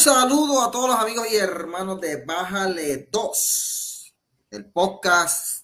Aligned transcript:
Saludo 0.00 0.62
a 0.62 0.70
todos 0.70 0.88
los 0.88 0.98
amigos 0.98 1.26
y 1.30 1.36
hermanos 1.36 2.00
de 2.00 2.24
Bájale 2.24 3.10
2, 3.12 4.14
el 4.50 4.72
podcast 4.72 5.62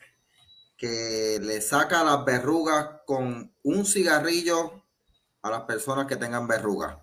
que 0.77 1.39
le 1.41 1.63
saca 1.63 2.05
las 2.05 2.23
verrugas 2.23 3.01
con 3.07 3.51
un 3.63 3.87
cigarrillo 3.87 4.85
a 5.41 5.49
las 5.49 5.63
personas 5.63 6.07
que 6.07 6.17
tengan 6.17 6.47
verrugas. 6.47 6.99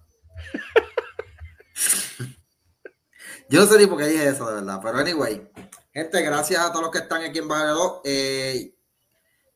Yo 3.50 3.62
no 3.62 3.66
sé 3.66 3.80
ni 3.80 3.88
por 3.88 3.98
qué 3.98 4.06
dije 4.06 4.28
eso, 4.28 4.48
de 4.48 4.62
verdad, 4.62 4.80
pero 4.84 5.00
anyway, 5.00 5.50
gente, 5.92 6.22
gracias 6.22 6.64
a 6.64 6.70
todos 6.70 6.84
los 6.84 6.92
que 6.92 7.00
están 7.00 7.24
aquí 7.24 7.40
en 7.40 7.48
Bájale 7.48 7.72
2. 7.72 8.02
Eh, 8.04 8.76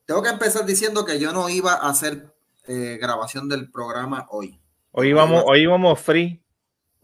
tengo 0.08 0.23
que 0.23 0.30
empezar 0.30 0.66
diciendo 0.66 1.06
que 1.06 1.20
yo 1.20 1.32
no 1.32 1.48
iba 1.48 1.73
a 1.73 1.90
hacer 1.90 2.34
eh, 2.66 2.98
grabación 3.00 3.48
del 3.48 3.70
programa 3.70 4.26
hoy. 4.32 4.59
Hoy 4.94 5.09
íbamos, 5.09 5.44
hoy 5.46 5.62
íbamos 5.62 6.02
free. 6.02 6.44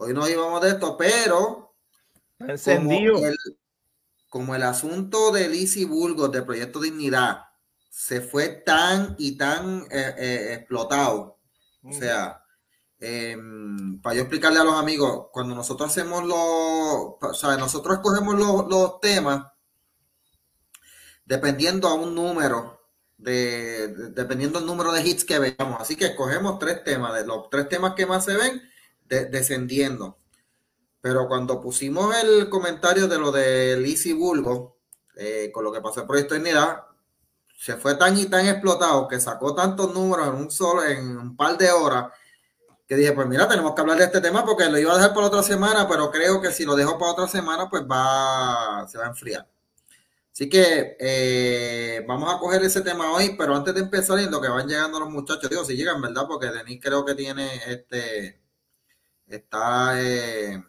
Hoy 0.03 0.13
no 0.13 0.27
íbamos 0.27 0.61
de 0.61 0.69
esto, 0.69 0.97
pero 0.97 1.75
encendido. 2.39 3.15
Como 3.15 3.27
el, 3.27 3.37
como 4.29 4.55
el 4.55 4.63
asunto 4.63 5.31
de 5.31 5.47
Lizzie 5.47 5.85
Burgos 5.85 6.31
de 6.31 6.41
Proyecto 6.41 6.79
Dignidad 6.79 7.45
se 7.89 8.19
fue 8.19 8.49
tan 8.49 9.15
y 9.19 9.37
tan 9.37 9.83
eh, 9.91 10.15
eh, 10.17 10.53
explotado. 10.55 11.39
O 11.83 11.93
sea, 11.93 12.43
eh, 12.99 13.37
para 14.01 14.15
yo 14.15 14.21
explicarle 14.23 14.59
a 14.59 14.63
los 14.63 14.73
amigos, 14.73 15.27
cuando 15.31 15.53
nosotros 15.53 15.91
hacemos 15.91 16.23
los, 16.23 16.37
o 16.37 17.33
sea, 17.33 17.55
nosotros 17.57 17.97
escogemos 17.97 18.35
los, 18.35 18.67
los 18.67 18.99
temas 18.99 19.45
dependiendo 21.23 21.87
a 21.87 21.93
un 21.93 22.15
número 22.15 22.81
de, 23.17 23.89
de, 23.89 24.09
dependiendo 24.09 24.59
del 24.59 24.67
número 24.67 24.91
de 24.91 25.07
hits 25.07 25.23
que 25.23 25.39
veamos. 25.39 25.79
Así 25.79 25.95
que 25.95 26.07
escogemos 26.07 26.57
tres 26.57 26.83
temas, 26.83 27.13
de 27.13 27.25
los 27.25 27.49
tres 27.49 27.69
temas 27.69 27.93
que 27.93 28.05
más 28.05 28.25
se 28.25 28.35
ven, 28.35 28.59
de, 29.07 29.25
descendiendo. 29.25 30.17
Pero 31.01 31.27
cuando 31.27 31.59
pusimos 31.59 32.15
el 32.23 32.49
comentario 32.49 33.07
de 33.07 33.17
lo 33.17 33.31
de 33.31 33.77
Lizzie 33.77 34.13
Bulgo, 34.13 34.77
eh, 35.15 35.51
con 35.53 35.63
lo 35.63 35.71
que 35.71 35.81
pasó 35.81 36.01
el 36.01 36.07
proyecto 36.07 36.35
Unidad, 36.35 36.83
se 37.57 37.77
fue 37.77 37.95
tan 37.95 38.17
y 38.17 38.25
tan 38.25 38.47
explotado 38.47 39.07
que 39.07 39.19
sacó 39.19 39.53
tantos 39.55 39.93
números 39.93 40.27
en 40.27 40.35
un 40.35 40.51
solo, 40.51 40.83
en 40.83 41.17
un 41.17 41.35
par 41.35 41.57
de 41.57 41.71
horas, 41.71 42.11
que 42.87 42.95
dije, 42.95 43.13
pues 43.13 43.27
mira, 43.27 43.47
tenemos 43.47 43.73
que 43.73 43.81
hablar 43.81 43.97
de 43.97 44.05
este 44.05 44.21
tema 44.21 44.45
porque 44.45 44.69
lo 44.69 44.77
iba 44.77 44.91
a 44.91 44.97
dejar 44.97 45.13
para 45.13 45.27
otra 45.27 45.43
semana, 45.43 45.87
pero 45.87 46.11
creo 46.11 46.41
que 46.41 46.51
si 46.51 46.65
lo 46.65 46.75
dejo 46.75 46.97
para 46.97 47.11
otra 47.11 47.27
semana, 47.27 47.69
pues 47.69 47.83
va, 47.83 48.85
se 48.89 48.97
va 48.97 49.05
a 49.05 49.09
enfriar. 49.09 49.47
Así 50.33 50.49
que 50.49 50.97
eh, 50.99 52.03
vamos 52.07 52.33
a 52.33 52.39
coger 52.39 52.63
ese 52.63 52.81
tema 52.81 53.11
hoy, 53.13 53.35
pero 53.37 53.55
antes 53.55 53.73
de 53.73 53.81
empezar, 53.81 54.19
en 54.19 54.31
lo 54.31 54.41
que 54.41 54.47
van 54.47 54.67
llegando 54.67 54.99
los 54.99 55.09
muchachos, 55.09 55.49
digo, 55.49 55.63
si 55.63 55.75
llegan, 55.75 56.01
¿verdad? 56.01 56.25
Porque 56.27 56.47
Denis 56.47 56.79
creo 56.81 57.05
que 57.05 57.13
tiene 57.13 57.61
este, 57.67 58.41
está... 59.27 60.01
Eh, 60.01 60.63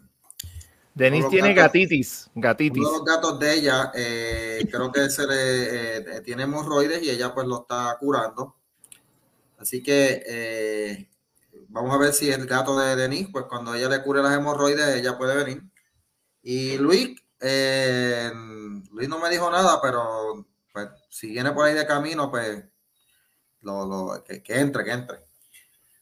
Denis 0.94 1.28
tiene 1.28 1.54
gatos, 1.54 1.72
gatitis, 1.72 2.30
gatitis. 2.36 2.78
Uno 2.78 2.90
de 2.92 2.98
los 2.98 3.04
gatos 3.04 3.38
de 3.40 3.54
ella, 3.54 3.90
eh, 3.94 4.64
creo 4.70 4.92
que 4.92 5.10
se 5.10 5.26
le 5.26 5.96
eh, 5.96 6.20
tiene 6.20 6.44
hemorroides 6.44 7.02
y 7.02 7.10
ella 7.10 7.34
pues 7.34 7.48
lo 7.48 7.62
está 7.62 7.96
curando. 7.98 8.56
Así 9.58 9.82
que 9.82 10.22
eh, 10.24 11.08
vamos 11.68 11.92
a 11.92 11.98
ver 11.98 12.12
si 12.12 12.30
el 12.30 12.46
gato 12.46 12.78
de 12.78 12.94
Denis, 12.94 13.28
pues 13.32 13.46
cuando 13.48 13.74
ella 13.74 13.88
le 13.88 14.02
cure 14.04 14.22
las 14.22 14.36
hemorroides, 14.36 14.94
ella 14.94 15.18
puede 15.18 15.34
venir. 15.36 15.64
Y 16.42 16.78
Luis, 16.78 17.20
Luis 18.92 19.08
no 19.08 19.18
me 19.18 19.30
dijo 19.30 19.50
nada, 19.50 19.80
pero 19.82 20.46
pues, 20.72 20.90
si 21.08 21.28
viene 21.28 21.50
por 21.50 21.64
ahí 21.64 21.74
de 21.74 21.86
camino, 21.86 22.30
pues 22.30 22.62
lo, 23.62 23.84
lo, 23.84 24.22
que, 24.22 24.44
que, 24.44 24.60
entre, 24.60 24.84
que 24.84 24.92
entre. 24.92 25.18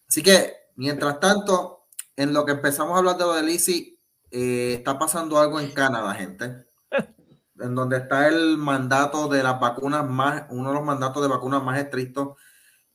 Así 0.07 0.23
que, 0.23 0.55
mientras 0.77 1.19
tanto, 1.19 1.82
en 2.17 2.33
lo 2.33 2.45
que 2.45 2.53
empezamos 2.53 2.95
a 2.95 2.99
hablar 2.99 3.17
de 3.17 3.25
lo 3.25 3.35
de 3.35 3.43
Lizzie, 3.43 3.99
eh, 4.31 4.75
está 4.79 4.99
pasando 4.99 5.39
algo 5.39 5.61
en 5.61 5.71
Canadá, 5.73 6.15
gente. 6.15 6.67
en 7.61 7.75
donde 7.75 7.99
está 7.99 8.29
el 8.29 8.57
mandato 8.57 9.29
de 9.29 9.43
las 9.43 9.61
vacunas 9.61 10.09
más, 10.09 10.45
uno 10.51 10.71
de 10.71 10.75
los 10.75 10.85
mandatos 10.85 11.23
de 11.23 11.29
vacunas 11.29 11.63
más 11.63 11.79
estrictos, 11.79 12.37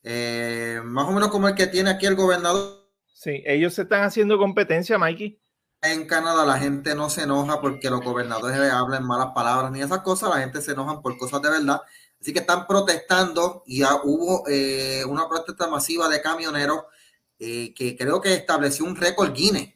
eh, 0.04 0.82
más 0.84 1.08
o 1.08 1.12
menos 1.12 1.30
como 1.30 1.48
el 1.48 1.56
que 1.56 1.68
tiene 1.68 1.90
aquí 1.92 2.06
el 2.06 2.16
gobernador. 2.16 2.90
Sí, 3.14 3.44
ellos 3.46 3.74
se 3.74 3.84
están 3.84 4.04
haciendo 4.04 4.38
competencia, 4.38 4.98
Mikey 4.98 5.40
en 5.82 6.08
Canadá 6.08 6.46
la 6.46 6.58
gente 6.58 6.96
no 6.96 7.10
se 7.10 7.24
enoja 7.24 7.62
porque 7.62 7.90
los 7.90 8.02
gobernadores 8.02 8.58
hablan 8.72 9.06
malas 9.06 9.30
palabras 9.34 9.72
ni 9.72 9.82
esas 9.82 10.00
cosas, 10.00 10.30
la 10.30 10.40
gente 10.40 10.62
se 10.62 10.72
enoja 10.72 11.02
por 11.02 11.18
cosas 11.18 11.42
de 11.42 11.50
verdad. 11.50 11.82
Así 12.20 12.34
que 12.34 12.40
están 12.40 12.66
protestando 12.66 13.64
y 13.66 13.80
ya 13.80 13.96
hubo 14.04 14.44
eh, 14.48 15.04
una 15.06 15.30
protesta 15.30 15.68
masiva 15.68 16.10
de 16.10 16.22
camioneros 16.22 16.86
eh, 17.40 17.74
que 17.74 17.96
creo 17.98 18.22
que 18.22 18.34
estableció 18.34 18.86
un 18.86 18.96
récord 18.96 19.34
Guinness. 19.34 19.74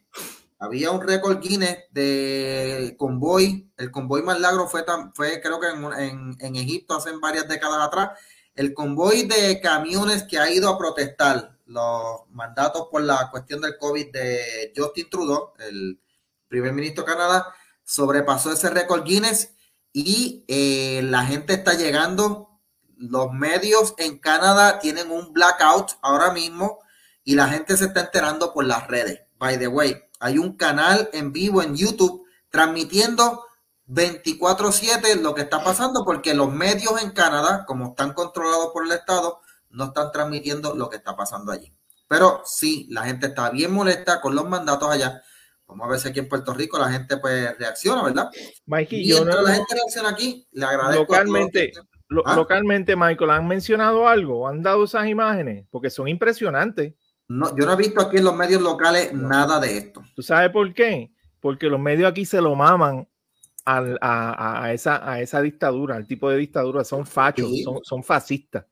Había 0.60 0.92
un 0.92 1.02
récord 1.02 1.40
Guinness 1.40 1.86
de 1.92 2.96
convoy. 2.98 3.72
El 3.78 3.92
convoy 3.92 4.22
más 4.22 4.40
largo 4.40 4.68
fue, 4.68 4.84
fue 5.14 5.42
creo 5.42 5.60
que 5.60 5.70
en, 5.70 5.84
en, 6.00 6.38
en 6.40 6.56
Egipto 6.56 6.96
hace 6.96 7.12
varias 7.18 7.48
décadas 7.48 7.88
atrás. 7.88 8.12
El 8.54 8.74
convoy 8.74 9.24
de 9.24 9.60
camiones 9.62 10.24
que 10.24 10.38
ha 10.38 10.52
ido 10.52 10.70
a 10.70 10.78
protestar 10.78 11.58
los 11.66 12.30
mandatos 12.30 12.88
por 12.92 13.02
la 13.02 13.30
cuestión 13.32 13.62
del 13.62 13.78
COVID 13.78 14.12
de 14.12 14.74
Justin 14.76 15.10
Trudeau, 15.10 15.54
el 15.60 16.00
primer 16.48 16.74
ministro 16.74 17.04
de 17.06 17.12
Canadá, 17.14 17.56
sobrepasó 17.84 18.52
ese 18.52 18.70
récord 18.70 19.04
Guinness 19.04 19.54
y 19.94 20.44
eh, 20.48 21.02
la 21.04 21.26
gente 21.26 21.54
está 21.54 21.74
llegando. 21.74 22.60
Los 22.98 23.32
medios 23.32 23.94
en 23.98 24.20
Canadá 24.20 24.80
tienen 24.80 25.12
un 25.12 25.34
blackout 25.34 25.94
ahora 26.02 26.32
mismo 26.32 26.80
y 27.24 27.36
la 27.36 27.48
gente 27.48 27.78
se 27.78 27.86
está 27.86 28.02
enterando 28.02 28.54
por 28.54 28.66
las 28.66 28.88
redes. 28.88 29.22
By 29.38 29.58
the 29.60 29.68
way, 29.68 29.96
hay 30.20 30.38
un 30.38 30.56
canal 30.56 31.10
en 31.14 31.32
vivo 31.32 31.62
en 31.62 31.76
YouTube 31.76 32.26
transmitiendo 32.50 33.46
24/7 33.88 35.22
lo 35.22 35.34
que 35.34 35.42
está 35.42 35.64
pasando 35.64 36.06
porque 36.06 36.34
los 36.34 36.52
medios 36.52 37.02
en 37.02 37.12
Canadá, 37.12 37.66
como 37.66 37.90
están 37.90 38.14
controlados 38.14 38.70
por 38.72 38.86
el 38.86 38.92
Estado, 38.92 39.42
no 39.70 39.86
están 39.86 40.12
transmitiendo 40.12 40.76
lo 40.76 40.90
que 40.90 40.98
está 40.98 41.16
pasando 41.16 41.52
allí. 41.52 41.74
Pero 42.08 42.42
sí, 42.46 42.88
la 42.90 43.04
gente 43.04 43.28
está 43.28 43.50
bien 43.50 43.72
molesta 43.72 44.20
con 44.20 44.36
los 44.36 44.48
mandatos 44.48 44.90
allá. 44.90 45.22
Vamos 45.66 45.88
a 45.88 45.92
ver 45.92 46.00
si 46.00 46.10
aquí 46.10 46.20
en 46.20 46.28
Puerto 46.28 46.54
Rico 46.54 46.78
la 46.78 46.92
gente 46.92 47.16
pues 47.18 47.58
reacciona, 47.58 48.04
¿verdad? 48.04 48.30
Mikey, 48.66 49.08
yo 49.08 49.24
no, 49.24 49.42
la 49.42 49.54
gente 49.54 49.74
reacciona 49.74 50.10
aquí, 50.10 50.46
le 50.52 50.66
agradezco. 50.66 51.04
Localmente, 51.04 51.72
lo, 52.10 52.28
¿Ah? 52.28 52.36
localmente, 52.36 52.98
Michael, 52.98 53.32
¿han 53.32 53.48
mencionado 53.48 54.06
algo? 54.06 54.46
¿Han 54.46 54.62
dado 54.62 54.84
esas 54.84 55.08
imágenes? 55.08 55.66
Porque 55.72 55.90
son 55.90 56.10
impresionantes. 56.10 56.94
No, 57.32 57.56
yo 57.56 57.66
no 57.66 57.74
he 57.74 57.78
visto 57.78 58.02
aquí 58.02 58.18
en 58.18 58.26
los 58.26 58.36
medios 58.36 58.62
locales 58.62 59.14
nada 59.14 59.60
de 59.62 59.78
esto. 59.78 60.04
¿Tú 60.14 60.22
sabes 60.22 60.50
por 60.50 60.74
qué? 60.74 61.14
Porque 61.40 61.68
los 61.68 61.80
medios 61.80 62.12
aquí 62.12 62.26
se 62.26 62.42
lo 62.42 62.56
maman 62.56 63.08
a, 63.66 63.78
a, 64.02 64.64
a, 64.66 64.74
esa, 64.74 65.10
a 65.10 65.22
esa 65.22 65.42
dictadura, 65.42 65.96
al 65.96 66.08
tipo 66.08 66.30
de 66.30 66.36
dictadura, 66.36 66.84
son 66.84 67.06
fachos, 67.06 67.50
sí. 67.50 67.64
son, 67.64 67.80
son 67.84 68.04
fascistas. 68.04 68.66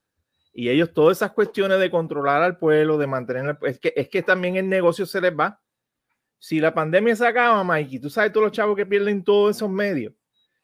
Y 0.54 0.68
ellos, 0.68 0.94
todas 0.94 1.18
esas 1.18 1.32
cuestiones 1.32 1.80
de 1.80 1.90
controlar 1.90 2.44
al 2.44 2.58
pueblo, 2.58 2.98
de 2.98 3.08
mantener, 3.08 3.58
es 3.62 3.80
que, 3.80 3.94
es 3.96 4.10
que 4.10 4.24
también 4.24 4.58
el 4.58 4.68
negocio 4.68 5.06
se 5.06 5.22
les 5.22 5.32
va. 5.32 5.62
Si 6.38 6.60
la 6.60 6.74
pandemia 6.74 7.16
se 7.16 7.26
acaba, 7.26 7.64
Mikey, 7.64 8.00
tú 8.00 8.10
sabes 8.10 8.34
todos 8.34 8.48
los 8.48 8.52
chavos 8.52 8.76
que 8.76 8.86
pierden 8.86 9.24
todos 9.24 9.56
esos 9.56 9.70
medios. 9.70 10.14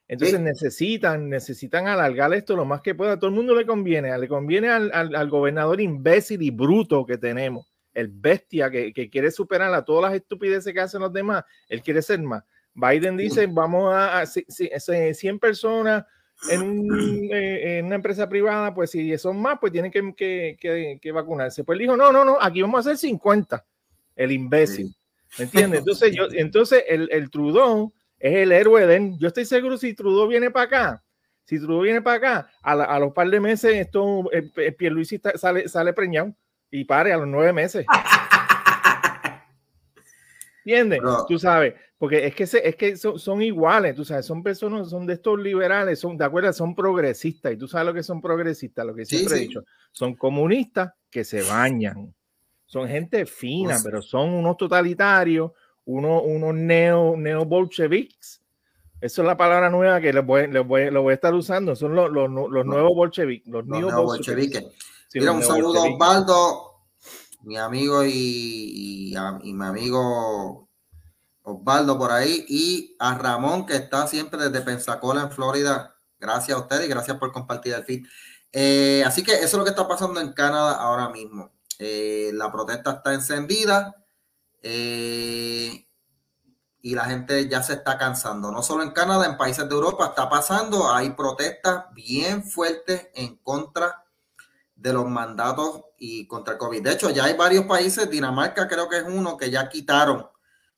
Entonces 0.08 0.38
sí. 0.38 0.44
necesitan, 0.44 1.30
necesitan 1.30 1.88
alargar 1.88 2.34
esto 2.34 2.58
lo 2.58 2.66
más 2.66 2.82
que 2.82 2.94
pueda. 2.94 3.14
A 3.14 3.20
todo 3.20 3.30
el 3.30 3.36
mundo 3.36 3.56
le 3.56 3.66
conviene, 3.66 4.18
le 4.18 4.28
conviene 4.28 4.68
al, 4.68 4.92
al, 4.94 5.16
al 5.16 5.30
gobernador 5.30 5.80
imbécil 5.80 6.42
y 6.42 6.52
bruto 6.52 7.06
que 7.06 7.18
tenemos, 7.18 7.66
el 7.96 8.10
bestia 8.10 8.70
que, 8.70 8.94
que, 8.94 9.10
quiere 9.10 9.32
superar 9.32 9.74
a 9.74 9.84
todas 9.84 10.12
las 10.12 10.22
estupideces 10.22 10.72
que 10.72 10.82
hacen 10.82 11.02
los 11.02 11.12
demás. 11.12 11.44
Él 11.68 11.82
quiere 11.82 12.02
ser 12.02 12.22
más. 12.22 12.44
Biden 12.74 13.16
dice, 13.16 13.48
vamos 13.48 13.94
a, 13.94 14.20
a, 14.20 14.22
a 14.22 14.26
100 14.26 15.40
personas 15.40 16.04
en, 16.52 16.62
un, 16.62 17.30
eh, 17.34 17.80
en, 17.80 17.86
una 17.86 17.96
empresa 17.96 18.28
privada, 18.28 18.74
pues 18.74 18.92
si 18.92 19.18
son 19.18 19.42
más, 19.42 19.58
pues 19.60 19.72
tienen 19.72 19.90
que, 19.90 20.14
que, 20.16 21.00
que, 21.02 21.12
vacunarse. 21.12 21.64
Pues 21.64 21.80
dijo, 21.80 21.96
no, 21.96 22.12
no, 22.12 22.26
no, 22.26 22.38
aquí 22.40 22.62
vamos 22.62 22.78
a 22.86 22.92
hacer 22.92 22.98
50, 22.98 23.66
el 24.18 24.32
imbécil. 24.34 24.94
¿Me 25.40 25.46
entiendes? 25.46 25.80
Entonces, 25.80 26.14
yo, 26.14 26.28
entonces 26.34 26.84
el, 26.88 27.10
el 27.12 27.30
Trudeau 27.30 27.94
es 28.20 28.36
el 28.36 28.52
héroe 28.52 28.86
de 28.86 29.14
Yo 29.18 29.30
estoy 29.30 29.46
seguro 29.46 29.78
si 29.78 29.94
Trudeau 29.94 30.28
viene 30.28 30.52
para 30.52 30.66
acá, 30.66 31.04
si 31.46 31.58
Trudeau 31.60 31.82
viene 31.82 32.02
para 32.02 32.18
acá, 32.18 32.52
a, 32.62 32.76
la, 32.76 32.84
a, 32.84 33.00
los 33.00 33.14
par 33.14 33.30
de 33.30 33.40
meses 33.40 33.74
esto, 33.74 34.30
el, 34.32 34.52
el 34.58 34.76
Pierluisi 34.76 35.22
sale, 35.36 35.70
sale 35.70 35.94
preñado 35.94 36.36
y 36.72 36.86
pare 36.86 37.14
a 37.14 37.18
los 37.18 37.28
nueve 37.28 37.54
meses. 37.54 37.86
¿Entiendes? 40.66 41.02
No. 41.02 41.26
Tú 41.28 41.38
sabes, 41.38 41.76
porque 41.98 42.26
es 42.26 42.34
que, 42.34 42.48
se, 42.48 42.68
es 42.68 42.76
que 42.76 42.98
son, 42.98 43.20
son, 43.20 43.42
iguales, 43.42 43.96
tú 43.96 44.04
sabes, 44.04 44.26
son 44.26 44.42
personas, 44.42 44.90
son 44.90 45.06
de 45.06 45.14
estos 45.14 45.40
liberales, 45.40 46.00
son, 46.00 46.18
¿de 46.18 46.26
acuerdo? 46.26 46.52
Son 46.54 46.74
progresistas, 46.74 47.54
y 47.54 47.58
tú 47.58 47.68
sabes 47.68 47.86
lo 47.86 47.94
que 47.94 48.02
son 48.02 48.20
progresistas, 48.20 48.86
lo 48.86 48.96
que 48.96 49.06
siempre 49.06 49.36
sí, 49.36 49.44
he 49.44 49.48
dicho, 49.48 49.64
son 49.92 50.16
comunistas 50.16 50.92
que 51.12 51.24
se 51.24 51.44
bañan, 51.44 52.14
son 52.66 52.88
gente 52.88 53.28
fina, 53.28 53.78
pero 53.84 54.02
son 54.02 54.34
unos 54.34 54.58
totalitarios, 54.58 55.52
unos, 55.86 56.24
unos 56.26 56.56
neo, 56.56 57.16
neo 57.16 57.46
bolcheviques, 57.46 58.42
esa 59.02 59.22
es 59.22 59.28
la 59.28 59.38
palabra 59.38 59.70
nueva 59.70 60.02
que 60.02 60.12
les 60.12 60.26
voy, 60.26 60.48
les 60.48 60.66
voy, 60.66 60.90
lo 60.90 61.04
voy 61.04 61.12
a 61.12 61.16
estar 61.16 61.34
usando, 61.36 61.76
son 61.76 61.94
los, 61.94 62.10
los, 62.12 62.28
los 62.28 62.66
nuevos 62.66 62.96
bolcheviques, 62.96 63.48
los, 63.48 63.68
los 63.68 63.80
neo 63.80 64.04
bolcheviques. 64.04 64.66
Sí, 65.16 65.22
Mira, 65.22 65.32
un 65.32 65.44
saludo 65.44 65.82
a 65.82 65.88
Osvaldo, 65.88 66.72
mi 67.44 67.56
amigo 67.56 68.04
y, 68.04 68.12
y, 68.12 69.16
y 69.44 69.54
mi 69.54 69.66
amigo 69.66 70.68
Osvaldo 71.42 71.98
por 71.98 72.12
ahí 72.12 72.46
y 72.50 72.98
a 73.00 73.18
Ramón 73.18 73.66
que 73.66 73.78
está 73.78 74.08
siempre 74.08 74.50
desde 74.50 74.66
Pensacola 74.66 75.22
en 75.22 75.32
Florida. 75.32 75.96
Gracias 76.20 76.58
a 76.58 76.60
ustedes 76.60 76.88
y 76.88 76.90
gracias 76.90 77.18
por 77.18 77.32
compartir 77.32 77.76
el 77.76 77.86
feed. 77.86 78.06
Eh, 78.52 79.06
así 79.06 79.24
que 79.24 79.36
eso 79.36 79.46
es 79.46 79.54
lo 79.54 79.64
que 79.64 79.70
está 79.70 79.88
pasando 79.88 80.20
en 80.20 80.34
Canadá 80.34 80.74
ahora 80.74 81.08
mismo. 81.08 81.54
Eh, 81.80 82.32
la 82.34 82.52
protesta 82.52 82.92
está 82.96 83.14
encendida 83.14 83.96
eh, 84.62 85.88
y 86.82 86.94
la 86.94 87.06
gente 87.06 87.48
ya 87.48 87.64
se 87.64 87.76
está 87.76 87.98
cansando. 87.98 88.52
No 88.52 88.62
solo 88.62 88.84
en 88.84 88.92
Canadá, 88.92 89.28
en 89.28 89.38
países 89.38 89.70
de 89.70 89.76
Europa 89.76 90.08
está 90.08 90.28
pasando. 90.28 90.92
Hay 90.94 91.12
protestas 91.12 91.86
bien 91.94 92.44
fuertes 92.44 93.08
en 93.14 93.38
contra 93.38 94.05
de 94.86 94.94
los 94.94 95.10
mandatos 95.10 95.82
y 95.98 96.28
contra 96.28 96.54
el 96.54 96.60
COVID. 96.60 96.84
De 96.84 96.92
hecho, 96.92 97.10
ya 97.10 97.24
hay 97.24 97.34
varios 97.34 97.66
países, 97.66 98.08
Dinamarca 98.08 98.68
creo 98.68 98.88
que 98.88 98.98
es 98.98 99.04
uno, 99.08 99.36
que 99.36 99.50
ya 99.50 99.68
quitaron 99.68 100.30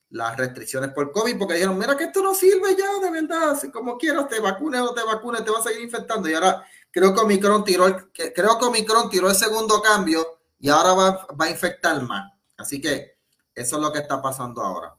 las 0.08 0.34
restricciones 0.34 0.92
por 0.94 1.12
COVID 1.12 1.36
porque 1.36 1.52
dijeron, 1.52 1.76
mira 1.76 1.94
que 1.94 2.04
esto 2.04 2.22
no 2.22 2.34
sirve 2.34 2.74
ya, 2.74 2.88
de 3.04 3.10
verdad, 3.10 3.54
si 3.60 3.70
como 3.70 3.98
quieras 3.98 4.26
te 4.26 4.40
vacunes 4.40 4.80
o 4.80 4.94
te 4.94 5.02
vacunes, 5.02 5.44
te 5.44 5.50
vas 5.50 5.60
a 5.60 5.68
seguir 5.68 5.82
infectando. 5.82 6.26
Y 6.26 6.32
ahora 6.32 6.64
creo 6.90 7.12
que 7.12 7.20
Omicron 7.20 7.62
tiró 7.64 7.86
el, 7.86 8.10
creo 8.10 8.58
que 8.58 8.64
Omicron 8.64 9.10
tiró 9.10 9.28
el 9.28 9.36
segundo 9.36 9.82
cambio 9.82 10.38
y 10.58 10.70
ahora 10.70 10.94
va, 10.94 11.26
va 11.38 11.44
a 11.44 11.50
infectar 11.50 12.00
más. 12.00 12.32
Así 12.56 12.80
que 12.80 13.18
eso 13.54 13.76
es 13.76 13.82
lo 13.82 13.92
que 13.92 13.98
está 13.98 14.22
pasando 14.22 14.62
ahora. 14.62 14.96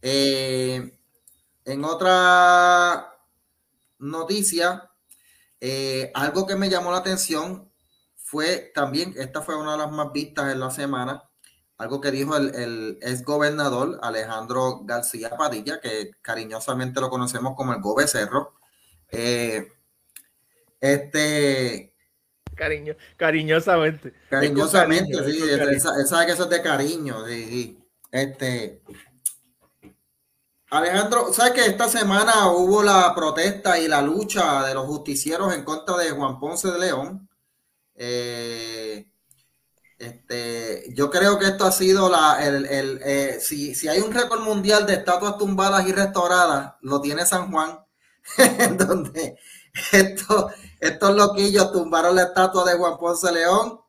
Eh, 0.00 0.98
en 1.64 1.84
otra 1.84 3.16
noticia, 4.00 4.90
eh, 5.60 6.10
algo 6.12 6.44
que 6.44 6.56
me 6.56 6.68
llamó 6.68 6.90
la 6.90 6.98
atención 6.98 7.71
fue 8.32 8.72
también, 8.74 9.12
esta 9.18 9.42
fue 9.42 9.56
una 9.56 9.72
de 9.72 9.78
las 9.78 9.90
más 9.90 10.10
vistas 10.10 10.50
en 10.50 10.58
la 10.58 10.70
semana, 10.70 11.22
algo 11.76 12.00
que 12.00 12.10
dijo 12.10 12.34
el, 12.34 12.54
el 12.54 12.98
ex 13.02 13.22
gobernador 13.24 13.98
Alejandro 14.02 14.80
García 14.84 15.36
Padilla, 15.36 15.82
que 15.82 16.12
cariñosamente 16.22 17.02
lo 17.02 17.10
conocemos 17.10 17.54
como 17.54 17.74
el 17.74 17.82
Gobe 17.82 18.08
Cerro. 18.08 18.54
Eh, 19.10 19.70
este. 20.80 21.94
Cariño, 22.54 22.96
cariñosamente. 23.18 24.14
Cariñosamente, 24.30 25.30
sí. 25.30 25.42
Él, 25.50 25.78
sabe 25.78 26.24
que 26.24 26.32
eso 26.32 26.44
es 26.44 26.50
de 26.50 26.62
cariño, 26.62 27.26
sí, 27.26 27.78
Este. 28.10 28.80
Alejandro, 30.70 31.34
¿sabes 31.34 31.52
que 31.52 31.66
esta 31.66 31.86
semana 31.86 32.50
hubo 32.50 32.82
la 32.82 33.14
protesta 33.14 33.78
y 33.78 33.88
la 33.88 34.00
lucha 34.00 34.66
de 34.66 34.72
los 34.72 34.86
justicieros 34.86 35.54
en 35.54 35.64
contra 35.64 35.98
de 35.98 36.12
Juan 36.12 36.40
Ponce 36.40 36.70
de 36.70 36.78
León? 36.78 37.28
Eh, 37.94 39.06
este, 39.98 40.92
yo 40.94 41.10
creo 41.10 41.38
que 41.38 41.46
esto 41.46 41.64
ha 41.64 41.70
sido 41.70 42.10
la, 42.10 42.44
el, 42.44 42.66
el 42.66 43.00
eh, 43.04 43.38
si, 43.40 43.74
si, 43.74 43.86
hay 43.86 44.00
un 44.00 44.12
récord 44.12 44.40
mundial 44.40 44.84
de 44.84 44.94
estatuas 44.94 45.38
tumbadas 45.38 45.86
y 45.86 45.92
restauradas, 45.92 46.74
lo 46.80 47.00
tiene 47.00 47.24
San 47.24 47.52
Juan, 47.52 47.78
donde 48.78 49.38
estos, 49.92 50.52
estos 50.80 51.14
loquillos 51.14 51.70
tumbaron 51.70 52.16
la 52.16 52.24
estatua 52.24 52.64
de 52.64 52.78
Juan 52.78 52.98
Ponce 52.98 53.30
León 53.30 53.80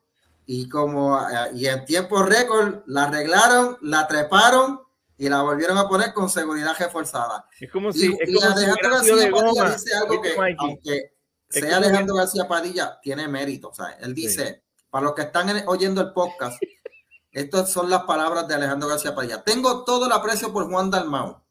y 0.46 0.68
como 0.68 1.18
eh, 1.18 1.50
y 1.54 1.66
en 1.66 1.84
tiempo 1.84 2.22
récord 2.22 2.82
la 2.86 3.04
arreglaron, 3.04 3.78
la 3.82 4.06
treparon 4.06 4.80
y 5.18 5.28
la 5.28 5.42
volvieron 5.42 5.78
a 5.78 5.88
poner 5.88 6.12
con 6.12 6.28
seguridad 6.28 6.76
reforzada. 6.78 7.48
Es 7.58 7.72
como 7.72 7.92
si, 7.92 8.06
es 8.06 8.40
como 8.40 8.54
si 9.02 9.14
dice 9.14 9.94
algo 9.96 10.20
que, 10.20 10.34
aunque 10.58 11.13
sea 11.54 11.78
Alejandro 11.78 12.14
García 12.14 12.46
Padilla, 12.46 12.98
tiene 13.02 13.28
mérito. 13.28 13.70
O 13.70 13.74
sea, 13.74 13.90
él 14.00 14.14
dice, 14.14 14.64
para 14.90 15.04
los 15.04 15.14
que 15.14 15.22
están 15.22 15.50
oyendo 15.66 16.00
el 16.00 16.12
podcast, 16.12 16.60
estas 17.32 17.72
son 17.72 17.88
las 17.88 18.02
palabras 18.04 18.46
de 18.46 18.54
Alejandro 18.54 18.88
García 18.88 19.14
Padilla. 19.14 19.42
Tengo 19.42 19.84
todo 19.84 20.06
el 20.06 20.12
aprecio 20.12 20.52
por 20.52 20.68
Juan 20.68 20.90
Dalmau, 20.90 21.42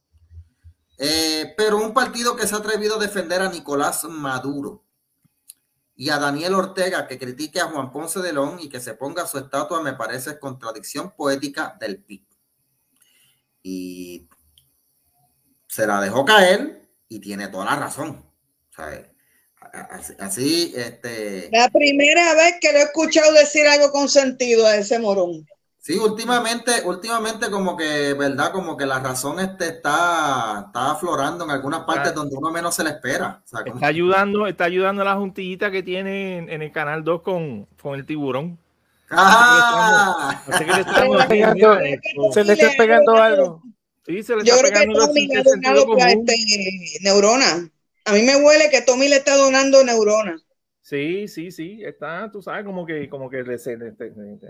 eh, 0.97 1.53
pero 1.57 1.77
un 1.77 1.93
partido 1.93 2.35
que 2.35 2.47
se 2.47 2.55
ha 2.55 2.59
atrevido 2.59 2.97
a 2.97 2.99
defender 2.99 3.41
a 3.41 3.49
Nicolás 3.49 4.03
Maduro 4.05 4.83
y 5.95 6.09
a 6.09 6.19
Daniel 6.19 6.55
Ortega 6.55 7.07
que 7.07 7.19
critique 7.19 7.59
a 7.59 7.67
Juan 7.67 7.91
Ponce 7.91 8.19
de 8.19 8.33
León 8.33 8.57
y 8.59 8.69
que 8.69 8.79
se 8.79 8.95
ponga 8.95 9.27
su 9.27 9.37
estatua 9.37 9.81
me 9.81 9.93
parece 9.93 10.39
contradicción 10.39 11.11
poética 11.15 11.75
del 11.79 12.03
PIB. 12.03 12.25
Y 13.61 14.27
se 15.67 15.87
la 15.87 16.01
dejó 16.01 16.25
caer 16.25 16.89
y 17.07 17.19
tiene 17.19 17.47
toda 17.47 17.65
la 17.65 17.75
razón. 17.75 18.25
O 18.69 18.73
sea, 18.73 19.12
Así, 20.19 20.71
este. 20.75 21.49
La 21.51 21.67
primera 21.69 22.35
vez 22.35 22.55
que 22.61 22.71
lo 22.71 22.77
he 22.77 22.83
escuchado 22.83 23.33
decir 23.33 23.65
algo 23.65 23.91
con 23.91 24.07
sentido 24.07 24.67
a 24.67 24.75
ese 24.75 24.99
morón. 24.99 25.47
Sí, 25.79 25.97
últimamente, 25.97 26.71
últimamente 26.85 27.49
como 27.49 27.75
que, 27.75 28.13
¿verdad? 28.13 28.51
Como 28.51 28.77
que 28.77 28.85
la 28.85 28.99
razón 28.99 29.39
este 29.39 29.67
está, 29.67 30.65
está 30.67 30.91
aflorando 30.91 31.43
en 31.43 31.51
algunas 31.51 31.81
partes 31.81 32.13
donde 32.13 32.37
uno 32.37 32.51
menos 32.51 32.75
se 32.75 32.83
le 32.83 32.91
espera. 32.91 33.41
está 33.65 33.87
ayudando, 33.87 34.47
está 34.47 34.63
ayudando 34.63 35.01
a 35.01 35.05
la 35.05 35.15
juntillita 35.15 35.71
que 35.71 35.83
tiene 35.83 36.37
en, 36.37 36.61
el 36.61 36.71
canal 36.71 37.03
2 37.03 37.21
con, 37.21 37.65
con 37.81 37.95
el 37.95 38.05
tiburón. 38.05 38.57
¡Ah! 39.09 40.41
Se 42.31 42.43
le 42.43 42.53
está 42.53 42.71
pegando 42.77 43.17
algo. 43.17 43.61
Sí, 44.05 44.21
se 44.23 44.35
le 44.35 44.43
está 44.43 44.61
pegando 44.61 45.03
este, 45.13 46.35
neurona. 47.01 47.69
A 48.05 48.13
mí 48.13 48.23
me 48.23 48.35
huele 48.35 48.69
que 48.69 48.81
Tommy 48.81 49.07
le 49.07 49.17
está 49.17 49.35
donando 49.35 49.83
neuronas. 49.83 50.45
Sí, 50.83 51.29
sí, 51.29 51.49
sí, 51.51 51.81
está, 51.81 52.29
tú 52.29 52.41
sabes, 52.41 52.65
como 52.65 52.85
que, 52.85 53.09
como 53.09 53.29
que 53.29 53.41
le, 53.41 53.57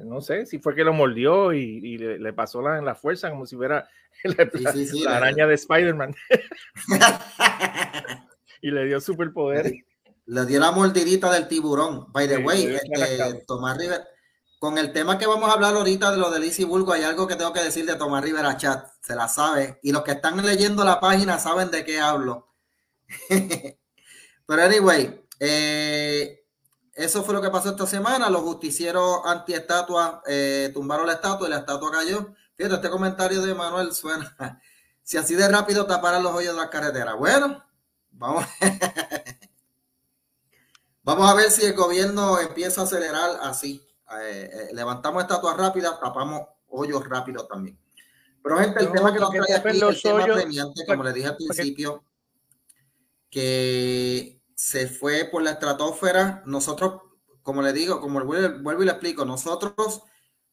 no 0.03 0.19
sé, 0.19 0.47
si 0.47 0.57
fue 0.57 0.73
que 0.73 0.83
lo 0.83 0.91
mordió 0.91 1.53
y, 1.53 1.99
le, 1.99 2.33
pasó 2.33 2.59
la, 2.59 2.79
en 2.79 2.85
la 2.85 2.95
fuerza, 2.95 3.29
como 3.29 3.45
si 3.45 3.55
fuera 3.55 3.87
la, 4.23 5.15
araña 5.15 5.45
de 5.45 5.53
Spider-Man. 5.53 6.15
y 8.61 8.71
le 8.71 8.85
dio 8.85 8.99
superpoder. 8.99 9.71
Le 10.25 10.45
dio 10.47 10.59
la 10.59 10.71
mordidita 10.71 11.31
del 11.31 11.47
tiburón. 11.47 12.11
By 12.11 12.27
the 12.27 12.37
way, 12.37 12.65
este, 12.65 13.43
Tomás 13.45 13.77
Rivera, 13.77 14.03
con 14.57 14.79
el 14.79 14.91
tema 14.91 15.19
que 15.19 15.27
vamos 15.27 15.51
a 15.51 15.53
hablar 15.53 15.75
ahorita 15.75 16.11
de 16.11 16.17
lo 16.17 16.31
de 16.31 16.39
Lizzie 16.39 16.65
Bulgo, 16.65 16.93
hay 16.93 17.03
algo 17.03 17.27
que 17.27 17.35
tengo 17.35 17.53
que 17.53 17.63
decir 17.63 17.85
de 17.85 17.95
Tomás 17.95 18.23
Rivera 18.23 18.57
Chat, 18.57 18.87
se 19.01 19.13
la 19.13 19.27
sabe, 19.27 19.77
y 19.83 19.91
los 19.91 20.01
que 20.01 20.13
están 20.13 20.43
leyendo 20.43 20.83
la 20.83 20.99
página 20.99 21.37
saben 21.37 21.69
de 21.69 21.85
qué 21.85 21.99
hablo. 21.99 22.52
Pero 24.45 24.61
anyway, 24.61 25.25
eh, 25.39 26.45
eso 26.93 27.23
fue 27.23 27.33
lo 27.33 27.41
que 27.41 27.49
pasó 27.49 27.69
esta 27.69 27.87
semana. 27.87 28.29
Los 28.29 28.41
justicieros 28.41 29.21
anti-estatua 29.25 30.21
eh, 30.27 30.71
tumbaron 30.73 31.07
la 31.07 31.13
estatua 31.13 31.47
y 31.47 31.51
la 31.51 31.59
estatua 31.59 31.91
cayó. 31.91 32.33
Fíjate, 32.55 32.75
este 32.75 32.89
comentario 32.89 33.41
de 33.41 33.55
Manuel 33.55 33.93
suena. 33.93 34.35
si 35.03 35.17
así 35.17 35.35
de 35.35 35.47
rápido 35.47 35.85
taparan 35.85 36.23
los 36.23 36.33
hoyos 36.33 36.55
de 36.55 36.61
la 36.61 36.69
carretera. 36.69 37.15
Bueno, 37.15 37.63
vamos. 38.11 38.45
vamos 41.03 41.29
a 41.29 41.33
ver 41.33 41.51
si 41.51 41.65
el 41.65 41.73
gobierno 41.73 42.39
empieza 42.39 42.81
a 42.81 42.83
acelerar 42.83 43.39
así. 43.41 43.85
Eh, 44.21 44.69
levantamos 44.73 45.23
estatuas 45.23 45.57
rápidas, 45.57 45.99
tapamos 45.99 46.43
hoyos 46.67 47.07
rápidos 47.07 47.47
también. 47.47 47.79
Pero 48.43 48.57
gente, 48.57 48.81
el 48.81 48.91
tema 48.91 49.13
que 49.13 49.19
nos 49.19 49.31
trae 49.31 49.55
aquí, 49.55 49.79
el 49.79 50.01
tema 50.01 50.25
premiante, 50.25 50.85
como 50.85 51.03
le 51.03 51.13
dije 51.13 51.27
al 51.27 51.37
principio, 51.37 52.03
que 53.33 54.39
se 54.55 54.87
fue 54.87 55.25
por 55.25 55.41
la 55.41 55.51
estratosfera. 55.51 56.43
Nosotros, 56.45 57.01
como 57.41 57.63
le 57.63 57.73
digo, 57.73 57.99
como 57.99 58.23
vuelvo 58.23 58.83
y 58.83 58.85
le 58.85 58.91
explico, 58.91 59.25
nosotros 59.25 60.03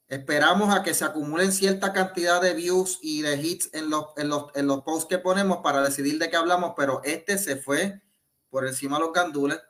esperamos 0.08 0.74
a 0.74 0.82
que 0.82 0.94
se 0.94 1.04
acumulen 1.04 1.52
cierta 1.52 1.92
cantidad 1.92 2.40
de 2.40 2.54
views 2.54 2.98
y 3.02 3.20
de 3.20 3.36
hits 3.36 3.68
en 3.74 3.90
los, 3.90 4.06
en 4.16 4.30
los, 4.30 4.46
en 4.54 4.66
los 4.66 4.80
posts 4.82 5.06
que 5.08 5.18
ponemos 5.18 5.58
para 5.58 5.82
decidir 5.82 6.18
de 6.18 6.30
qué 6.30 6.36
hablamos, 6.36 6.72
pero 6.74 7.02
este 7.04 7.36
se 7.36 7.56
fue 7.56 8.00
por 8.48 8.66
encima 8.66 8.96
de 8.96 9.04
los 9.04 9.12
gandules. 9.12 9.60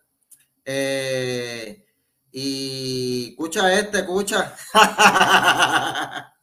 Eh, 0.64 1.84
y 2.30 3.30
escucha 3.30 3.74
este, 3.74 3.98
escucha. 3.98 4.54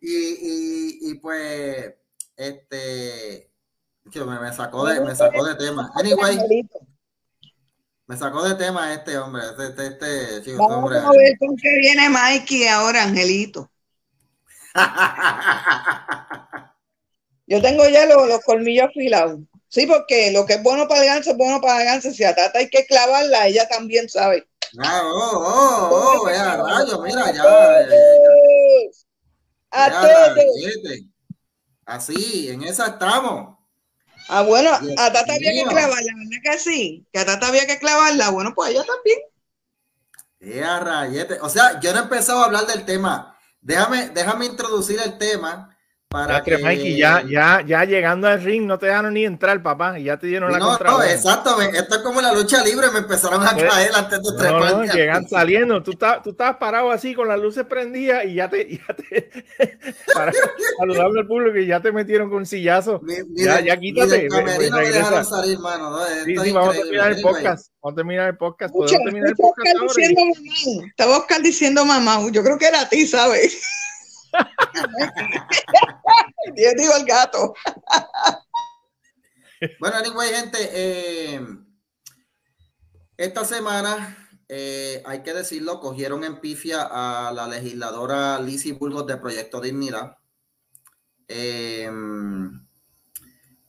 y, 0.00 0.12
y, 0.12 1.10
y, 1.10 1.14
pues, 1.14 1.94
este, 2.36 3.51
me, 4.04 4.52
sacó 4.52 4.86
de, 4.86 5.00
me 5.00 5.14
sacó 5.14 5.44
de 5.44 5.54
tema. 5.54 5.90
Anyway, 5.94 6.38
me 8.06 8.16
sacó 8.16 8.42
de 8.42 8.54
tema 8.56 8.92
este 8.92 9.16
hombre. 9.16 9.42
Este, 9.50 9.66
este, 9.68 9.86
este 9.86 10.42
chico, 10.42 10.62
este 10.62 10.74
hombre. 10.74 10.98
a 10.98 11.10
ver 11.10 11.38
con 11.38 11.56
qué 11.56 11.78
viene 11.78 12.08
Mikey 12.08 12.68
ahora, 12.68 13.04
Angelito. 13.04 13.70
Yo 17.46 17.60
tengo 17.60 17.88
ya 17.88 18.06
los, 18.06 18.28
los, 18.28 18.40
colmillos 18.40 18.86
afilados. 18.88 19.40
Sí, 19.68 19.86
porque 19.86 20.32
lo 20.32 20.46
que 20.46 20.54
es 20.54 20.62
bueno 20.62 20.88
para 20.88 21.02
el 21.02 21.06
ganso 21.06 21.30
es 21.30 21.36
bueno 21.36 21.60
para 21.60 21.80
el 21.80 21.86
ganso. 21.86 22.10
Si 22.10 22.24
a 22.24 22.34
Tata 22.34 22.58
hay 22.58 22.68
que 22.68 22.86
clavarla, 22.86 23.46
ella 23.46 23.68
también 23.68 24.08
sabe. 24.08 24.46
Ah, 24.78 25.02
oh, 25.04 25.38
oh, 25.38 25.90
oh, 25.92 26.24
vea, 26.26 26.56
rayo, 26.56 27.02
mira, 27.02 27.26
ya. 27.26 27.42
ya, 27.42 27.50
a 29.70 29.90
todos. 29.90 30.38
Así, 31.84 32.48
en 32.48 32.62
esa 32.62 32.86
estamos. 32.86 33.61
Ah, 34.32 34.42
bueno, 34.42 34.70
a 34.70 35.12
Tata 35.12 35.34
había 35.34 35.52
que 35.52 35.64
clavarla, 35.64 36.12
¿verdad 36.16 36.42
que 36.42 36.58
sí? 36.58 37.06
Que 37.12 37.18
a 37.18 37.26
Tata 37.26 37.48
había 37.48 37.66
que 37.66 37.78
clavarla, 37.78 38.30
bueno, 38.30 38.52
pues 38.54 38.70
ella 38.70 38.84
también. 38.84 39.18
¡Qué 40.40 40.62
rayete. 40.62 41.38
O 41.40 41.48
sea, 41.48 41.78
yo 41.80 41.92
no 41.92 42.00
he 42.00 42.02
empezado 42.02 42.40
a 42.40 42.46
hablar 42.46 42.66
del 42.66 42.84
tema 42.84 43.32
déjame, 43.62 44.10
déjame 44.10 44.46
introducir 44.46 45.00
el 45.00 45.16
tema 45.16 45.71
para 46.12 46.42
que, 46.42 46.58
Mikey, 46.58 46.96
ya, 46.96 47.24
ya, 47.28 47.64
ya 47.66 47.84
llegando 47.84 48.28
al 48.28 48.42
ring 48.42 48.66
no 48.66 48.78
te 48.78 48.86
dejaron 48.86 49.14
ni 49.14 49.24
entrar, 49.24 49.62
papá, 49.62 49.98
y 49.98 50.04
ya 50.04 50.18
te 50.18 50.26
dieron 50.26 50.52
la 50.52 50.58
no, 50.58 50.78
No, 50.78 51.02
exacto, 51.02 51.60
esto 51.60 51.96
es 51.96 52.02
como 52.02 52.20
la 52.20 52.32
lucha 52.32 52.62
libre, 52.62 52.90
me 52.90 52.98
empezaron 52.98 53.42
a 53.42 53.56
caer 53.56 53.90
antes 53.94 54.20
de 54.22 54.38
trepar. 54.38 54.72
No, 54.72 54.84
llegan 54.84 55.28
saliendo, 55.28 55.82
tú, 55.82 55.92
tú 56.22 56.30
estabas 56.30 56.56
parado 56.56 56.90
así 56.90 57.14
con 57.14 57.28
las 57.28 57.40
luces 57.40 57.64
prendidas 57.64 58.26
y 58.26 58.34
ya 58.34 58.50
te, 58.50 58.76
ya 58.76 58.94
te 58.94 59.30
para 60.14 60.32
saludable 60.78 61.20
al 61.20 61.26
público 61.26 61.58
y 61.58 61.66
ya 61.66 61.80
te 61.80 61.92
metieron 61.92 62.28
con 62.28 62.38
un 62.38 62.46
sillazo. 62.46 63.00
ya, 63.30 63.60
ya 63.60 63.76
quítate. 63.78 64.28
no 64.28 64.42
me 64.42 64.58
dejaron 64.58 65.24
salir, 65.24 65.58
mano. 65.58 65.98
sí, 66.24 66.36
sí, 66.36 66.52
vamos 66.52 66.76
a 66.76 66.78
terminar 66.78 67.12
el 67.12 67.22
podcast. 67.22 67.72
Vamos 67.82 67.94
a 67.94 67.96
terminar 67.96 68.28
el 68.28 68.36
podcast. 68.36 68.72
¿Podemos 68.72 69.02
terminar 69.02 69.28
el 69.30 69.36
podcast 69.36 69.76
ahora? 69.76 69.92
Diciendo 69.96 70.20
mamá. 70.24 70.86
Estaba 70.88 71.18
Oscar 71.18 71.42
diciendo 71.42 71.84
mamá. 71.84 72.18
Yo 72.30 72.42
creo 72.42 72.58
que 72.58 72.66
era 72.66 72.82
a 72.82 72.88
ti, 72.88 73.06
¿sabes? 73.06 73.62
Yo 76.56 76.70
digo 76.76 76.92
el 76.98 77.04
gato. 77.04 77.54
bueno, 79.80 79.96
anyway, 79.96 80.30
gente, 80.30 80.58
eh, 80.72 81.40
esta 83.16 83.44
semana, 83.44 84.16
eh, 84.48 85.02
hay 85.06 85.22
que 85.22 85.34
decirlo, 85.34 85.80
cogieron 85.80 86.24
en 86.24 86.40
pifia 86.40 86.82
a 86.82 87.32
la 87.32 87.46
legisladora 87.46 88.40
Lizzie 88.40 88.72
Burgos 88.72 89.06
de 89.06 89.16
Proyecto 89.16 89.60
Dignidad. 89.60 90.16
Eh, 91.28 91.90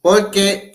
porque 0.02 0.74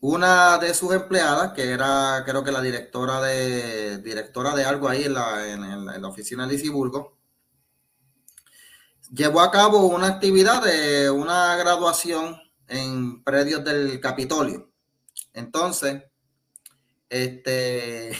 una 0.00 0.58
de 0.58 0.74
sus 0.74 0.92
empleadas, 0.92 1.54
que 1.54 1.70
era 1.70 2.22
creo 2.26 2.44
que 2.44 2.52
la 2.52 2.60
directora 2.60 3.22
de 3.22 3.98
directora 3.98 4.54
de 4.54 4.64
algo 4.64 4.86
ahí 4.86 5.04
en 5.04 5.14
la, 5.14 5.50
en, 5.50 5.86
la 5.86 6.08
oficina 6.08 6.46
de 6.46 6.52
Lizzie 6.52 6.68
Burgos, 6.68 7.06
llevó 9.12 9.40
a 9.40 9.50
cabo 9.50 9.86
una 9.86 10.08
actividad 10.08 10.62
de 10.62 11.10
una 11.10 11.56
graduación 11.56 12.40
en 12.68 13.22
predios 13.22 13.64
del 13.64 14.00
Capitolio. 14.00 14.70
Entonces, 15.32 16.02
este, 17.08 18.12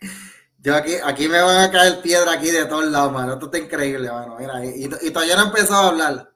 yo 0.58 0.74
aquí, 0.74 0.94
aquí 1.02 1.28
me 1.28 1.40
van 1.40 1.68
a 1.68 1.70
caer 1.70 2.00
piedra 2.00 2.32
aquí 2.32 2.50
de 2.50 2.66
todos 2.66 2.86
lados, 2.86 3.12
mano. 3.12 3.34
Esto 3.34 3.46
está 3.46 3.58
increíble, 3.58 4.10
mano. 4.10 4.36
Mira, 4.38 4.64
y, 4.64 4.88
todavía 5.10 5.36
no 5.36 5.44
he 5.44 5.46
empezado 5.46 5.82
a 5.82 5.88
hablar. 5.88 6.30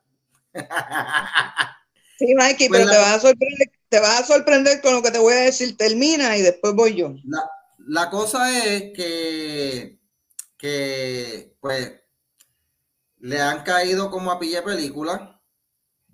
Sí, 2.18 2.34
Mikey, 2.34 2.68
pues 2.68 2.80
pero 2.80 2.90
te, 2.90 2.98
vas 2.98 3.14
a 3.14 3.20
sorprender, 3.20 3.70
te 3.88 4.00
vas 4.00 4.20
a 4.20 4.26
sorprender 4.26 4.80
con 4.80 4.92
lo 4.94 5.02
que 5.02 5.12
te 5.12 5.20
voy 5.20 5.34
a 5.34 5.42
decir. 5.42 5.76
Termina 5.76 6.36
y 6.36 6.42
después 6.42 6.74
voy 6.74 6.96
yo. 6.96 7.14
La, 7.24 7.48
la 7.86 8.10
cosa 8.10 8.52
es 8.58 8.92
que, 8.92 10.00
que, 10.56 11.56
pues, 11.60 11.92
le 13.20 13.40
han 13.40 13.62
caído 13.64 14.10
como 14.10 14.30
a 14.30 14.38
pille 14.38 14.62
película 14.62 15.40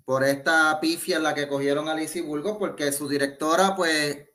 por 0.05 0.23
esta 0.23 0.79
pifia 0.79 1.17
en 1.17 1.23
la 1.23 1.33
que 1.33 1.47
cogieron 1.47 1.89
a 1.89 1.95
Lizzie 1.95 2.21
Burgos, 2.21 2.57
porque 2.59 2.91
su 2.91 3.07
directora, 3.09 3.75
pues, 3.75 4.29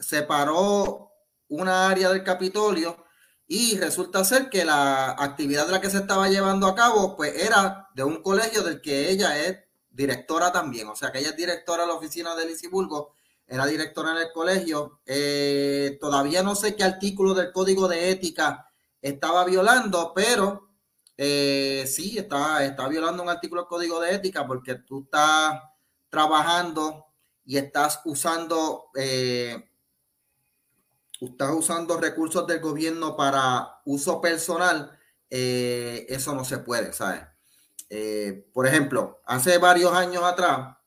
separó 0.00 1.10
una 1.48 1.88
área 1.90 2.08
del 2.10 2.24
Capitolio 2.24 3.04
y 3.46 3.76
resulta 3.78 4.24
ser 4.24 4.48
que 4.48 4.64
la 4.64 5.10
actividad 5.10 5.66
de 5.66 5.72
la 5.72 5.80
que 5.80 5.90
se 5.90 5.98
estaba 5.98 6.28
llevando 6.28 6.66
a 6.66 6.74
cabo, 6.74 7.16
pues, 7.16 7.34
era 7.42 7.88
de 7.94 8.04
un 8.04 8.22
colegio 8.22 8.62
del 8.62 8.80
que 8.80 9.10
ella 9.10 9.38
es 9.38 9.58
directora 9.90 10.50
también. 10.50 10.88
O 10.88 10.96
sea, 10.96 11.12
que 11.12 11.18
ella 11.18 11.30
es 11.30 11.36
directora 11.36 11.82
de 11.82 11.88
la 11.88 11.94
oficina 11.94 12.34
de 12.34 12.46
Lizzie 12.46 12.70
Burgos, 12.70 13.08
era 13.46 13.66
directora 13.66 14.12
en 14.12 14.18
el 14.18 14.32
colegio. 14.32 15.00
Eh, 15.04 15.98
todavía 16.00 16.42
no 16.42 16.54
sé 16.54 16.74
qué 16.74 16.84
artículo 16.84 17.34
del 17.34 17.52
código 17.52 17.86
de 17.86 18.10
ética 18.10 18.66
estaba 19.02 19.44
violando, 19.44 20.12
pero 20.14 20.71
eh, 21.16 21.84
sí, 21.86 22.18
está, 22.18 22.64
está 22.64 22.88
violando 22.88 23.22
un 23.22 23.28
artículo 23.28 23.62
del 23.62 23.68
código 23.68 24.00
de 24.00 24.14
ética 24.14 24.46
porque 24.46 24.76
tú 24.76 25.02
estás 25.04 25.60
trabajando 26.08 27.06
y 27.44 27.58
estás 27.58 28.00
usando, 28.04 28.90
eh, 28.96 29.70
estás 31.20 31.50
usando 31.52 31.98
recursos 31.98 32.46
del 32.46 32.60
gobierno 32.60 33.16
para 33.16 33.80
uso 33.84 34.20
personal, 34.20 34.98
eh, 35.28 36.06
eso 36.08 36.34
no 36.34 36.44
se 36.44 36.58
puede, 36.58 36.92
¿sabes? 36.92 37.22
por 38.54 38.66
ejemplo, 38.66 39.20
hace 39.26 39.58
varios 39.58 39.92
años 39.92 40.24
atrás, 40.24 40.78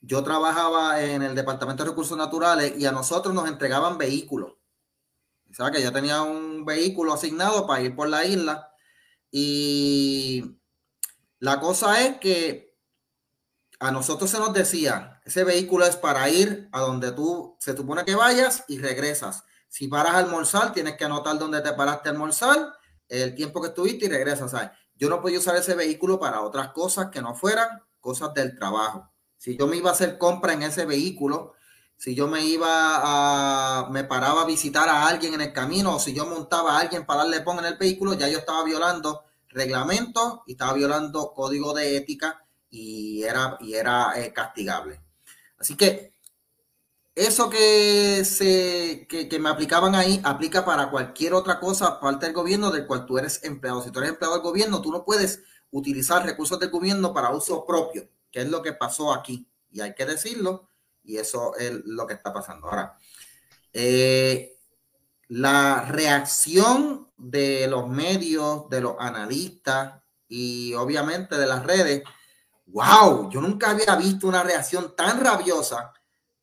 yo 0.00 0.24
trabajaba 0.24 1.02
en 1.02 1.20
el 1.22 1.34
Departamento 1.34 1.84
de 1.84 1.90
Recursos 1.90 2.16
Naturales 2.16 2.72
y 2.78 2.86
a 2.86 2.92
nosotros 2.92 3.34
nos 3.34 3.46
entregaban 3.46 3.98
vehículos 3.98 4.54
o 5.58 5.70
que 5.70 5.82
yo 5.82 5.92
tenía 5.92 6.22
un 6.22 6.64
vehículo 6.64 7.12
asignado 7.12 7.66
para 7.66 7.82
ir 7.82 7.94
por 7.94 8.08
la 8.08 8.24
isla. 8.24 8.72
Y 9.30 10.58
la 11.38 11.60
cosa 11.60 12.00
es 12.06 12.18
que 12.18 12.76
a 13.78 13.90
nosotros 13.90 14.30
se 14.30 14.38
nos 14.38 14.52
decía, 14.52 15.20
ese 15.24 15.44
vehículo 15.44 15.86
es 15.86 15.96
para 15.96 16.28
ir 16.28 16.68
a 16.72 16.80
donde 16.80 17.12
tú 17.12 17.56
se 17.60 17.76
supone 17.76 18.04
que 18.04 18.14
vayas 18.14 18.64
y 18.68 18.78
regresas. 18.78 19.44
Si 19.68 19.88
paras 19.88 20.14
a 20.14 20.18
almorzar, 20.18 20.72
tienes 20.72 20.96
que 20.96 21.04
anotar 21.04 21.38
dónde 21.38 21.60
te 21.62 21.72
paraste 21.72 22.08
a 22.08 22.12
almorzar, 22.12 22.74
el 23.08 23.34
tiempo 23.34 23.60
que 23.60 23.68
estuviste 23.68 24.06
y 24.06 24.08
regresas. 24.08 24.50
¿sabes? 24.50 24.70
Yo 24.94 25.08
no 25.08 25.20
podía 25.20 25.38
usar 25.38 25.56
ese 25.56 25.74
vehículo 25.74 26.20
para 26.20 26.42
otras 26.42 26.72
cosas 26.72 27.10
que 27.10 27.22
no 27.22 27.34
fueran 27.34 27.68
cosas 28.00 28.34
del 28.34 28.54
trabajo. 28.54 29.10
Si 29.36 29.56
yo 29.56 29.66
me 29.66 29.76
iba 29.76 29.88
a 29.90 29.94
hacer 29.94 30.18
compra 30.18 30.52
en 30.52 30.62
ese 30.62 30.84
vehículo, 30.84 31.54
si 32.00 32.14
yo 32.14 32.28
me 32.28 32.42
iba 32.46 32.66
a, 32.70 33.90
me 33.90 34.04
paraba 34.04 34.40
a 34.40 34.46
visitar 34.46 34.88
a 34.88 35.06
alguien 35.06 35.34
en 35.34 35.42
el 35.42 35.52
camino, 35.52 35.96
o 35.96 35.98
si 35.98 36.14
yo 36.14 36.24
montaba 36.24 36.74
a 36.74 36.80
alguien 36.80 37.04
para 37.04 37.24
darle 37.24 37.42
pon 37.42 37.58
en 37.58 37.66
el 37.66 37.76
vehículo, 37.76 38.14
ya 38.14 38.26
yo 38.26 38.38
estaba 38.38 38.64
violando 38.64 39.22
reglamentos 39.50 40.40
y 40.46 40.52
estaba 40.52 40.72
violando 40.72 41.34
código 41.34 41.74
de 41.74 41.98
ética 41.98 42.42
y 42.70 43.22
era, 43.22 43.58
y 43.60 43.74
era 43.74 44.18
eh, 44.18 44.32
castigable. 44.32 44.98
Así 45.58 45.76
que 45.76 46.14
eso 47.14 47.50
que, 47.50 48.24
se, 48.24 49.06
que, 49.06 49.28
que, 49.28 49.38
me 49.38 49.50
aplicaban 49.50 49.94
ahí 49.94 50.22
aplica 50.24 50.64
para 50.64 50.90
cualquier 50.90 51.34
otra 51.34 51.60
cosa 51.60 52.00
parte 52.00 52.24
del 52.24 52.34
gobierno 52.34 52.70
del 52.70 52.86
cual 52.86 53.04
tú 53.04 53.18
eres 53.18 53.44
empleado. 53.44 53.82
Si 53.82 53.90
tú 53.90 53.98
eres 53.98 54.12
empleado 54.12 54.36
del 54.36 54.42
gobierno, 54.42 54.80
tú 54.80 54.90
no 54.90 55.04
puedes 55.04 55.42
utilizar 55.70 56.24
recursos 56.24 56.58
del 56.58 56.70
gobierno 56.70 57.12
para 57.12 57.28
uso 57.28 57.66
propio, 57.66 58.08
que 58.32 58.40
es 58.40 58.48
lo 58.48 58.62
que 58.62 58.72
pasó 58.72 59.12
aquí. 59.12 59.46
Y 59.70 59.82
hay 59.82 59.94
que 59.94 60.06
decirlo, 60.06 60.69
y 61.02 61.16
eso 61.16 61.56
es 61.56 61.72
lo 61.84 62.06
que 62.06 62.14
está 62.14 62.32
pasando. 62.32 62.68
Ahora, 62.68 62.96
eh, 63.72 64.56
la 65.28 65.84
reacción 65.88 67.08
de 67.16 67.66
los 67.68 67.88
medios, 67.88 68.68
de 68.68 68.80
los 68.80 68.96
analistas 68.98 70.02
y 70.28 70.74
obviamente 70.74 71.36
de 71.36 71.46
las 71.46 71.64
redes, 71.64 72.02
wow, 72.66 73.30
yo 73.30 73.40
nunca 73.40 73.70
había 73.70 73.94
visto 73.96 74.26
una 74.26 74.42
reacción 74.42 74.94
tan 74.96 75.20
rabiosa 75.20 75.92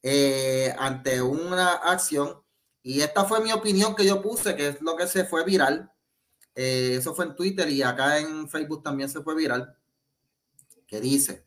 eh, 0.02 0.74
ante 0.78 1.22
una 1.22 1.74
acción. 1.74 2.42
Y 2.82 3.02
esta 3.02 3.26
fue 3.26 3.42
mi 3.42 3.52
opinión 3.52 3.96
que 3.96 4.06
yo 4.06 4.22
puse, 4.22 4.56
que 4.56 4.70
es 4.70 4.82
lo 4.82 4.96
que 4.96 5.08
se 5.08 5.26
fue 5.26 5.44
viral. 5.44 5.92
Eh, 6.56 6.96
eso 7.00 7.14
fue 7.14 7.26
en 7.26 7.36
Twitter 7.36 7.70
y 7.70 7.82
acá 7.84 8.20
en 8.20 8.50
Facebook 8.50 8.84
también 8.84 9.10
se 9.10 9.22
fue 9.22 9.36
viral. 9.36 9.76
Que 10.88 11.02
dice, 11.02 11.47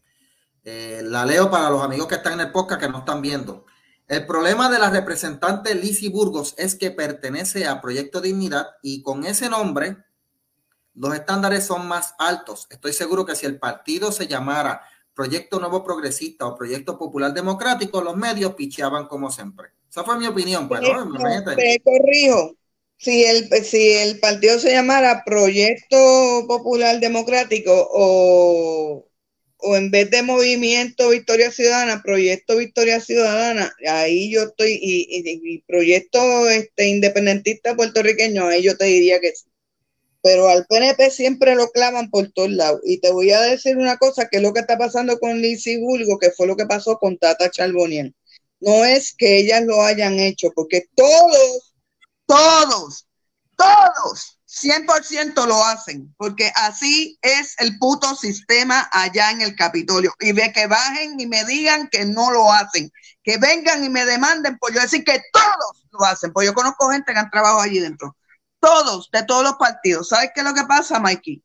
eh, 0.64 1.00
la 1.05 1.25
leo 1.25 1.50
para 1.50 1.71
los 1.71 1.83
amigos 1.83 2.07
que 2.07 2.17
están 2.17 2.35
en 2.35 2.40
el 2.40 2.52
podcast 2.52 2.81
que 2.81 2.88
no 2.88 2.99
están 2.99 3.23
viendo. 3.23 3.67
El 4.09 4.26
problema 4.26 4.69
de 4.69 4.79
la 4.79 4.90
representante 4.90 5.75
Lizzie 5.75 6.11
Burgos 6.11 6.55
es 6.59 6.75
que 6.75 6.90
pertenece 6.90 7.67
a 7.67 7.81
Proyecto 7.81 8.21
Dignidad 8.21 8.67
y 8.83 9.02
con 9.02 9.25
ese 9.25 9.49
nombre 9.49 9.99
los 10.95 11.14
estándares 11.14 11.64
son 11.64 11.87
más 11.87 12.14
altos. 12.19 12.67
Estoy 12.71 12.93
seguro 12.93 13.25
que 13.25 13.37
si 13.37 13.47
el 13.47 13.59
partido 13.59 14.11
se 14.11 14.26
llamara 14.26 14.83
Proyecto 15.14 15.61
Nuevo 15.61 15.85
Progresista 15.85 16.47
o 16.47 16.57
Proyecto 16.57 16.99
Popular 16.99 17.33
Democrático, 17.33 18.00
los 18.02 18.17
medios 18.17 18.55
picheaban 18.55 19.07
como 19.07 19.31
siempre. 19.31 19.69
Esa 19.88 20.05
fue 20.05 20.19
mi 20.19 20.26
opinión. 20.26 20.69
Pues, 20.69 20.81
te 20.81 21.83
corrijo. 21.85 22.57
Si 22.97 23.25
el, 23.25 23.49
si 23.64 23.93
el 23.93 24.21
partido 24.21 24.59
se 24.59 24.73
llamara 24.73 25.23
Proyecto 25.25 26.47
Popular 26.47 27.00
Democrático 27.00 27.73
o 27.93 29.10
o 29.62 29.76
en 29.76 29.90
vez 29.90 30.11
de 30.11 30.23
Movimiento 30.23 31.11
Victoria 31.11 31.50
Ciudadana, 31.50 32.02
Proyecto 32.02 32.57
Victoria 32.57 33.00
Ciudadana, 33.00 33.75
ahí 33.88 34.31
yo 34.33 34.45
estoy, 34.45 34.79
y, 34.81 35.59
Proyecto 35.67 36.49
este, 36.49 36.88
Independentista 36.88 37.75
Puertorriqueño, 37.76 38.47
ahí 38.47 38.62
yo 38.62 38.76
te 38.76 38.87
diría 38.87 39.21
que 39.21 39.33
sí. 39.35 39.45
Pero 40.23 40.49
al 40.49 40.67
PNP 40.67 41.11
siempre 41.11 41.55
lo 41.55 41.71
clavan 41.71 42.11
por 42.11 42.31
todos 42.33 42.50
lados. 42.50 42.81
Y 42.85 42.99
te 43.00 43.11
voy 43.11 43.31
a 43.31 43.40
decir 43.40 43.79
una 43.79 43.97
cosa, 43.97 44.29
que 44.29 44.37
es 44.37 44.43
lo 44.43 44.52
que 44.52 44.61
está 44.61 44.76
pasando 44.76 45.19
con 45.19 45.40
Lizzie 45.40 45.79
Bulgo, 45.79 46.19
que 46.19 46.31
fue 46.31 46.47
lo 46.47 46.57
que 46.57 46.67
pasó 46.67 46.99
con 46.99 47.17
Tata 47.17 47.50
Charboniel. 47.50 48.14
No 48.61 48.85
es 48.85 49.14
que 49.17 49.38
ellas 49.38 49.64
lo 49.64 49.83
hayan 49.83 50.19
hecho, 50.19 50.50
porque 50.55 50.85
todos, 50.95 51.75
todos, 52.26 53.07
todos 53.57 54.39
100% 54.50 55.47
lo 55.47 55.64
hacen, 55.64 56.12
porque 56.16 56.52
así 56.57 57.19
es 57.23 57.54
el 57.59 57.78
puto 57.78 58.16
sistema 58.16 58.88
allá 58.92 59.30
en 59.30 59.42
el 59.42 59.54
Capitolio. 59.54 60.12
Y 60.19 60.33
de 60.33 60.52
que 60.52 60.66
bajen 60.66 61.21
y 61.21 61.26
me 61.26 61.45
digan 61.45 61.88
que 61.88 62.04
no 62.04 62.33
lo 62.33 62.52
hacen, 62.52 62.90
que 63.23 63.38
vengan 63.38 63.85
y 63.85 63.88
me 63.88 64.04
demanden, 64.04 64.59
pues 64.59 64.75
yo 64.75 64.80
decir 64.80 65.04
que 65.04 65.23
todos 65.33 65.87
lo 65.92 66.04
hacen, 66.04 66.33
pues 66.33 66.47
yo 66.47 66.54
conozco 66.54 66.90
gente 66.90 67.12
que 67.12 67.19
han 67.19 67.30
trabajado 67.30 67.61
allí 67.61 67.78
dentro. 67.78 68.16
todos, 68.59 69.09
de 69.12 69.23
todos 69.23 69.45
los 69.45 69.54
partidos. 69.54 70.09
¿Sabes 70.09 70.30
qué 70.35 70.40
es 70.40 70.47
lo 70.47 70.54
que 70.54 70.64
pasa, 70.64 70.99
Mikey? 70.99 71.42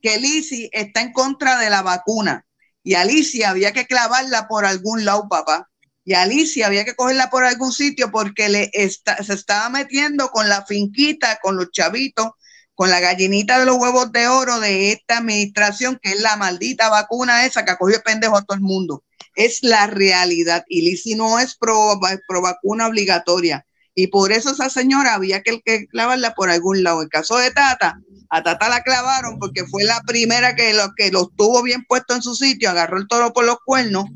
Que 0.00 0.18
Lisi 0.18 0.70
está 0.72 1.00
en 1.00 1.12
contra 1.12 1.58
de 1.58 1.70
la 1.70 1.82
vacuna 1.82 2.46
y 2.84 2.94
Alicia 2.94 3.50
había 3.50 3.72
que 3.72 3.86
clavarla 3.86 4.46
por 4.46 4.64
algún 4.64 5.04
lado, 5.04 5.28
papá. 5.28 5.68
Y 6.04 6.14
Alicia 6.14 6.66
había 6.66 6.84
que 6.84 6.94
cogerla 6.94 7.30
por 7.30 7.44
algún 7.44 7.72
sitio 7.72 8.10
porque 8.10 8.48
le 8.48 8.70
se 8.70 9.32
estaba 9.34 9.70
metiendo 9.70 10.28
con 10.30 10.48
la 10.48 10.64
finquita, 10.66 11.38
con 11.42 11.56
los 11.56 11.70
chavitos, 11.70 12.32
con 12.74 12.90
la 12.90 13.00
gallinita 13.00 13.58
de 13.58 13.66
los 13.66 13.76
huevos 13.76 14.10
de 14.12 14.26
oro 14.28 14.60
de 14.60 14.92
esta 14.92 15.18
administración, 15.18 15.98
que 16.02 16.10
es 16.10 16.20
la 16.20 16.36
maldita 16.36 16.88
vacuna 16.88 17.46
esa 17.46 17.64
que 17.64 17.70
ha 17.70 17.76
cogido 17.76 18.02
pendejo 18.02 18.36
a 18.36 18.42
todo 18.42 18.56
el 18.56 18.62
mundo. 18.62 19.04
Es 19.36 19.62
la 19.62 19.86
realidad. 19.86 20.64
Y 20.68 20.82
Lisi 20.82 21.14
no 21.14 21.38
es 21.38 21.56
pro, 21.56 21.98
vacuna 22.42 22.88
obligatoria. 22.88 23.64
Y 23.94 24.08
por 24.08 24.32
eso 24.32 24.50
esa 24.50 24.70
señora 24.70 25.14
había 25.14 25.42
que, 25.42 25.86
clavarla 25.86 26.34
por 26.34 26.50
algún 26.50 26.82
lado. 26.82 27.02
El 27.02 27.08
caso 27.08 27.36
de 27.36 27.52
Tata, 27.52 28.00
a 28.28 28.42
Tata 28.42 28.68
la 28.68 28.82
clavaron 28.82 29.38
porque 29.38 29.64
fue 29.66 29.84
la 29.84 30.00
primera 30.02 30.56
que 30.56 30.74
lo, 30.74 30.92
que 30.96 31.12
lo 31.12 31.28
tuvo 31.28 31.62
bien 31.62 31.84
puesto 31.84 32.14
en 32.14 32.22
su 32.22 32.34
sitio, 32.34 32.70
agarró 32.70 32.98
el 32.98 33.06
toro 33.06 33.32
por 33.32 33.44
los 33.44 33.58
cuernos 33.64 34.06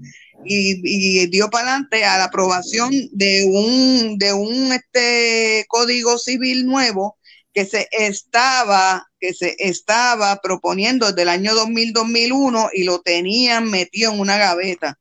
y, 0.45 1.27
dio 1.29 1.51
para 1.51 1.69
adelante 1.69 2.05
a 2.05 2.19
la 2.19 2.25
aprobación 2.25 2.91
de 3.13 3.45
un, 3.45 4.19
de 4.19 4.33
un 4.33 4.73
este, 4.73 5.65
código 5.69 6.19
civil 6.19 6.67
nuevo 6.67 7.18
que 7.59 7.67
se 7.67 7.89
estaba, 7.91 9.11
que 9.19 9.35
se 9.35 9.57
estaba 9.59 10.41
proponiendo 10.41 11.07
desde 11.07 11.23
el 11.23 11.29
año 11.29 11.55
2000-2001 11.55 12.71
y 12.73 12.85
lo 12.85 13.01
tenían 13.01 13.69
metido 13.69 14.13
en 14.13 14.21
una 14.21 14.37
gaveta. 14.37 14.97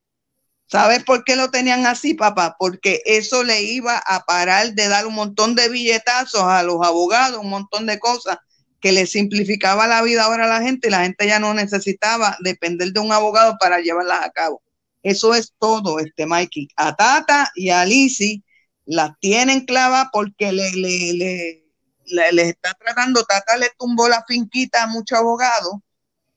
¿Sabes 0.65 1.03
por 1.03 1.23
qué 1.23 1.35
lo 1.35 1.51
tenían 1.51 1.85
así, 1.85 2.15
papá? 2.15 2.55
Porque 2.57 3.03
eso 3.05 3.43
le 3.43 3.61
iba 3.61 3.99
a 3.99 4.25
parar 4.25 4.73
de 4.73 4.87
dar 4.87 5.05
un 5.05 5.13
montón 5.13 5.53
de 5.53 5.69
billetazos 5.69 6.41
a 6.41 6.63
los 6.63 6.83
abogados, 6.83 7.37
un 7.43 7.51
montón 7.51 7.85
de 7.85 7.99
cosas 7.99 8.39
que 8.81 8.91
le 8.91 9.05
simplificaba 9.05 9.85
la 9.85 10.01
vida 10.01 10.23
ahora 10.23 10.45
a 10.45 10.59
la 10.59 10.65
gente 10.65 10.87
y 10.87 10.91
la 10.91 11.03
gente 11.03 11.27
ya 11.27 11.37
no 11.37 11.53
necesitaba 11.53 12.37
depender 12.39 12.91
de 12.91 12.99
un 12.99 13.11
abogado 13.11 13.55
para 13.59 13.81
llevarlas 13.81 14.25
a 14.25 14.31
cabo. 14.31 14.63
Eso 15.03 15.35
es 15.35 15.53
todo, 15.59 15.99
este 15.99 16.25
Mikey. 16.25 16.69
A 16.75 16.95
Tata 16.95 17.51
y 17.53 17.69
a 17.69 17.85
Lizzie 17.85 18.41
las 18.87 19.11
tienen 19.19 19.67
clava 19.67 20.09
porque 20.11 20.51
le, 20.51 20.71
le, 20.71 21.66
está 22.37 22.73
tratando, 22.73 23.23
Tata 23.23 23.57
le 23.57 23.71
tumbó 23.77 24.07
la 24.07 24.23
finquita 24.27 24.83
a 24.83 24.87
muchos 24.87 25.17
abogados 25.19 25.75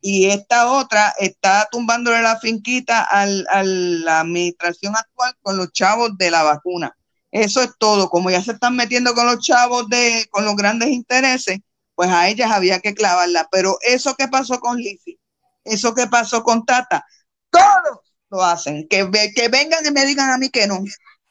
y 0.01 0.27
esta 0.27 0.71
otra 0.73 1.15
está 1.19 1.69
tumbándole 1.71 2.23
la 2.23 2.39
finquita 2.39 3.03
a 3.03 3.27
la 3.27 4.21
administración 4.21 4.97
actual 4.97 5.35
con 5.43 5.57
los 5.57 5.73
chavos 5.73 6.17
de 6.17 6.31
la 6.31 6.43
vacuna. 6.43 6.97
Eso 7.31 7.63
es 7.63 7.71
todo. 7.79 8.09
Como 8.09 8.31
ya 8.31 8.43
se 8.43 8.53
están 8.53 8.77
metiendo 8.77 9.15
con 9.15 9.27
los 9.27 9.41
chavos 9.41 9.89
de, 9.89 10.27
con 10.31 10.45
los 10.45 10.57
grandes 10.57 10.89
intereses, 10.89 11.59
pues 11.95 12.11
a 12.11 12.29
ellas 12.29 12.51
había 12.51 12.81
que 12.81 12.95
clavarla. 12.95 13.47
Pero 13.53 13.77
eso 13.83 14.15
que 14.17 14.27
pasó 14.27 14.59
con 14.59 14.79
Lizzie, 14.79 15.19
eso 15.65 15.95
que 15.95 16.07
pasó 16.07 16.43
con 16.43 16.65
Tata, 16.65 17.05
todos 17.51 18.01
lo 18.31 18.43
hacen. 18.43 18.89
Que, 18.89 19.09
que 19.35 19.49
vengan 19.49 19.85
y 19.87 19.91
me 19.91 20.07
digan 20.07 20.31
a 20.31 20.39
mí 20.39 20.49
que 20.49 20.67
no. 20.67 20.83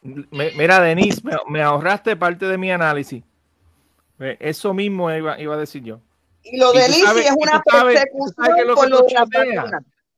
Mira, 0.02 0.80
Denise, 0.80 1.22
me, 1.50 1.62
ahorraste 1.62 2.16
parte 2.16 2.46
de 2.46 2.58
mi 2.58 2.72
análisis. 2.72 3.24
Eso 4.20 4.74
mismo 4.74 5.12
iba, 5.12 5.40
iba 5.40 5.56
a 5.56 5.58
decir 5.58 5.84
yo. 5.84 6.02
Y 6.44 6.58
lo 6.58 6.72
de 6.72 6.86
es 6.86 7.36
una 7.38 7.62
persecución 7.62 8.76
por 8.76 8.90
lo 8.90 9.06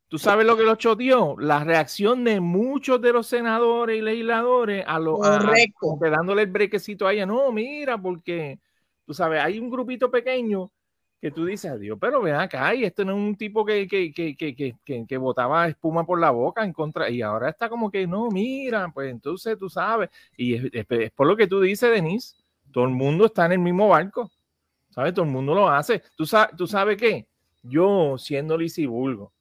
Tú 0.08 0.20
sabes 0.20 0.46
lo 0.46 0.58
que 0.58 0.64
lo 0.64 0.76
choteó, 0.76 1.38
la 1.40 1.64
reacción 1.64 2.26
de 2.26 2.42
muchos 2.42 3.02
de 3.02 3.14
los 3.14 3.28
senadores 3.28 3.98
y 3.98 4.02
legisladores 4.02 4.84
a 4.86 5.00
los 5.00 5.20
dándole 5.22 6.42
el 6.42 6.52
brequecito 6.52 7.08
a 7.08 7.14
ella. 7.14 7.26
No, 7.26 7.50
mira, 7.54 7.98
porque 7.98 8.60
tú 9.06 9.14
sabes, 9.14 9.42
hay 9.42 9.58
un 9.58 9.70
grupito 9.70 10.12
pequeño 10.12 10.70
que 11.22 11.32
tú 11.32 11.46
dices, 11.46 11.72
adiós, 11.72 11.98
pero 12.02 12.22
ven 12.22 12.36
acá, 12.36 12.76
y 12.76 12.84
este 12.84 13.06
no 13.06 13.14
es 13.14 13.20
un 13.20 13.36
tipo 13.38 13.64
que, 13.64 13.88
que, 13.88 14.12
que, 14.12 14.36
que, 14.36 15.06
que 15.08 15.18
botaba 15.18 15.68
espuma 15.68 16.04
por 16.04 16.20
la 16.20 16.32
boca 16.32 16.66
en 16.66 16.74
contra, 16.74 17.10
y 17.10 17.22
ahora 17.22 17.50
está 17.50 17.70
como 17.70 17.92
que, 17.92 18.08
no, 18.08 18.30
mira, 18.32 18.90
pues 18.94 19.12
entonces 19.12 19.58
tú 19.58 19.70
sabes, 19.70 20.10
y 20.36 20.56
es, 20.56 20.64
es 20.74 21.12
por 21.12 21.28
lo 21.28 21.38
que 21.38 21.46
tú 21.46 21.62
dices, 21.62 21.92
Denise, 21.92 22.36
todo 22.72 22.86
el 22.86 22.92
mundo 22.92 23.26
está 23.26 23.46
en 23.46 23.54
el 23.54 23.60
mismo 23.60 23.88
barco. 23.90 24.32
¿Sabes? 24.90 25.14
Todo 25.14 25.26
el 25.26 25.32
mundo 25.32 25.54
lo 25.54 25.70
hace. 25.70 26.02
¿Tú, 26.18 26.26
sabes, 26.26 26.56
¿Tú 26.58 26.68
sabes 26.68 26.98
qué? 26.98 27.28
Yo, 27.64 28.18
siendo 28.18 28.58
lisibulgo, 28.58 29.32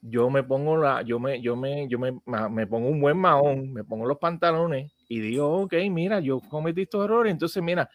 yo 0.00 0.30
me 0.30 0.42
pongo 0.42 0.76
la, 0.76 1.02
yo 1.02 1.18
me, 1.18 1.40
yo 1.40 1.56
me, 1.56 1.88
yo 1.88 1.98
me, 1.98 2.20
me 2.50 2.66
pongo 2.66 2.88
un 2.88 3.00
buen 3.00 3.16
mahón, 3.16 3.72
me 3.72 3.82
pongo 3.82 4.06
los 4.06 4.18
pantalones 4.18 4.92
y 5.08 5.20
digo, 5.20 5.62
ok, 5.62 5.74
mira, 5.90 6.20
yo 6.20 6.40
cometí 6.40 6.82
estos 6.82 7.04
errores, 7.04 7.32
entonces 7.32 7.62
mira, 7.62 7.90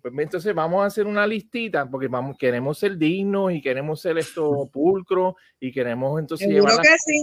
pues 0.00 0.14
entonces 0.16 0.54
vamos 0.54 0.82
a 0.82 0.86
hacer 0.86 1.06
una 1.06 1.26
listita 1.26 1.88
porque 1.90 2.08
vamos, 2.08 2.36
queremos 2.38 2.78
ser 2.78 2.96
dignos 2.96 3.52
y 3.52 3.60
queremos 3.60 4.00
ser 4.00 4.18
esto 4.18 4.68
pulcro 4.72 5.36
y 5.58 5.72
queremos 5.72 6.20
entonces 6.20 6.48
llevar 6.48 6.80
que 6.80 6.96
sí. 6.98 7.22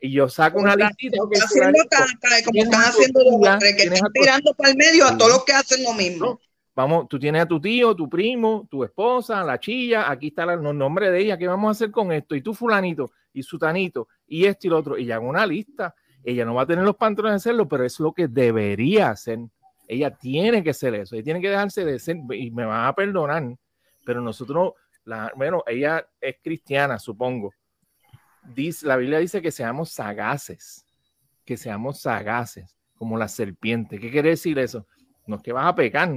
Y 0.00 0.12
yo 0.12 0.28
saco 0.28 0.58
una 0.58 0.76
listita 0.76 1.18
como 1.18 1.32
están 1.32 2.82
haciendo 2.82 3.20
los 3.24 3.58
que 3.58 3.82
están 3.82 4.12
tirando 4.12 4.54
para 4.54 4.70
el 4.70 4.76
medio 4.76 5.06
a 5.06 5.16
todos 5.16 5.32
los 5.32 5.44
que 5.44 5.52
hacen 5.52 5.82
lo 5.82 5.94
mismo. 5.94 6.38
Vamos, 6.74 7.08
tú 7.08 7.18
tienes 7.18 7.42
a 7.42 7.46
tu 7.46 7.58
tío, 7.58 7.96
tu 7.96 8.06
primo, 8.06 8.68
tu 8.70 8.84
esposa, 8.84 9.42
la 9.42 9.58
chilla, 9.58 10.10
aquí 10.10 10.26
está 10.28 10.42
el 10.44 10.62
nombre 10.62 11.10
de 11.10 11.20
ella, 11.20 11.38
¿qué 11.38 11.46
vamos 11.46 11.68
a 11.68 11.70
hacer 11.70 11.90
con 11.90 12.12
esto? 12.12 12.34
Y 12.34 12.42
tú 12.42 12.52
fulanito, 12.52 13.12
y 13.32 13.42
sutanito, 13.42 14.08
y 14.26 14.44
esto 14.44 14.66
y 14.66 14.70
lo 14.70 14.78
otro, 14.78 14.98
y 14.98 15.06
ya 15.06 15.16
en 15.16 15.24
una 15.24 15.46
lista, 15.46 15.94
ella 16.22 16.44
no 16.44 16.54
va 16.54 16.62
a 16.62 16.66
tener 16.66 16.84
los 16.84 16.96
pantalones 16.96 17.42
de 17.42 17.50
hacerlo, 17.50 17.66
pero 17.66 17.84
es 17.84 17.98
lo 17.98 18.12
que 18.12 18.28
debería 18.28 19.08
hacer. 19.08 19.38
Ella 19.88 20.10
tiene 20.10 20.62
que 20.62 20.74
ser 20.74 20.94
eso, 20.94 21.14
ella 21.14 21.24
tiene 21.24 21.40
que 21.40 21.48
dejarse 21.48 21.82
de 21.82 21.98
ser, 21.98 22.18
y 22.34 22.50
me 22.50 22.66
van 22.66 22.86
a 22.86 22.94
perdonar, 22.94 23.56
pero 24.04 24.20
nosotros, 24.20 24.74
la, 25.06 25.32
bueno, 25.34 25.64
ella 25.66 26.06
es 26.20 26.36
cristiana, 26.42 26.98
supongo. 26.98 27.54
Dice, 28.54 28.86
la 28.86 28.96
Biblia 28.96 29.18
dice 29.18 29.42
que 29.42 29.50
seamos 29.50 29.90
sagaces, 29.90 30.84
que 31.44 31.56
seamos 31.56 32.00
sagaces, 32.00 32.76
como 32.94 33.18
la 33.18 33.28
serpiente. 33.28 33.98
¿Qué 33.98 34.10
quiere 34.10 34.30
decir 34.30 34.58
eso? 34.58 34.86
No 35.26 35.36
es 35.36 35.42
que 35.42 35.52
vas 35.52 35.66
a 35.66 35.74
pecar, 35.74 36.08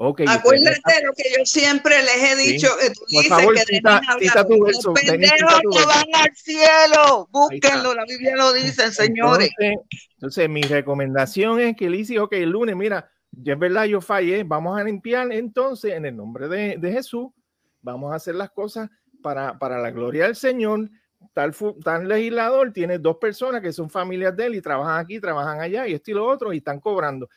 Acuérdate 0.00 0.94
de 0.94 1.06
lo 1.06 1.12
que 1.12 1.24
yo 1.36 1.44
siempre 1.44 1.96
les 2.02 2.30
he 2.30 2.36
dicho. 2.36 2.68
Tú 2.94 3.04
dices 3.08 3.28
que 3.66 3.80
los 3.82 4.94
pendejos 4.94 5.60
que 5.72 5.86
van 5.86 6.04
al 6.14 6.36
cielo. 6.36 7.28
Búsquenlo, 7.32 7.94
la 7.94 8.04
Biblia 8.04 8.36
lo 8.36 8.52
dice, 8.52 8.92
señores. 8.92 9.50
Entonces, 9.58 10.48
mi 10.48 10.62
recomendación 10.62 11.60
es 11.60 11.76
que 11.76 11.88
dice, 11.88 12.20
ok, 12.20 12.32
el 12.34 12.50
lunes, 12.50 12.76
mira, 12.76 13.10
ya 13.32 13.54
es 13.54 13.58
verdad, 13.58 13.86
yo 13.86 14.00
fallé, 14.00 14.44
vamos 14.44 14.78
a 14.78 14.84
limpiar 14.84 15.32
entonces 15.32 15.92
en 15.94 16.06
el 16.06 16.16
nombre 16.16 16.46
de, 16.46 16.76
de 16.78 16.92
Jesús, 16.92 17.28
vamos 17.82 18.12
a 18.12 18.16
hacer 18.16 18.36
las 18.36 18.50
cosas 18.50 18.88
para, 19.20 19.58
para 19.58 19.78
la 19.78 19.90
gloria 19.90 20.24
del 20.24 20.36
Señor. 20.36 20.88
Tal, 21.34 21.54
tal 21.82 22.08
legislador 22.08 22.72
tiene 22.72 22.98
dos 22.98 23.16
personas 23.16 23.60
que 23.60 23.72
son 23.72 23.90
familias 23.90 24.36
de 24.36 24.46
él 24.46 24.54
y 24.54 24.60
trabajan 24.60 24.98
aquí, 24.98 25.20
trabajan 25.20 25.60
allá 25.60 25.86
y 25.86 25.94
esto 25.94 26.10
y 26.10 26.14
lo 26.14 26.26
otro 26.26 26.52
y 26.52 26.58
están 26.58 26.80
cobrando 26.80 27.28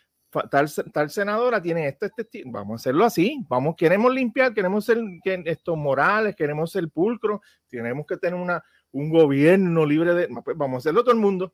tal, 0.50 1.10
senadora 1.10 1.62
tiene 1.62 1.88
esto, 1.88 2.06
este, 2.06 2.44
vamos 2.46 2.74
a 2.74 2.76
hacerlo 2.82 3.06
así, 3.06 3.44
vamos, 3.50 3.76
queremos 3.76 4.14
limpiar, 4.14 4.54
queremos 4.54 4.86
ser 4.86 5.00
estos 5.46 5.78
morales, 5.78 6.36
queremos 6.36 6.72
ser 6.72 6.90
pulcro, 6.90 7.42
tenemos 7.68 8.06
que 8.06 8.18
tener 8.18 8.40
una, 8.40 8.64
un 8.92 9.10
gobierno 9.10 9.86
libre 9.86 10.14
de, 10.14 10.30
pues 10.44 10.58
vamos 10.58 10.76
a 10.76 10.80
hacerlo 10.80 11.04
todo 11.04 11.14
el 11.14 11.20
mundo, 11.20 11.54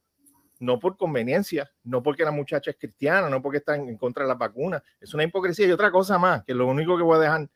no 0.60 0.80
por 0.80 0.96
conveniencia, 0.96 1.70
no 1.84 2.04
porque 2.04 2.24
la 2.24 2.32
muchacha 2.32 2.72
es 2.72 2.78
cristiana, 2.78 3.30
no 3.30 3.42
porque 3.42 3.58
está 3.58 3.76
en, 3.76 3.98
contra 3.98 4.24
de 4.24 4.30
las 4.30 4.38
vacunas, 4.38 4.84
es 5.02 5.14
una 5.14 5.24
hipocresía 5.24 5.68
y 5.68 5.72
otra 5.72 5.92
cosa 5.92 6.20
más, 6.20 6.44
que 6.44 6.54
lo 6.54 6.68
único 6.68 6.98
que 6.98 7.04
voy 7.04 7.18
a 7.18 7.22
dejar, 7.22 7.50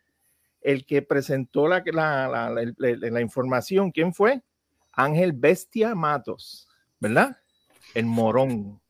el 0.61 0.85
que 0.85 1.01
presentó 1.03 1.67
la, 1.67 1.83
la, 1.85 2.49
la, 2.49 2.73
la 2.77 3.21
información, 3.21 3.91
¿quién 3.91 4.13
fue? 4.13 4.41
Ángel 4.93 5.33
Bestia 5.33 5.95
Matos, 5.95 6.67
¿verdad? 6.99 7.37
El 7.93 8.05
morón 8.05 8.81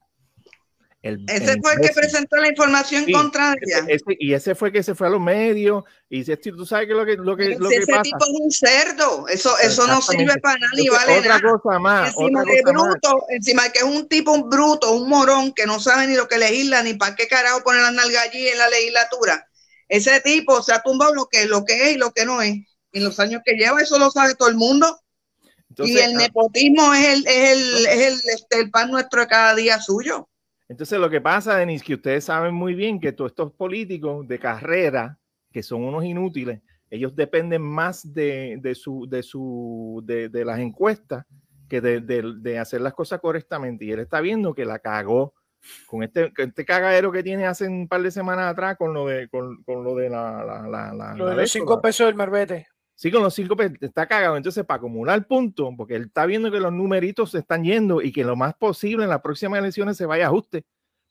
ese 1.04 1.60
fue 1.60 1.74
el 1.74 1.82
que 1.82 1.94
presentó 1.94 2.36
la 2.38 2.50
información 2.50 3.12
contraria. 3.12 3.88
y 4.20 4.34
ese 4.34 4.54
fue 4.54 4.72
que 4.72 4.84
se 4.84 4.94
fue 4.94 5.08
a 5.08 5.10
los 5.10 5.20
medios 5.20 5.84
y 6.08 6.20
dice, 6.20 6.38
tú 6.38 6.64
sabes 6.64 6.88
que 6.88 6.94
lo 6.94 7.06
que, 7.06 7.16
lo 7.18 7.36
que, 7.36 7.56
lo 7.58 7.72
ese 7.72 7.86
tipo 8.04 8.18
es 8.20 8.40
un 8.40 8.52
cerdo, 8.52 9.28
eso, 9.28 9.58
eso 9.60 9.88
no 9.88 10.00
sirve 10.00 10.38
para 10.40 10.60
nada 10.60 10.72
ni 10.76 10.90
vale 10.90 11.20
otra 11.20 11.42
Cosa 11.42 11.80
más, 11.80 12.10
encima 12.10 12.44
de 12.44 12.62
bruto, 12.64 13.26
encima 13.30 13.70
que 13.70 13.80
es 13.80 13.86
un 13.86 14.08
tipo 14.08 14.32
un 14.32 14.48
bruto, 14.48 14.92
un 14.92 15.10
morón 15.10 15.54
que 15.54 15.66
no 15.66 15.80
sabe 15.80 16.06
ni 16.06 16.16
lo 16.16 16.28
que 16.28 16.38
legisla 16.38 16.84
ni 16.84 16.94
para 16.94 17.16
qué 17.16 17.28
carajo 17.28 17.64
poner 17.64 17.82
la 17.82 17.92
nalga 17.92 18.22
allí 18.22 18.48
en 18.48 18.60
la 18.60 18.70
legislatura. 18.70 19.48
Ese 19.88 20.22
tipo 20.22 20.62
se 20.62 20.74
ha 20.74 20.84
tumbado 20.84 21.16
lo 21.16 21.28
que, 21.28 21.46
lo 21.46 21.66
que 21.66 21.90
es 21.90 21.96
y 21.96 21.98
lo 21.98 22.12
que 22.12 22.26
no 22.26 22.42
es. 22.42 22.54
En 22.94 23.04
los 23.04 23.20
años 23.20 23.42
que 23.44 23.56
lleva, 23.56 23.82
eso 23.82 23.98
lo 23.98 24.12
sabe 24.12 24.36
todo 24.36 24.50
el 24.50 24.56
mundo. 24.56 25.02
Y 25.78 25.98
el 25.98 26.16
ah, 26.16 26.18
nepotismo 26.18 26.94
es 26.94 27.08
el, 27.08 27.28
es 27.28 27.52
el, 27.52 27.86
es 27.88 28.08
el, 28.08 28.30
este, 28.34 28.60
el 28.60 28.72
pan 28.72 28.92
nuestro 28.92 29.22
de 29.22 29.28
cada 29.28 29.56
día 29.56 29.80
suyo. 29.80 30.28
Entonces 30.68 31.00
lo 31.00 31.10
que 31.10 31.20
pasa, 31.20 31.58
Denis, 31.58 31.84
que 31.84 31.96
ustedes 31.96 32.24
saben 32.24 32.54
muy 32.54 32.76
bien 32.76 33.00
que 33.00 33.12
todos 33.12 33.32
estos 33.32 33.52
políticos 33.54 34.26
de 34.28 34.40
carrera, 34.40 35.20
que 35.52 35.64
son 35.64 35.84
unos 35.84 36.06
inútiles, 36.06 36.62
ellos 36.90 37.16
dependen 37.16 37.62
más 37.62 38.14
de, 38.14 38.58
de 38.62 38.76
su, 38.76 39.08
de, 39.10 39.24
su, 39.24 40.02
de, 40.06 40.46
las 40.46 40.60
encuestas 40.60 41.26
que 41.70 41.80
de, 41.82 42.02
de, 42.02 42.60
hacer 42.60 42.82
las 42.82 42.94
cosas 42.94 43.20
correctamente. 43.20 43.86
Y 43.86 43.92
él 43.92 44.00
está 44.00 44.20
viendo 44.20 44.54
que 44.54 44.66
la 44.66 44.80
cagó 44.80 45.34
con 45.88 46.04
este, 46.04 46.32
este 46.38 46.66
cagadero 46.66 47.12
que 47.12 47.24
tiene 47.24 47.46
hace 47.46 47.68
un 47.68 47.88
par 47.88 48.02
de 48.02 48.12
semanas 48.12 48.52
atrás 48.52 48.78
con 48.78 48.94
lo 48.94 49.08
de, 49.08 49.30
con, 49.30 49.64
con 49.64 49.84
lo 49.84 49.96
de 49.96 50.10
la, 50.10 50.44
la, 50.44 50.94
la, 50.94 51.16
lo 51.16 51.28
de 51.28 51.36
los 51.36 51.52
cinco 51.52 51.82
pesos 51.82 52.08
del 52.08 52.16
marbete. 52.16 52.68
Sí, 53.02 53.10
con 53.10 53.24
los 53.24 53.34
cinco 53.34 53.56
está 53.82 54.06
cagado. 54.06 54.38
Entonces, 54.38 54.64
para 54.64 54.78
acumular 54.78 55.26
puntos, 55.26 55.74
porque 55.76 55.96
él 55.96 56.04
está 56.04 56.28
viendo 56.28 56.52
que 56.52 56.60
los 56.60 56.72
numeritos 56.72 57.32
se 57.32 57.40
están 57.40 57.64
yendo 57.64 58.00
y 58.00 58.12
que 58.12 58.24
lo 58.24 58.36
más 58.36 58.54
posible 58.54 59.06
en 59.06 59.10
las 59.10 59.22
próximas 59.22 59.58
elecciones 59.58 59.98
se 59.98 60.06
vaya 60.06 60.26
a 60.26 60.28
ajuste. 60.28 60.66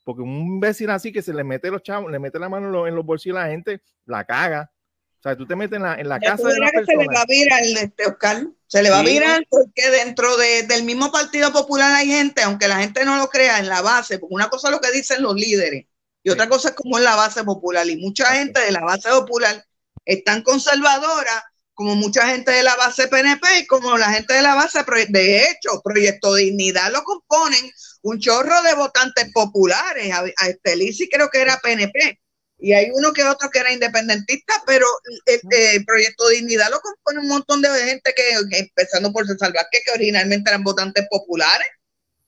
Porque 0.05 0.21
un 0.21 0.37
imbécil 0.37 0.89
así 0.89 1.11
que 1.11 1.21
se 1.21 1.33
le 1.33 1.43
mete 1.43 1.69
los 1.69 1.83
chavos, 1.83 2.09
le 2.09 2.17
mete 2.17 2.39
la 2.39 2.47
mano 2.47 2.87
en 2.87 2.95
los 2.95 3.05
bolsillos 3.05 3.37
a 3.37 3.41
la 3.41 3.49
gente, 3.49 3.81
la 4.05 4.23
caga. 4.23 4.71
O 5.19 5.21
sea, 5.21 5.35
tú 5.35 5.45
te 5.45 5.53
metes 5.57 5.75
en 5.75 5.83
la, 5.83 5.95
en 5.95 6.07
la 6.07 6.17
casa 6.21 6.47
de 6.47 6.59
la 6.59 6.69
Se 6.69 6.95
le 6.95 7.07
va 7.07 7.21
a 7.23 7.25
virar, 7.25 7.61
este 7.61 8.07
Oscar. 8.07 8.47
Se 8.67 8.81
le 8.81 8.89
va 8.89 8.99
a 8.99 9.03
virar 9.03 9.45
porque 9.49 9.89
dentro 9.89 10.37
de, 10.37 10.63
del 10.63 10.83
mismo 10.85 11.11
Partido 11.11 11.51
Popular 11.51 11.93
hay 11.93 12.07
gente, 12.07 12.41
aunque 12.43 12.69
la 12.69 12.79
gente 12.79 13.03
no 13.03 13.17
lo 13.17 13.27
crea, 13.27 13.59
en 13.59 13.67
la 13.67 13.81
base, 13.81 14.17
porque 14.17 14.35
una 14.35 14.49
cosa 14.49 14.69
es 14.69 14.75
lo 14.75 14.79
que 14.79 14.93
dicen 14.93 15.21
los 15.21 15.35
líderes 15.35 15.87
y 16.23 16.29
otra 16.29 16.47
cosa 16.47 16.69
es 16.69 16.75
como 16.75 16.99
es 16.99 17.03
la 17.03 17.17
base 17.17 17.43
popular. 17.43 17.85
Y 17.89 17.97
mucha 17.97 18.27
gente 18.27 18.61
de 18.61 18.71
la 18.71 18.79
base 18.79 19.09
popular 19.09 19.65
es 20.05 20.23
tan 20.23 20.41
conservadora 20.41 21.50
como 21.81 21.95
mucha 21.95 22.27
gente 22.27 22.51
de 22.51 22.61
la 22.61 22.75
base 22.75 23.07
PNP 23.07 23.59
y 23.61 23.65
como 23.65 23.97
la 23.97 24.13
gente 24.13 24.35
de 24.35 24.43
la 24.43 24.53
base, 24.53 24.85
de 25.09 25.45
hecho, 25.45 25.81
Proyecto 25.83 26.35
Dignidad 26.35 26.91
lo 26.91 27.01
componen 27.01 27.71
un 28.03 28.19
chorro 28.19 28.61
de 28.61 28.75
votantes 28.75 29.31
populares. 29.33 30.13
A, 30.13 30.23
a 30.37 30.49
Estelisi 30.49 31.09
creo 31.09 31.31
que 31.31 31.41
era 31.41 31.57
PNP 31.57 32.19
y 32.59 32.73
hay 32.73 32.91
uno 32.93 33.11
que 33.13 33.23
otro 33.23 33.49
que 33.49 33.57
era 33.57 33.73
independentista, 33.73 34.53
pero 34.67 34.85
el, 35.25 35.83
Proyecto 35.83 36.29
Dignidad 36.29 36.69
lo 36.69 36.79
compone 36.81 37.19
un 37.19 37.29
montón 37.29 37.63
de 37.63 37.69
gente 37.69 38.13
que, 38.15 38.57
empezando 38.59 39.11
por 39.11 39.25
César 39.25 39.51
Vázquez, 39.51 39.81
que 39.83 39.91
originalmente 39.91 40.51
eran 40.51 40.63
votantes 40.63 41.07
populares. 41.09 41.67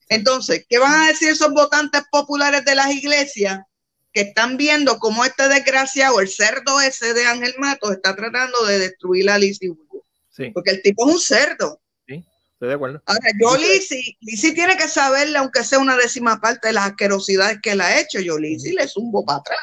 Entonces, 0.09 0.65
¿qué 0.67 0.79
van 0.79 1.03
a 1.03 1.07
decir 1.09 1.29
esos 1.29 1.53
votantes 1.53 2.01
populares 2.11 2.65
de 2.65 2.73
las 2.73 2.89
iglesias 2.91 3.59
que 4.13 4.21
están 4.21 4.57
viendo 4.57 4.99
cómo 4.99 5.25
este 5.25 5.49
desgraciado, 5.49 6.19
el 6.21 6.29
cerdo 6.29 6.79
ese 6.81 7.13
de 7.13 7.25
Ángel 7.25 7.55
Matos, 7.57 7.91
está 7.91 8.15
tratando 8.15 8.65
de 8.65 8.79
destruir 8.79 9.29
a 9.29 9.37
Lizzie 9.37 9.73
Sí. 10.29 10.49
Porque 10.51 10.71
el 10.71 10.81
tipo 10.81 11.07
es 11.07 11.13
un 11.13 11.19
cerdo. 11.19 11.79
Sí, 12.07 12.25
estoy 12.53 12.69
de 12.69 12.73
acuerdo. 12.73 13.03
Ahora, 13.05 13.29
yo, 13.39 13.55
Lizzie, 13.55 14.17
Lizzie 14.21 14.53
tiene 14.53 14.75
que 14.77 14.87
saberle, 14.87 15.37
aunque 15.37 15.63
sea 15.63 15.77
una 15.77 15.95
décima 15.95 16.41
parte 16.41 16.69
de 16.69 16.73
las 16.73 16.87
asquerosidades 16.87 17.59
que 17.61 17.71
él 17.73 17.81
ha 17.81 17.99
hecho. 17.99 18.19
Yo, 18.19 18.39
Lizzie, 18.39 18.73
le 18.73 18.87
zumbo 18.87 19.23
para 19.23 19.39
atrás. 19.39 19.59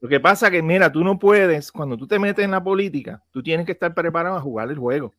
Lo 0.00 0.08
que 0.08 0.20
pasa 0.20 0.50
que, 0.50 0.62
mira, 0.62 0.92
tú 0.92 1.02
no 1.02 1.18
puedes, 1.18 1.72
cuando 1.72 1.96
tú 1.96 2.06
te 2.06 2.18
metes 2.18 2.44
en 2.44 2.50
la 2.50 2.62
política, 2.62 3.22
tú 3.32 3.42
tienes 3.42 3.66
que 3.66 3.72
estar 3.72 3.94
preparado 3.94 4.36
a 4.36 4.40
jugar 4.40 4.70
el 4.70 4.78
juego. 4.78 5.12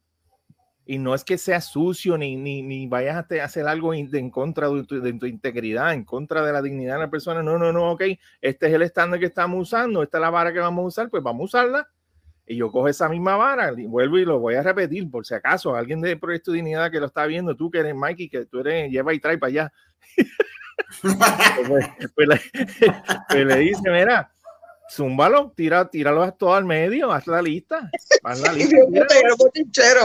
Y 0.89 0.97
no 0.97 1.13
es 1.13 1.23
que 1.23 1.37
sea 1.37 1.61
sucio 1.61 2.17
ni, 2.17 2.35
ni, 2.35 2.63
ni 2.63 2.87
vayas 2.87 3.15
a 3.15 3.43
hacer 3.43 3.67
algo 3.67 3.93
en 3.93 4.31
contra 4.31 4.67
de 4.69 4.83
tu, 4.85 4.99
de 4.99 5.13
tu, 5.13 5.27
integridad, 5.27 5.93
en 5.93 6.03
contra 6.03 6.43
de 6.43 6.51
la 6.51 6.63
dignidad 6.63 6.95
de 6.95 7.01
la 7.01 7.11
persona. 7.11 7.43
No, 7.43 7.59
no, 7.59 7.71
no, 7.71 7.91
ok, 7.91 8.01
este 8.41 8.67
es 8.67 8.73
el 8.73 8.81
estándar 8.81 9.19
que 9.19 9.27
estamos 9.27 9.61
usando, 9.61 10.01
esta 10.01 10.17
es 10.17 10.21
la 10.23 10.31
vara 10.31 10.51
que 10.51 10.57
vamos 10.57 10.83
a 10.83 10.87
usar, 10.87 11.09
pues 11.11 11.21
vamos 11.21 11.41
a 11.41 11.45
usarla. 11.59 11.87
Y 12.47 12.55
yo 12.55 12.71
cojo 12.71 12.87
esa 12.87 13.07
misma 13.07 13.35
vara 13.35 13.71
y 13.77 13.85
vuelvo 13.85 14.17
y 14.17 14.25
lo 14.25 14.39
voy 14.39 14.55
a 14.55 14.63
repetir, 14.63 15.11
por 15.11 15.27
si 15.27 15.35
acaso 15.35 15.75
alguien 15.75 16.01
de 16.01 16.17
Proyecto 16.17 16.53
Dignidad 16.53 16.89
que 16.89 16.99
lo 16.99 17.05
está 17.05 17.27
viendo, 17.27 17.55
tú 17.55 17.69
que 17.69 17.77
eres 17.77 17.93
Mikey, 17.93 18.27
que 18.27 18.47
tú 18.47 18.61
eres, 18.61 18.89
lleva 18.89 19.13
y 19.13 19.19
trae 19.19 19.37
para 19.37 19.49
allá. 19.49 19.73
Pues, 21.03 21.17
pues, 22.15 22.41
pues, 23.29 23.45
le, 23.45 23.55
dice, 23.59 23.91
mira, 23.91 24.31
zúmbalo, 24.89 25.53
tira, 25.55 25.89
tíralo 25.89 26.33
todo 26.33 26.55
al 26.55 26.65
medio, 26.65 27.11
haz 27.11 27.27
la 27.27 27.41
lista. 27.41 27.89
Haz 28.23 28.41
la 28.41 28.53
lista 28.57 28.77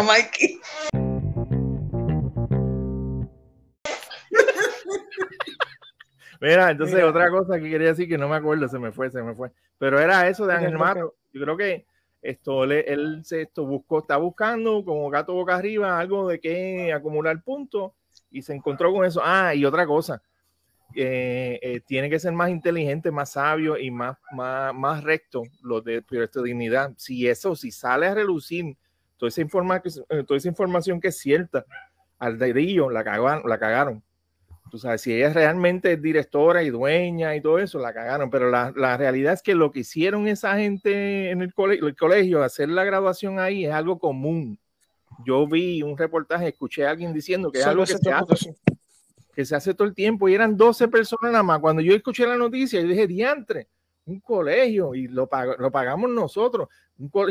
Mikey. 0.07 0.61
Mira, 6.41 6.71
entonces 6.71 7.03
otra 7.03 7.31
cosa 7.31 7.59
que 7.59 7.71
quería 7.71 7.89
decir 7.89 8.09
que 8.09 8.19
no 8.19 8.29
me 8.29 8.37
acuerdo, 8.37 8.69
se 8.69 8.79
me 8.79 8.93
fue, 8.93 9.11
se 9.11 9.23
me 9.23 9.35
fue. 9.35 9.51
Pero 9.79 9.99
era 9.99 10.29
eso 10.29 10.47
de 10.47 10.55
Ángel 10.55 10.79
Mato. 10.79 11.17
Yo 11.33 11.41
creo 11.41 11.57
que 11.57 11.87
esto 12.21 12.65
él 12.65 13.23
se 13.25 13.43
esto 13.43 13.67
buscó, 13.67 14.01
está 14.01 14.17
buscando 14.17 14.85
como 14.85 15.11
gato 15.11 15.35
boca 15.35 15.57
arriba 15.57 15.99
algo 15.99 16.29
de 16.29 16.41
que 16.41 16.93
acumular 16.93 17.43
puntos 17.43 17.93
y 18.31 18.43
se 18.43 18.55
encontró 18.55 18.93
con 18.93 19.05
eso. 19.05 19.21
Ah, 19.23 19.55
y 19.55 19.65
otra 19.65 19.87
cosa, 19.87 20.23
eh, 20.97 21.59
eh, 21.63 21.81
tiene 21.87 22.09
que 22.09 22.19
ser 22.19 22.33
más 22.33 22.51
inteligente, 22.51 23.11
más 23.11 23.33
sabio 23.33 23.79
y 23.79 23.91
más, 23.91 24.17
más, 24.33 24.75
más 24.75 25.03
recto 25.03 25.43
lo 25.63 25.81
de 25.81 26.03
Proyecto 26.03 26.43
Dignidad. 26.43 26.93
Si 26.97 27.29
eso, 27.29 27.57
si 27.57 27.71
sale 27.71 28.07
a 28.07 28.15
relucir 28.15 28.77
toda 29.17 29.29
esa, 29.29 29.41
informa 29.41 29.83
eh, 29.85 30.25
toda 30.25 30.37
esa 30.37 30.49
información 30.49 31.01
que 31.01 31.09
es 31.09 31.19
cierta, 31.19 31.65
al 32.19 32.39
dedillo 32.39 32.91
la 32.91 33.05
cagaron, 33.05 33.49
la 33.49 33.59
cagaron. 33.59 34.03
Tú 34.71 34.79
sabes, 34.79 35.03
si 35.03 35.13
ella 35.13 35.33
realmente 35.33 35.93
es 35.93 36.03
directora 36.03 36.63
y 36.63 36.71
dueña 36.71 37.37
y 37.37 37.41
todo 37.41 37.59
eso, 37.59 37.79
la 37.79 37.93
cagaron. 37.93 38.31
Pero 38.31 38.51
la, 38.51 38.73
la 38.75 38.97
realidad 38.97 39.35
es 39.35 39.43
que 39.43 39.55
lo 39.55 39.71
que 39.71 39.81
hicieron 39.81 40.27
esa 40.27 40.57
gente 40.57 41.31
en 41.31 41.43
el, 41.43 41.53
el 41.83 41.97
colegio, 41.97 42.43
hacer 42.43 42.69
la 42.71 42.83
graduación 42.83 43.39
ahí, 43.39 43.67
es 43.67 43.73
algo 43.73 43.99
común. 43.99 44.59
Yo 45.25 45.47
vi 45.47 45.83
un 45.83 45.97
reportaje, 45.97 46.49
escuché 46.49 46.87
a 46.87 46.91
alguien 46.91 47.13
diciendo 47.13 47.53
que 47.53 47.61
es 47.61 47.67
algo 47.67 47.85
que 47.85 47.99
se 47.99 48.11
hace 48.11 48.57
que 49.35 49.45
se 49.45 49.57
hace 49.57 49.75
todo 49.75 49.89
el 49.89 49.95
tiempo 49.95 50.29
y 50.29 50.35
eran 50.35 50.57
12 50.57 50.89
personas 50.89 51.33
nada 51.33 51.43
más. 51.43 51.61
Cuando 51.61 51.83
yo 51.83 51.95
escuché 51.95 52.27
la 52.27 52.37
noticia, 52.37 52.81
yo 52.81 52.89
dije, 52.89 53.07
diantre, 53.07 53.69
un 54.07 54.21
colegio 54.21 54.95
y 54.95 55.09
lo, 55.09 55.29
lo 55.59 55.71
pagamos 55.71 56.11
nosotros, 56.11 56.69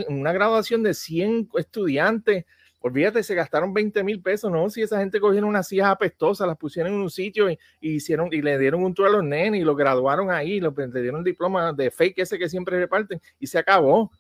una 0.10 0.32
graduación 0.32 0.84
de 0.84 0.94
100 0.94 1.50
estudiantes. 1.56 2.46
Olvídate, 2.80 3.24
se 3.24 3.34
gastaron 3.34 3.74
20 3.74 4.04
mil 4.04 4.22
pesos, 4.22 4.52
¿no? 4.52 4.70
Si 4.70 4.82
esa 4.82 5.00
gente 5.00 5.22
cogieron 5.22 5.50
unas 5.50 5.68
sillas 5.68 5.88
apestosas, 5.88 6.46
las 6.46 6.58
pusieron 6.58 6.94
en 6.94 7.00
un 7.00 7.10
sitio 7.10 7.50
y, 7.50 7.58
hicieron 7.80 8.28
y 8.32 8.42
le 8.42 8.60
dieron 8.60 8.84
un 8.84 8.94
tour 8.94 9.08
a 9.08 9.12
los 9.12 9.24
nenes 9.24 9.62
y 9.62 9.64
lo 9.64 9.74
graduaron 9.74 10.30
ahí, 10.30 10.60
lo, 10.60 10.74
le 10.76 11.02
dieron 11.02 11.20
el 11.20 11.24
diploma 11.24 11.72
de 11.72 11.92
fake 11.92 12.20
ese 12.20 12.38
que 12.38 12.50
siempre 12.50 12.78
reparten 12.78 13.22
y 13.40 13.48
se 13.48 13.58
acabó, 13.58 14.12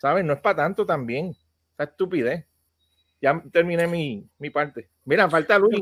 ¿sabes? 0.00 0.24
No 0.24 0.34
es 0.34 0.40
para 0.40 0.56
tanto 0.56 0.86
también. 0.86 1.34
Esa 1.74 1.84
estupidez. 1.84 2.46
Ya 3.20 3.42
terminé 3.52 3.86
mi, 3.86 4.28
mi 4.38 4.50
parte. 4.50 4.88
Mira, 5.04 5.28
falta 5.28 5.58
Luis. 5.58 5.80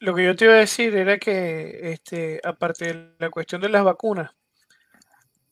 Lo 0.00 0.14
que 0.14 0.24
yo 0.24 0.34
te 0.34 0.46
iba 0.46 0.54
a 0.54 0.58
decir 0.58 0.96
era 0.96 1.18
que, 1.18 1.92
este, 1.92 2.40
aparte 2.42 2.86
de 2.86 3.14
la 3.18 3.28
cuestión 3.28 3.60
de 3.60 3.68
las 3.68 3.84
vacunas, 3.84 4.30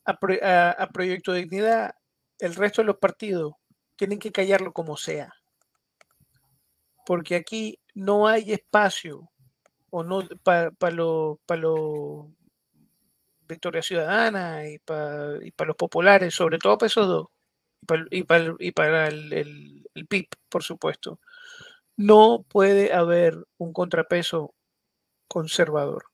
a, 0.05 0.87
Proyecto 0.91 1.33
Dignidad, 1.33 1.93
el 2.39 2.55
resto 2.55 2.81
de 2.81 2.87
los 2.87 2.97
partidos 2.97 3.53
tienen 3.95 4.17
que 4.17 4.31
callarlo 4.31 4.73
como 4.73 4.97
sea. 4.97 5.31
Porque 7.05 7.35
aquí 7.35 7.79
no 7.93 8.27
hay 8.27 8.51
espacio 8.51 9.29
o 9.91 10.03
no 10.03 10.27
para 10.43 10.71
los 10.91 11.37
Victoria 13.47 13.83
Ciudadana 13.83 14.67
y 14.67 14.79
para 14.79 15.67
los 15.67 15.75
populares, 15.75 16.33
sobre 16.33 16.57
todo 16.57 16.79
para 16.79 16.87
esos 16.87 17.07
dos, 17.07 17.27
y 18.09 18.23
para, 18.23 19.07
el, 19.09 19.31
el 19.93 20.07
PIB, 20.07 20.27
por 20.49 20.63
supuesto 20.63 21.19
no 21.99 22.45
puede 22.47 22.93
haber 22.93 23.45
un 23.57 23.73
contrapeso 23.73 24.55
conservador. 25.27 26.05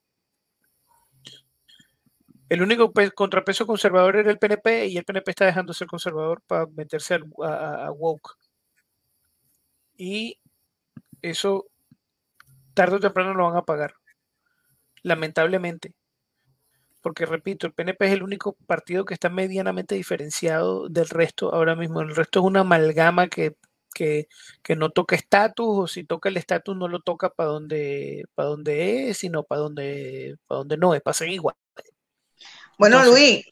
El 2.49 2.63
único 2.63 2.91
contrapeso 3.13 3.67
conservador 3.67 4.15
era 4.15 4.31
el 4.31 4.39
PNP 4.39 4.87
y 4.87 4.97
el 4.97 5.05
PNP 5.05 5.29
está 5.29 5.45
dejando 5.45 5.73
de 5.73 5.77
ser 5.77 5.87
conservador 5.87 6.41
para 6.47 6.65
meterse 6.65 7.19
a, 7.43 7.91
woke. 7.91 8.31
Y 9.95 10.39
eso 11.21 11.67
tarde 12.73 12.95
o 12.95 12.99
temprano 12.99 13.35
lo 13.35 13.45
van 13.45 13.57
a 13.57 13.61
pagar. 13.61 13.93
Lamentablemente. 15.03 15.93
Porque 17.03 17.27
repito, 17.27 17.67
el 17.67 17.73
PNP 17.73 18.07
es 18.07 18.13
el 18.13 18.23
único 18.23 18.53
partido 18.65 19.05
que 19.05 19.13
está 19.13 19.29
medianamente 19.29 19.93
diferenciado 19.93 20.89
del 20.89 21.09
resto 21.09 21.53
ahora 21.53 21.75
mismo. 21.75 22.01
El 22.01 22.15
resto 22.15 22.39
es 22.39 22.45
una 22.45 22.61
amalgama 22.61 23.27
que 23.27 23.55
que, 23.95 24.27
no 24.75 24.89
toca 24.91 25.15
estatus, 25.15 25.67
o 25.67 25.87
si 25.87 26.03
toca 26.03 26.29
el 26.29 26.37
estatus 26.37 26.75
no 26.75 26.87
lo 26.87 26.99
toca 26.99 27.29
para 27.29 27.49
donde, 27.49 28.25
para 28.35 28.49
donde 28.49 29.09
es, 29.09 29.17
sino 29.17 29.43
para 29.43 29.61
donde, 29.61 30.37
para 30.45 30.59
donde 30.59 30.77
no 30.77 30.93
es, 30.93 31.01
pasan 31.01 31.29
igual. 31.29 31.55
Bueno, 32.77 33.03
Luis, 33.05 33.45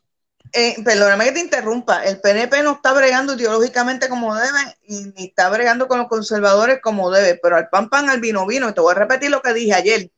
eh, 0.52 0.76
perdóname 0.84 1.26
que 1.26 1.32
te 1.32 1.40
interrumpa, 1.40 2.04
el 2.06 2.20
PNP 2.20 2.62
no 2.62 2.74
está 2.74 2.94
bregando 2.94 3.34
ideológicamente 3.34 4.10
como 4.10 4.36
debe 4.36 4.78
y 4.84 5.06
ni 5.16 5.26
está 5.26 5.50
bregando 5.50 5.88
con 5.88 5.98
los 5.98 6.08
conservadores 6.08 6.80
como 6.82 7.10
debe, 7.10 7.40
pero 7.42 7.56
al 7.56 7.70
pan 7.70 7.90
pan, 7.90 8.10
al 8.10 8.20
vino 8.20 8.46
vino, 8.46 8.70
y 8.70 8.74
te 8.74 8.82
voy 8.82 8.92
a 8.92 9.00
repetir 9.00 9.32
lo 9.32 9.42
que 9.42 9.54
dije 9.54 9.74
ayer. 9.74 10.12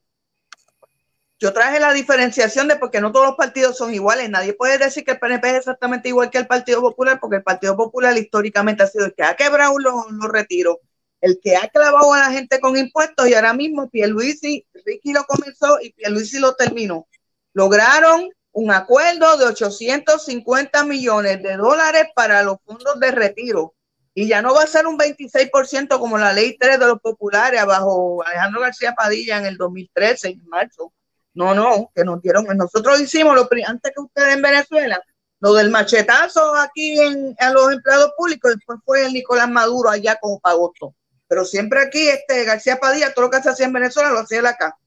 Yo 1.37 1.51
traje 1.51 1.81
la 1.81 1.91
diferenciación 1.91 2.69
de 2.69 2.77
porque 2.77 3.01
no 3.01 3.11
todos 3.11 3.27
los 3.27 3.35
partidos 3.35 3.77
son 3.77 3.93
iguales. 3.93 4.29
Nadie 4.29 4.53
puede 4.53 4.77
decir 4.77 5.03
que 5.03 5.11
el 5.11 5.19
PNP 5.19 5.49
es 5.49 5.55
exactamente 5.57 6.07
igual 6.07 6.29
que 6.29 6.37
el 6.37 6.47
Partido 6.47 6.81
Popular, 6.81 7.19
porque 7.19 7.37
el 7.37 7.43
Partido 7.43 7.75
Popular 7.75 8.17
históricamente 8.17 8.83
ha 8.83 8.87
sido 8.87 9.05
el 9.05 9.13
que 9.13 9.23
ha 9.23 9.35
quebrado 9.35 9.77
los, 9.77 10.11
los 10.11 10.31
retiros, 10.31 10.77
el 11.19 11.39
que 11.41 11.57
ha 11.57 11.67
clavado 11.67 12.13
a 12.13 12.19
la 12.19 12.31
gente 12.31 12.61
con 12.61 12.77
impuestos 12.77 13.27
y 13.27 13.33
ahora 13.33 13.53
mismo 13.53 13.89
Pierluisi, 13.89 14.65
Ricky 14.85 15.11
lo 15.11 15.25
comenzó 15.25 15.77
y 15.81 15.91
Pierluisi 15.91 16.39
lo 16.39 16.55
terminó. 16.55 17.07
Lograron 17.53 18.29
un 18.53 18.71
acuerdo 18.71 19.35
de 19.37 19.45
850 19.45 20.85
millones 20.85 21.43
de 21.43 21.57
dólares 21.57 22.05
para 22.15 22.43
los 22.43 22.57
fondos 22.65 22.97
de 23.01 23.11
retiro. 23.11 23.73
Y 24.13 24.29
ya 24.29 24.41
no 24.41 24.53
va 24.53 24.63
a 24.63 24.67
ser 24.67 24.87
un 24.87 24.97
26% 24.97 25.99
como 25.99 26.17
la 26.17 26.31
ley 26.31 26.57
3 26.57 26.79
de 26.79 26.85
los 26.87 27.01
populares 27.01 27.65
bajo 27.65 28.23
Alejandro 28.23 28.61
García 28.61 28.93
Padilla 28.95 29.37
en 29.37 29.45
el 29.45 29.57
2013, 29.57 30.29
en 30.29 30.47
marzo 30.47 30.93
No, 31.35 31.53
no, 31.53 31.91
que 31.93 32.03
nos 32.03 32.21
dieron, 32.21 32.45
nosotros 32.55 32.99
hicimos 32.99 33.35
lo 33.35 33.47
antes 33.67 33.91
que 33.93 34.01
ustedes 34.01 34.35
en 34.35 34.41
Venezuela, 34.41 35.01
lo 35.41 35.53
del 35.53 35.69
machetazo 35.69 36.55
aquí 36.55 36.99
en, 36.99 37.35
a 37.37 37.51
los 37.51 37.71
empleados 37.73 38.13
públicos, 38.17 38.55
después 38.55 38.79
fue 38.85 39.05
el 39.05 39.13
Nicolás 39.13 39.49
Maduro 39.49 39.89
allá 39.89 40.17
como 40.19 40.39
pagosto. 40.39 40.95
Pero 41.27 41.43
siempre 41.43 41.81
aquí, 41.81 42.07
este 42.07 42.45
García 42.45 42.79
Padilla, 42.79 43.13
todo 43.13 43.25
lo 43.25 43.31
que 43.31 43.41
se 43.41 43.49
hacía 43.49 43.65
en 43.65 43.73
Venezuela 43.73 44.11
lo 44.11 44.19
hacía 44.19 44.39
él 44.39 44.45
acá. 44.45 44.77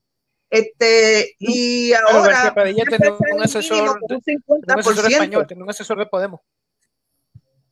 Este, 0.49 1.37
y 1.39 1.93
ahora. 1.93 2.33
García 2.33 2.55
Padilla 2.55 2.85
tiene 2.89 3.11
un 3.11 3.43
asesor, 3.43 3.99
un, 4.01 4.21
50%. 4.21 4.43
un 4.47 4.79
asesor 4.79 5.13
español, 5.13 5.47
un 5.57 5.71
asesor 5.71 5.99
de 5.99 6.07
Podemos. 6.07 6.41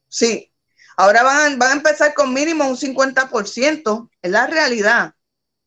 Sí, 0.09 0.53
ahora 0.97 1.23
van, 1.23 1.59
van 1.59 1.71
a 1.71 1.75
empezar 1.75 2.13
con 2.13 2.33
mínimo 2.35 2.69
un 2.69 2.77
50%, 2.77 4.11
es 4.21 4.31
la 4.31 4.47
realidad. 4.47 5.16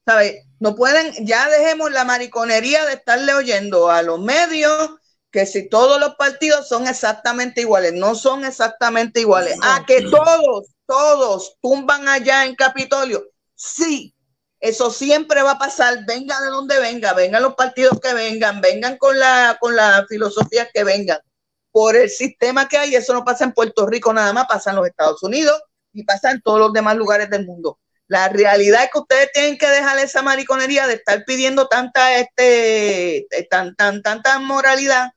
¿Sabes? 0.09 0.43
No 0.59 0.75
pueden, 0.75 1.23
ya 1.23 1.47
dejemos 1.49 1.91
la 1.91 2.03
mariconería 2.03 2.83
de 2.85 2.93
estarle 2.93 3.35
oyendo 3.35 3.91
a 3.91 4.01
los 4.01 4.19
medios 4.19 4.89
que 5.29 5.45
si 5.45 5.69
todos 5.69 5.99
los 5.99 6.15
partidos 6.15 6.67
son 6.67 6.87
exactamente 6.87 7.61
iguales, 7.61 7.93
no 7.93 8.15
son 8.15 8.43
exactamente 8.43 9.19
iguales. 9.19 9.59
A 9.61 9.85
que 9.85 10.01
todos, 10.01 10.65
todos 10.87 11.57
tumban 11.61 12.07
allá 12.07 12.45
en 12.45 12.55
Capitolio. 12.55 13.23
Sí, 13.53 14.15
eso 14.59 14.89
siempre 14.89 15.43
va 15.43 15.51
a 15.51 15.59
pasar, 15.59 16.03
venga 16.07 16.41
de 16.41 16.47
donde 16.47 16.79
venga, 16.79 17.13
vengan 17.13 17.43
los 17.43 17.53
partidos 17.53 17.99
que 17.99 18.15
vengan, 18.15 18.61
vengan 18.61 18.97
con 18.97 19.19
la, 19.19 19.57
con 19.61 19.75
la 19.75 20.07
filosofía 20.09 20.67
que 20.73 20.83
vengan. 20.83 21.19
Por 21.71 21.95
el 21.95 22.09
sistema 22.09 22.67
que 22.67 22.79
hay, 22.79 22.95
eso 22.95 23.13
no 23.13 23.23
pasa 23.23 23.43
en 23.43 23.53
Puerto 23.53 23.85
Rico 23.85 24.11
nada 24.11 24.33
más, 24.33 24.47
pasa 24.47 24.71
en 24.71 24.77
los 24.77 24.87
Estados 24.87 25.21
Unidos 25.21 25.61
y 25.93 26.03
pasa 26.03 26.31
en 26.31 26.41
todos 26.41 26.57
los 26.57 26.73
demás 26.73 26.95
lugares 26.95 27.29
del 27.29 27.45
mundo. 27.45 27.77
La 28.09 28.27
realidad 28.27 28.83
es 28.83 28.89
que 28.91 28.99
ustedes 28.99 29.31
tienen 29.31 29.57
que 29.59 29.67
dejar 29.67 29.99
esa 29.99 30.23
mariconería 30.23 30.87
de 30.87 30.95
estar 30.95 31.23
pidiendo 31.25 31.67
tanta, 31.67 32.17
este, 32.17 33.27
tan, 33.51 33.75
tan, 33.75 34.01
tanta 34.01 34.39
moralidad 34.39 35.11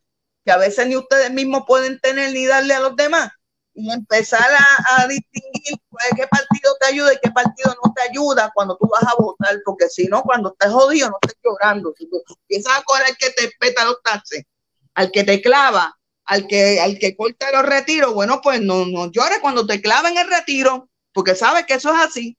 que 0.45 0.53
a 0.53 0.59
veces 0.59 0.87
ni 0.87 0.97
ustedes 0.97 1.31
mismos 1.31 1.65
pueden 1.67 1.99
tener 2.01 2.33
ni 2.33 2.45
darle 2.45 2.75
a 2.75 2.81
los 2.81 2.95
demás 2.95 3.31
y 3.75 3.91
empezar 3.91 4.47
a, 4.89 5.07
distinguir 5.07 5.81
pues, 5.89 6.05
qué 6.15 6.27
partido 6.27 6.77
te 6.81 6.87
ayuda 6.89 7.15
y 7.15 7.19
qué 7.23 7.31
partido 7.31 7.75
no 7.83 7.95
te 7.95 8.03
ayuda 8.03 8.53
cuando 8.55 8.77
tú 8.77 8.87
vas 8.87 9.05
a 9.05 9.15
votar, 9.19 9.57
porque 9.65 9.89
si 9.89 10.07
no, 10.09 10.23
cuando 10.23 10.51
estás 10.51 10.71
jodido, 10.71 11.09
no 11.09 11.17
estés 11.23 11.39
llorando. 11.43 11.95
Si 11.97 12.07
tú 12.11 12.23
empiezas 12.29 12.79
a 12.79 12.83
correr 12.83 13.07
al 13.07 13.17
que 13.17 13.31
te 13.31 13.51
peta 13.59 13.87
los 13.87 14.03
taxes, 14.03 14.45
al 14.93 15.11
que 15.11 15.25
te 15.25 15.41
clava, 15.41 15.99
al 16.27 16.47
que, 16.47 16.79
al 16.79 16.99
que 16.99 17.17
corta 17.17 17.51
los 17.53 17.65
retiros, 17.65 18.13
bueno, 18.13 18.41
pues 18.43 18.61
no, 18.61 18.85
no 18.85 19.11
llores 19.11 19.39
cuando 19.39 19.67
te 19.67 19.81
claven 19.81 20.19
el 20.19 20.29
retiro, 20.29 20.91
porque 21.15 21.35
sabes 21.35 21.65
que 21.65 21.75
eso 21.75 21.91
es 21.95 22.01
así. 22.01 22.37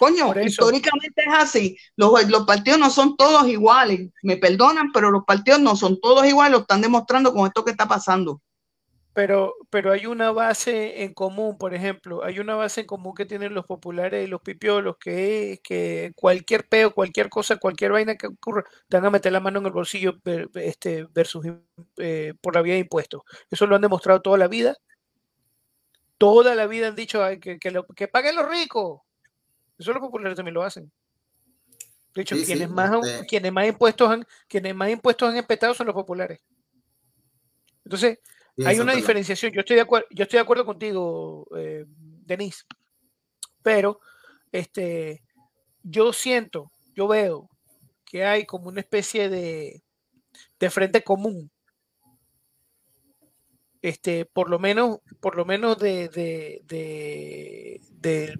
Coño, 0.00 0.32
históricamente 0.40 1.20
es 1.26 1.34
así. 1.34 1.76
Los, 1.94 2.26
los, 2.30 2.46
partidos 2.46 2.80
no 2.80 2.88
son 2.88 3.18
todos 3.18 3.46
iguales. 3.46 4.08
Me 4.22 4.38
perdonan, 4.38 4.92
pero 4.92 5.10
los 5.10 5.26
partidos 5.26 5.60
no 5.60 5.76
son 5.76 6.00
todos 6.00 6.26
iguales. 6.26 6.52
Lo 6.52 6.58
están 6.60 6.80
demostrando 6.80 7.34
con 7.34 7.46
esto 7.46 7.62
que 7.66 7.72
está 7.72 7.86
pasando. 7.86 8.40
Pero, 9.12 9.54
pero 9.68 9.92
hay 9.92 10.06
una 10.06 10.30
base 10.30 11.02
en 11.02 11.12
común, 11.12 11.58
por 11.58 11.74
ejemplo, 11.74 12.24
hay 12.24 12.38
una 12.38 12.54
base 12.54 12.80
en 12.80 12.86
común 12.86 13.12
que 13.14 13.26
tienen 13.26 13.52
los 13.52 13.66
populares 13.66 14.24
y 14.24 14.30
los 14.30 14.40
pipiolos, 14.40 14.96
que 14.98 15.52
es 15.52 15.60
que 15.60 16.12
cualquier 16.16 16.66
peo, 16.66 16.94
cualquier 16.94 17.28
cosa, 17.28 17.56
cualquier 17.56 17.92
vaina 17.92 18.14
que 18.14 18.28
ocurra, 18.28 18.64
te 18.88 18.96
van 18.96 19.04
a 19.04 19.10
meter 19.10 19.32
la 19.32 19.40
mano 19.40 19.58
en 19.58 19.66
el 19.66 19.72
bolsillo 19.72 20.14
este, 20.54 21.06
versus 21.12 21.44
eh, 21.98 22.32
por 22.40 22.54
la 22.54 22.62
vía 22.62 22.74
de 22.74 22.80
impuestos. 22.80 23.20
Eso 23.50 23.66
lo 23.66 23.76
han 23.76 23.82
demostrado 23.82 24.22
toda 24.22 24.38
la 24.38 24.48
vida. 24.48 24.78
Toda 26.16 26.54
la 26.54 26.66
vida 26.66 26.88
han 26.88 26.96
dicho 26.96 27.20
que, 27.38 27.58
que, 27.58 27.82
que 27.94 28.08
paguen 28.08 28.36
los 28.36 28.48
ricos. 28.48 29.02
Eso 29.80 29.94
los 29.94 30.00
populares 30.00 30.36
también 30.36 30.54
lo 30.54 30.62
hacen. 30.62 30.92
De 32.14 32.22
hecho, 32.22 32.36
quienes, 32.36 32.68
más, 32.68 33.06
este 33.06 33.26
quienes, 33.26 33.52
más 33.52 33.66
impuestos 33.66 34.10
han, 34.10 34.26
quienes 34.46 34.74
más 34.74 34.90
impuestos 34.90 35.30
han 35.30 35.36
empezado 35.36 35.72
son 35.72 35.86
los 35.86 35.94
populares. 35.94 36.40
Entonces, 37.84 38.18
hay 38.66 38.78
una 38.78 38.94
diferenciación. 38.94 39.52
Yo 39.52 39.60
estoy 39.60 39.76
de 39.76 39.82
acuerdo, 39.82 40.06
yo 40.10 40.24
estoy 40.24 40.36
de 40.36 40.42
acuerdo 40.42 40.66
contigo, 40.66 41.46
eh, 41.56 41.86
Denise. 41.88 42.64
Pero 43.62 44.00
este, 44.52 45.22
yo 45.82 46.12
siento, 46.12 46.70
yo 46.94 47.08
veo 47.08 47.48
que 48.04 48.24
hay 48.26 48.44
como 48.44 48.68
una 48.68 48.80
especie 48.80 49.30
de, 49.30 49.82
de 50.58 50.70
frente 50.70 51.02
común. 51.02 51.50
Este, 53.80 54.26
por 54.26 54.50
lo 54.50 54.58
menos, 54.58 54.98
por 55.20 55.36
lo 55.36 55.46
menos 55.46 55.78
de, 55.78 56.08
de, 56.10 56.60
de 56.64 57.80
de 58.00 58.38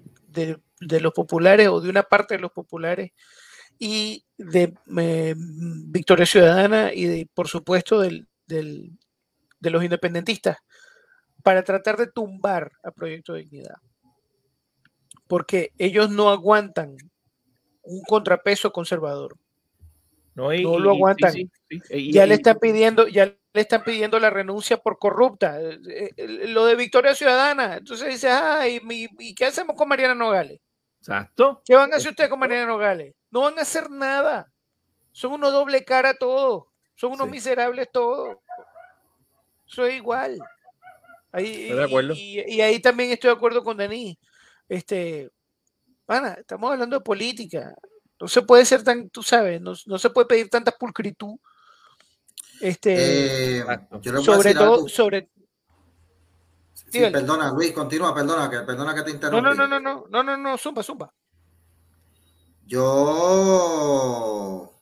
los 0.79 1.13
populares 1.13 1.67
o 1.67 1.81
de 1.81 1.89
una 1.89 2.03
parte 2.03 2.35
de 2.35 2.41
los 2.41 2.51
populares 2.51 3.11
y 3.79 4.25
de 4.37 4.73
eh, 4.97 5.35
Victoria 5.37 6.25
Ciudadana 6.25 6.93
y 6.93 7.05
de, 7.05 7.29
por 7.33 7.47
supuesto 7.47 7.99
del, 7.99 8.27
de 8.45 9.69
los 9.69 9.83
independentistas 9.83 10.57
para 11.41 11.63
tratar 11.63 11.97
de 11.97 12.07
tumbar 12.07 12.71
a 12.83 12.91
Proyecto 12.91 13.33
de 13.33 13.41
Dignidad. 13.41 13.75
Porque 15.27 15.71
ellos 15.77 16.09
no 16.09 16.29
aguantan 16.29 16.97
un 17.83 18.01
contrapeso 18.03 18.71
conservador. 18.71 19.37
No, 20.35 20.51
lo 20.53 20.91
aguantan. 20.91 21.33
ya 21.91 22.25
le 22.25 22.35
están 22.35 22.57
pidiendo, 22.59 23.07
ya 23.07 23.35
le 23.53 23.61
están 23.61 23.83
pidiendo 23.83 24.19
la 24.19 24.29
renuncia 24.29 24.77
por 24.77 24.97
corrupta. 24.97 25.59
Eh, 25.59 26.13
eh, 26.15 26.47
lo 26.47 26.65
de 26.65 26.75
Victoria 26.75 27.15
Ciudadana. 27.15 27.77
Entonces 27.77 28.07
dice, 28.07 28.29
ay, 28.29 28.81
¿y 29.19 29.35
qué 29.35 29.45
hacemos 29.45 29.75
con 29.75 29.89
Mariana 29.89 30.15
Nogales? 30.15 30.59
Exacto. 30.99 31.61
¿Qué 31.65 31.75
van 31.75 31.91
a 31.91 31.97
hacer 31.97 32.11
ustedes 32.11 32.29
con 32.29 32.39
Mariana 32.39 32.67
Nogales? 32.67 33.13
No 33.29 33.41
van 33.41 33.57
a 33.57 33.63
hacer 33.63 33.89
nada. 33.89 34.51
Son 35.11 35.33
unos 35.33 35.51
doble 35.51 35.83
cara 35.83 36.13
todos. 36.13 36.65
Son 36.95 37.11
unos 37.11 37.29
miserables 37.29 37.89
todos. 37.91 38.37
Soy 39.65 39.95
igual. 39.95 40.37
Ahí, 41.31 41.69
de 41.69 41.83
acuerdo. 41.83 42.13
Y, 42.13 42.61
ahí 42.61 42.79
también 42.79 43.11
estoy 43.11 43.29
de 43.29 43.35
acuerdo 43.35 43.63
con 43.63 43.77
Denis. 43.77 44.17
Este, 44.67 45.29
pana, 46.05 46.33
estamos 46.33 46.71
hablando 46.71 46.97
de 46.97 47.03
política. 47.03 47.73
No 48.19 48.27
se 48.27 48.41
puede 48.41 48.65
ser 48.65 48.83
tan, 48.83 49.09
tú 49.09 49.23
sabes, 49.23 49.59
no, 49.59 49.75
se 49.75 50.09
puede 50.09 50.27
pedir 50.27 50.49
tanta 50.49 50.71
pulcritud. 50.71 51.37
Este, 52.61 53.59
eh, 53.59 53.65
sobre 54.23 54.53
todo, 54.53 54.87
sobre, 54.87 55.29
Sí, 56.91 56.99
perdona, 56.99 57.51
Luis, 57.53 57.71
continúa, 57.71 58.13
perdona 58.13 58.49
que, 58.49 58.59
perdona 58.59 58.93
que 58.93 59.03
te 59.03 59.11
interrumpa. 59.11 59.53
No, 59.53 59.55
no, 59.55 59.65
no, 59.65 59.79
no, 59.79 60.05
no, 60.09 60.23
no, 60.23 60.35
no, 60.37 60.57
zumba, 60.57 60.83
zumba. 60.83 61.13
Yo. 62.65 62.81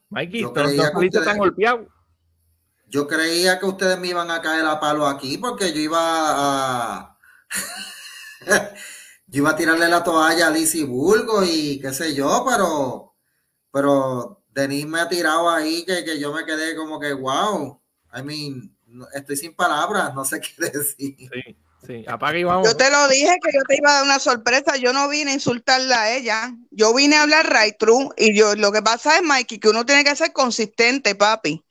Mikey, 0.09 0.41
yo 0.41 0.51
pero 0.51 0.69
creía 0.69 0.91
que 0.91 1.05
ustedes, 1.05 1.25
tan 1.25 1.37
golpeado. 1.37 1.87
Yo 2.87 3.07
creía 3.07 3.59
que 3.59 3.67
ustedes 3.67 3.99
me 3.99 4.07
iban 4.07 4.31
a 4.31 4.41
caer 4.41 4.65
a 4.65 4.79
palo 4.79 5.05
aquí 5.05 5.37
porque 5.37 5.71
yo 5.71 5.81
iba 5.81 5.99
a. 6.01 7.15
yo 9.27 9.37
iba 9.41 9.51
a 9.51 9.55
tirarle 9.55 9.87
la 9.87 10.03
toalla 10.03 10.47
a 10.47 10.51
Lizzie 10.51 10.85
Bulgo 10.85 11.43
y 11.43 11.79
qué 11.79 11.93
sé 11.93 12.15
yo, 12.15 12.43
pero. 12.49 13.13
Pero 13.71 14.38
Denis 14.59 14.85
me 14.85 14.99
ha 14.99 15.09
tirado 15.09 15.49
ahí 15.49 15.85
que, 15.85 16.03
que 16.03 16.19
yo 16.19 16.33
me 16.33 16.45
quedé 16.45 16.75
como 16.75 16.99
que, 16.99 17.13
wow. 17.13 17.81
I 18.13 18.23
mean, 18.23 18.75
estoy 19.13 19.37
sin 19.37 19.55
palabras, 19.55 20.13
no 20.13 20.25
sé 20.25 20.41
qué 20.57 20.69
decir. 20.69 21.15
Sí. 21.17 21.57
Sí, 21.87 22.03
apaga 22.07 22.37
y 22.37 22.43
vamos. 22.43 22.67
Yo 22.67 22.75
te 22.75 22.91
lo 22.91 23.07
dije 23.07 23.37
que 23.41 23.51
yo 23.53 23.63
te 23.67 23.77
iba 23.77 23.89
a 23.89 23.93
dar 23.93 24.03
una 24.03 24.19
sorpresa. 24.19 24.75
Yo 24.75 24.91
no 24.91 25.07
vine 25.07 25.31
a 25.31 25.35
insultarla 25.35 26.01
a 26.01 26.11
ella. 26.13 26.53
Yo 26.71 26.93
vine 26.93 27.15
a 27.15 27.21
hablar 27.21 27.49
right 27.49 27.77
true. 27.77 28.09
Y 28.17 28.35
yo 28.35 28.55
lo 28.55 28.71
que 28.71 28.81
pasa 28.81 29.15
es, 29.15 29.23
Mikey, 29.23 29.59
que 29.59 29.69
uno 29.69 29.85
tiene 29.85 30.03
que 30.03 30.15
ser 30.15 30.33
consistente, 30.33 31.15
papi. 31.15 31.63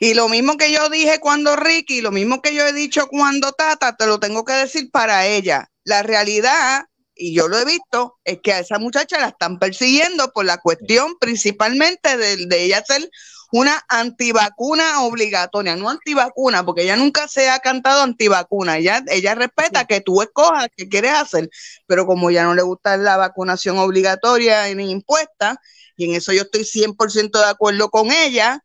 Y 0.00 0.14
lo 0.14 0.28
mismo 0.28 0.56
que 0.56 0.70
yo 0.70 0.88
dije 0.90 1.18
cuando 1.18 1.56
Ricky, 1.56 2.02
lo 2.02 2.10
mismo 2.10 2.42
que 2.42 2.54
yo 2.54 2.66
he 2.66 2.72
dicho 2.72 3.06
cuando 3.08 3.52
Tata, 3.52 3.96
te 3.96 4.06
lo 4.06 4.20
tengo 4.20 4.44
que 4.44 4.52
decir 4.52 4.90
para 4.90 5.26
ella. 5.26 5.70
La 5.84 6.02
realidad, 6.02 6.86
y 7.14 7.34
yo 7.34 7.48
lo 7.48 7.58
he 7.58 7.64
visto, 7.64 8.18
es 8.24 8.40
que 8.42 8.52
a 8.52 8.58
esa 8.60 8.78
muchacha 8.78 9.18
la 9.20 9.28
están 9.28 9.58
persiguiendo 9.58 10.32
por 10.32 10.44
la 10.44 10.58
cuestión 10.58 11.16
principalmente 11.20 12.16
de, 12.16 12.46
de 12.46 12.64
ella 12.64 12.82
ser 12.84 13.08
una 13.52 13.84
antivacuna 13.88 15.02
obligatoria, 15.02 15.76
no 15.76 15.88
antivacuna, 15.88 16.64
porque 16.66 16.82
ella 16.82 16.96
nunca 16.96 17.28
se 17.28 17.48
ha 17.48 17.60
cantado 17.60 18.02
antivacuna, 18.02 18.78
ella, 18.78 19.04
ella 19.06 19.36
respeta 19.36 19.84
que 19.84 20.00
tú 20.00 20.22
escojas 20.22 20.66
qué 20.76 20.88
quieres 20.88 21.12
hacer, 21.12 21.48
pero 21.86 22.04
como 22.04 22.32
ya 22.32 22.42
no 22.42 22.54
le 22.56 22.62
gusta 22.62 22.96
la 22.96 23.16
vacunación 23.16 23.78
obligatoria 23.78 24.74
ni 24.74 24.90
impuesta, 24.90 25.60
y 25.96 26.06
en 26.06 26.16
eso 26.16 26.32
yo 26.32 26.42
estoy 26.42 26.64
100% 26.64 27.38
de 27.38 27.46
acuerdo 27.46 27.90
con 27.90 28.10
ella, 28.10 28.60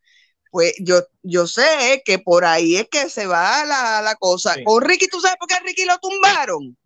pues 0.50 0.74
yo, 0.80 1.02
yo 1.22 1.46
sé 1.46 2.02
que 2.04 2.18
por 2.18 2.44
ahí 2.44 2.76
es 2.76 2.88
que 2.90 3.08
se 3.08 3.26
va 3.26 3.64
la, 3.64 4.02
la 4.02 4.16
cosa. 4.16 4.56
Con 4.64 4.82
Ricky, 4.82 5.06
¿tú 5.06 5.20
sabes 5.20 5.36
por 5.38 5.46
qué 5.46 5.54
Ricky 5.64 5.84
lo 5.84 5.98
tumbaron? 5.98 6.76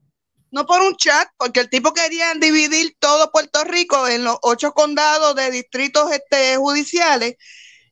No 0.55 0.67
por 0.67 0.81
un 0.83 0.97
chat, 0.97 1.29
porque 1.37 1.61
el 1.61 1.69
tipo 1.69 1.93
quería 1.93 2.33
dividir 2.35 2.97
todo 2.99 3.31
Puerto 3.31 3.65
Rico 3.65 4.09
en 4.09 4.25
los 4.25 4.39
ocho 4.43 4.73
condados 4.73 5.35
de 5.35 5.51
distritos 5.51 6.11
este, 6.13 6.57
judiciales 6.57 7.37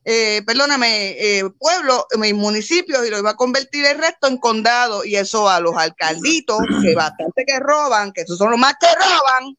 eh, 0.05 0.41
perdóname, 0.45 1.11
eh, 1.11 1.49
pueblos, 1.57 2.05
eh, 2.11 2.33
municipios 2.33 3.07
y 3.07 3.09
lo 3.09 3.19
iba 3.19 3.31
a 3.31 3.35
convertir 3.35 3.85
el 3.85 3.97
resto 3.97 4.27
en 4.27 4.37
condado 4.37 5.05
y 5.05 5.15
eso 5.15 5.49
a 5.49 5.61
los 5.61 5.77
alcalditos, 5.77 6.59
que 6.81 6.93
bastante 6.93 7.45
que 7.45 7.59
roban, 7.59 8.11
que 8.11 8.21
esos 8.21 8.37
son 8.37 8.51
los 8.51 8.59
más 8.59 8.73
que 8.79 8.87
roban, 8.87 9.55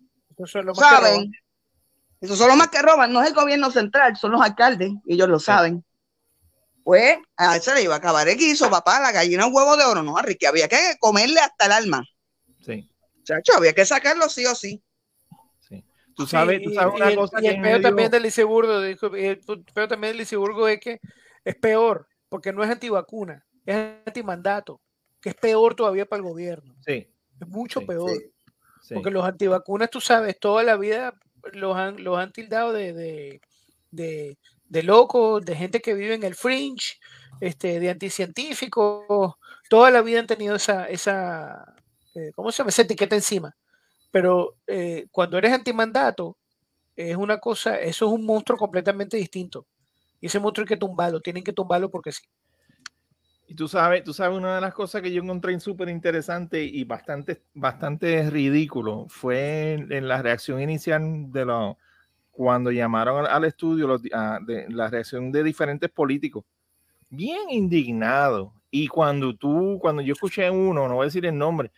son 0.46 0.66
los 0.66 0.76
¿saben? 0.76 1.32
Esos 2.20 2.36
son 2.36 2.48
los 2.48 2.56
más 2.58 2.68
que 2.68 2.82
roban, 2.82 3.10
no 3.10 3.22
es 3.22 3.28
el 3.28 3.34
gobierno 3.34 3.70
central, 3.70 4.16
son 4.16 4.32
los 4.32 4.42
alcaldes, 4.42 4.92
y 5.06 5.14
ellos 5.14 5.28
lo 5.28 5.40
saben. 5.40 5.82
Pues 6.82 7.16
a 7.38 7.56
ese 7.56 7.74
le 7.74 7.82
iba 7.82 7.94
a 7.94 7.98
acabar 7.98 8.28
el 8.28 8.36
guiso, 8.36 8.68
papá, 8.68 9.00
la 9.00 9.12
gallina 9.12 9.46
un 9.46 9.54
huevo 9.54 9.78
de 9.78 9.84
oro, 9.84 10.02
no, 10.02 10.18
a 10.18 10.22
Ricky, 10.22 10.44
había 10.44 10.68
que 10.68 10.96
comerle 11.00 11.40
hasta 11.40 11.64
el 11.66 11.72
alma. 11.72 12.04
Sí. 12.60 12.86
Chacho, 13.24 13.52
había 13.56 13.72
que 13.72 13.84
sacarlo 13.84 14.28
sí 14.28 14.46
o 14.46 14.54
sí. 14.54 14.82
Sí. 15.60 15.84
Tú 16.14 16.26
sabes, 16.26 16.62
tú 16.62 16.72
sabes 16.72 16.94
y, 16.94 16.96
una 16.96 17.12
y 17.12 17.16
cosa 17.16 17.38
el, 17.38 17.42
que 17.42 17.48
y 17.50 17.54
el 17.54 17.62
peor 17.62 17.80
también 17.82 18.10
del 18.10 18.22
Liceburgo, 18.22 18.80
el 18.80 18.98
peor 19.74 19.88
también 19.88 20.12
del 20.12 20.18
Liceburgo 20.18 20.68
es 20.68 20.78
que 20.80 21.00
es 21.44 21.56
peor, 21.56 22.06
porque 22.28 22.52
no 22.52 22.62
es 22.62 22.70
antivacuna, 22.70 23.44
es 23.66 23.76
antimandato, 24.06 24.80
que 25.20 25.30
es 25.30 25.34
peor 25.34 25.74
todavía 25.74 26.06
para 26.06 26.18
el 26.18 26.28
gobierno. 26.28 26.74
Sí. 26.86 27.08
Es 27.40 27.48
mucho 27.48 27.80
Sí, 27.80 27.86
peor. 27.86 28.10
Sí. 28.82 28.94
Porque 28.94 29.10
los 29.10 29.24
antivacunas, 29.24 29.90
tú 29.90 30.00
sabes, 30.00 30.38
toda 30.38 30.62
la 30.62 30.76
vida 30.76 31.14
los 31.52 31.76
han, 31.76 32.02
los 32.04 32.18
han 32.18 32.32
tildado 32.32 32.72
de, 32.72 32.92
de, 32.92 33.40
de, 33.90 34.38
de 34.68 34.82
locos, 34.82 35.44
de 35.44 35.56
gente 35.56 35.80
que 35.80 35.94
vive 35.94 36.14
en 36.14 36.22
el 36.22 36.34
fringe, 36.34 36.98
este, 37.40 37.80
de 37.80 37.90
anticientíficos. 37.90 39.34
Toda 39.68 39.90
la 39.90 40.02
vida 40.02 40.20
han 40.20 40.26
tenido 40.26 40.56
esa, 40.56 40.86
esa 40.86 41.73
eh, 42.14 42.32
¿cómo 42.34 42.50
se 42.50 42.58
llama? 42.58 42.70
Esa 42.70 42.82
etiqueta 42.82 43.16
encima. 43.16 43.54
Pero 44.10 44.56
eh, 44.66 45.06
cuando 45.10 45.38
eres 45.38 45.52
antimandato, 45.52 46.36
es 46.96 47.16
una 47.16 47.38
cosa, 47.38 47.78
eso 47.80 48.06
es 48.06 48.12
un 48.12 48.24
monstruo 48.24 48.58
completamente 48.58 49.16
distinto. 49.16 49.66
Y 50.20 50.26
ese 50.26 50.38
monstruo 50.38 50.64
hay 50.64 50.68
que 50.68 50.76
tumbarlo, 50.76 51.20
tienen 51.20 51.42
que 51.42 51.52
tumbarlo 51.52 51.90
porque 51.90 52.12
sí. 52.12 52.22
Y 53.46 53.54
tú 53.54 53.68
sabes, 53.68 54.04
tú 54.04 54.14
sabes, 54.14 54.38
una 54.38 54.54
de 54.54 54.60
las 54.60 54.72
cosas 54.72 55.02
que 55.02 55.12
yo 55.12 55.22
encontré 55.22 55.58
súper 55.60 55.88
interesante 55.88 56.64
y 56.64 56.84
bastante, 56.84 57.42
bastante 57.52 58.30
ridículo 58.30 59.06
fue 59.08 59.74
en, 59.74 59.92
en 59.92 60.08
la 60.08 60.22
reacción 60.22 60.62
inicial 60.62 61.30
de 61.30 61.44
los 61.44 61.76
cuando 62.34 62.72
llamaron 62.72 63.26
al, 63.26 63.44
estudio 63.44 63.86
los, 63.86 64.02
la 64.04 64.88
reacción 64.88 65.30
de 65.30 65.44
diferentes 65.44 65.88
políticos. 65.88 66.44
Bien 67.08 67.48
indignado. 67.48 68.52
Y 68.70 68.88
cuando 68.88 69.36
tú, 69.36 69.78
cuando 69.80 70.02
yo 70.02 70.14
escuché 70.14 70.50
uno, 70.50 70.88
no 70.88 70.94
voy 70.94 71.04
a 71.04 71.06
decir 71.06 71.24
el 71.26 71.38
nombre, 71.38 71.70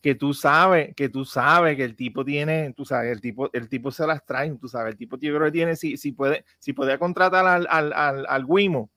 que 0.00 0.14
tú 0.14 0.32
sabes, 0.34 0.94
que 0.94 1.08
tú 1.08 1.24
sabes 1.24 1.76
que 1.76 1.84
el 1.84 1.96
tipo 1.96 2.24
tiene, 2.24 2.72
tú 2.74 2.84
sabes, 2.84 3.12
el 3.12 3.20
tipo, 3.20 3.50
el 3.52 3.68
tipo 3.68 3.90
se 3.90 4.06
las 4.06 4.24
trae, 4.24 4.50
tú 4.56 4.68
sabes, 4.68 4.92
el 4.92 4.98
tipo 4.98 5.16
yo 5.18 5.34
creo 5.34 5.46
que 5.46 5.52
tiene, 5.52 5.76
si, 5.76 5.96
si 5.96 6.12
puede, 6.12 6.44
si 6.58 6.72
puede 6.72 6.98
contratar 6.98 7.46
al, 7.46 7.66
al, 7.70 7.92
al, 7.92 8.26
al 8.28 8.44
Wimo 8.46 8.90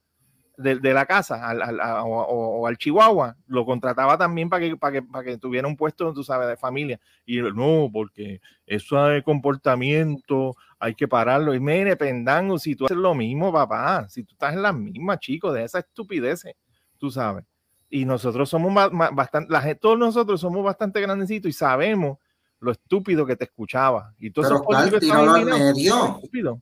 de, 0.57 0.93
la 0.93 1.05
casa 1.05 1.47
al, 1.47 1.61
al, 1.61 1.79
o, 1.81 2.67
al 2.67 2.77
Chihuahua, 2.77 3.35
lo 3.47 3.65
contrataba 3.65 4.17
también 4.17 4.49
para 4.49 4.65
que, 4.65 4.77
para 4.77 4.93
que, 4.93 5.01
para 5.01 5.23
que 5.23 5.37
tuviera 5.37 5.67
un 5.67 5.75
puesto, 5.75 6.13
tú 6.13 6.23
sabes, 6.23 6.47
de 6.47 6.57
familia. 6.57 6.99
Y 7.25 7.41
no, 7.41 7.89
porque 7.91 8.39
eso 8.65 9.03
de 9.05 9.23
comportamiento 9.23 10.55
hay 10.79 10.95
que 10.95 11.07
pararlo. 11.07 11.53
Y 11.53 11.59
mire, 11.59 11.95
pendango, 11.97 12.59
si 12.59 12.75
tú 12.75 12.85
haces 12.85 12.97
lo 12.97 13.15
mismo, 13.15 13.51
papá, 13.51 14.07
si 14.09 14.23
tú 14.23 14.33
estás 14.33 14.53
en 14.53 14.61
las 14.61 14.75
mismas, 14.75 15.19
chicos, 15.19 15.53
de 15.53 15.63
esa 15.63 15.79
estupidez, 15.79 16.43
tú 16.97 17.09
sabes. 17.09 17.45
Y 17.95 18.05
nosotros 18.05 18.49
somos 18.49 18.73
bastante, 18.91 19.53
la 19.53 19.75
todos 19.75 19.99
nosotros 19.99 20.41
somos 20.41 20.63
bastante 20.63 20.99
grandecitos 20.99 21.47
y 21.47 21.53
sabemos 21.53 22.17
lo 22.59 22.71
estúpido 22.71 23.23
que 23.23 23.35
te 23.35 23.43
escuchaba. 23.43 24.15
Y 24.17 24.31
todos 24.31 24.47
esos 24.47 24.63
claro, 24.63 25.31
al 25.31 25.45
medio. 25.45 26.15
Estúpido. 26.15 26.59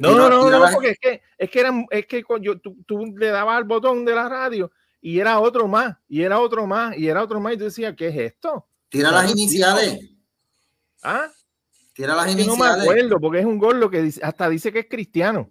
No, 0.00 0.16
no, 0.16 0.28
no, 0.28 0.50
no, 0.50 0.66
porque 0.72 0.90
es 0.90 0.98
que, 0.98 1.22
es 1.38 1.48
que, 1.48 1.60
eran, 1.60 1.86
es 1.90 2.06
que 2.06 2.24
yo, 2.40 2.58
tú, 2.58 2.76
tú, 2.86 3.06
le 3.16 3.28
dabas 3.28 3.56
al 3.56 3.62
botón 3.62 4.04
de 4.04 4.16
la 4.16 4.28
radio 4.28 4.72
y 5.00 5.20
era 5.20 5.38
otro 5.38 5.68
más, 5.68 5.96
y 6.08 6.22
era 6.22 6.40
otro 6.40 6.66
más, 6.66 6.98
y 6.98 7.06
era 7.06 7.22
otro 7.22 7.38
más, 7.38 7.54
y 7.54 7.58
tú 7.58 7.64
decías, 7.64 7.94
¿qué 7.96 8.08
es 8.08 8.16
esto? 8.16 8.66
Tira 8.88 9.12
las 9.12 9.30
iniciales. 9.30 10.10
¿Ah? 11.04 11.30
Tira 11.92 12.16
las 12.16 12.26
es 12.26 12.32
iniciales. 12.32 12.58
No 12.58 12.64
me 12.64 12.82
acuerdo, 12.82 13.20
porque 13.20 13.38
es 13.38 13.46
un 13.46 13.58
gordo 13.58 13.88
que 13.88 14.02
dice, 14.02 14.20
hasta 14.24 14.48
dice 14.48 14.72
que 14.72 14.80
es 14.80 14.88
cristiano. 14.88 15.48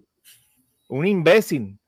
Un 0.89 1.07
imbécil. 1.07 1.79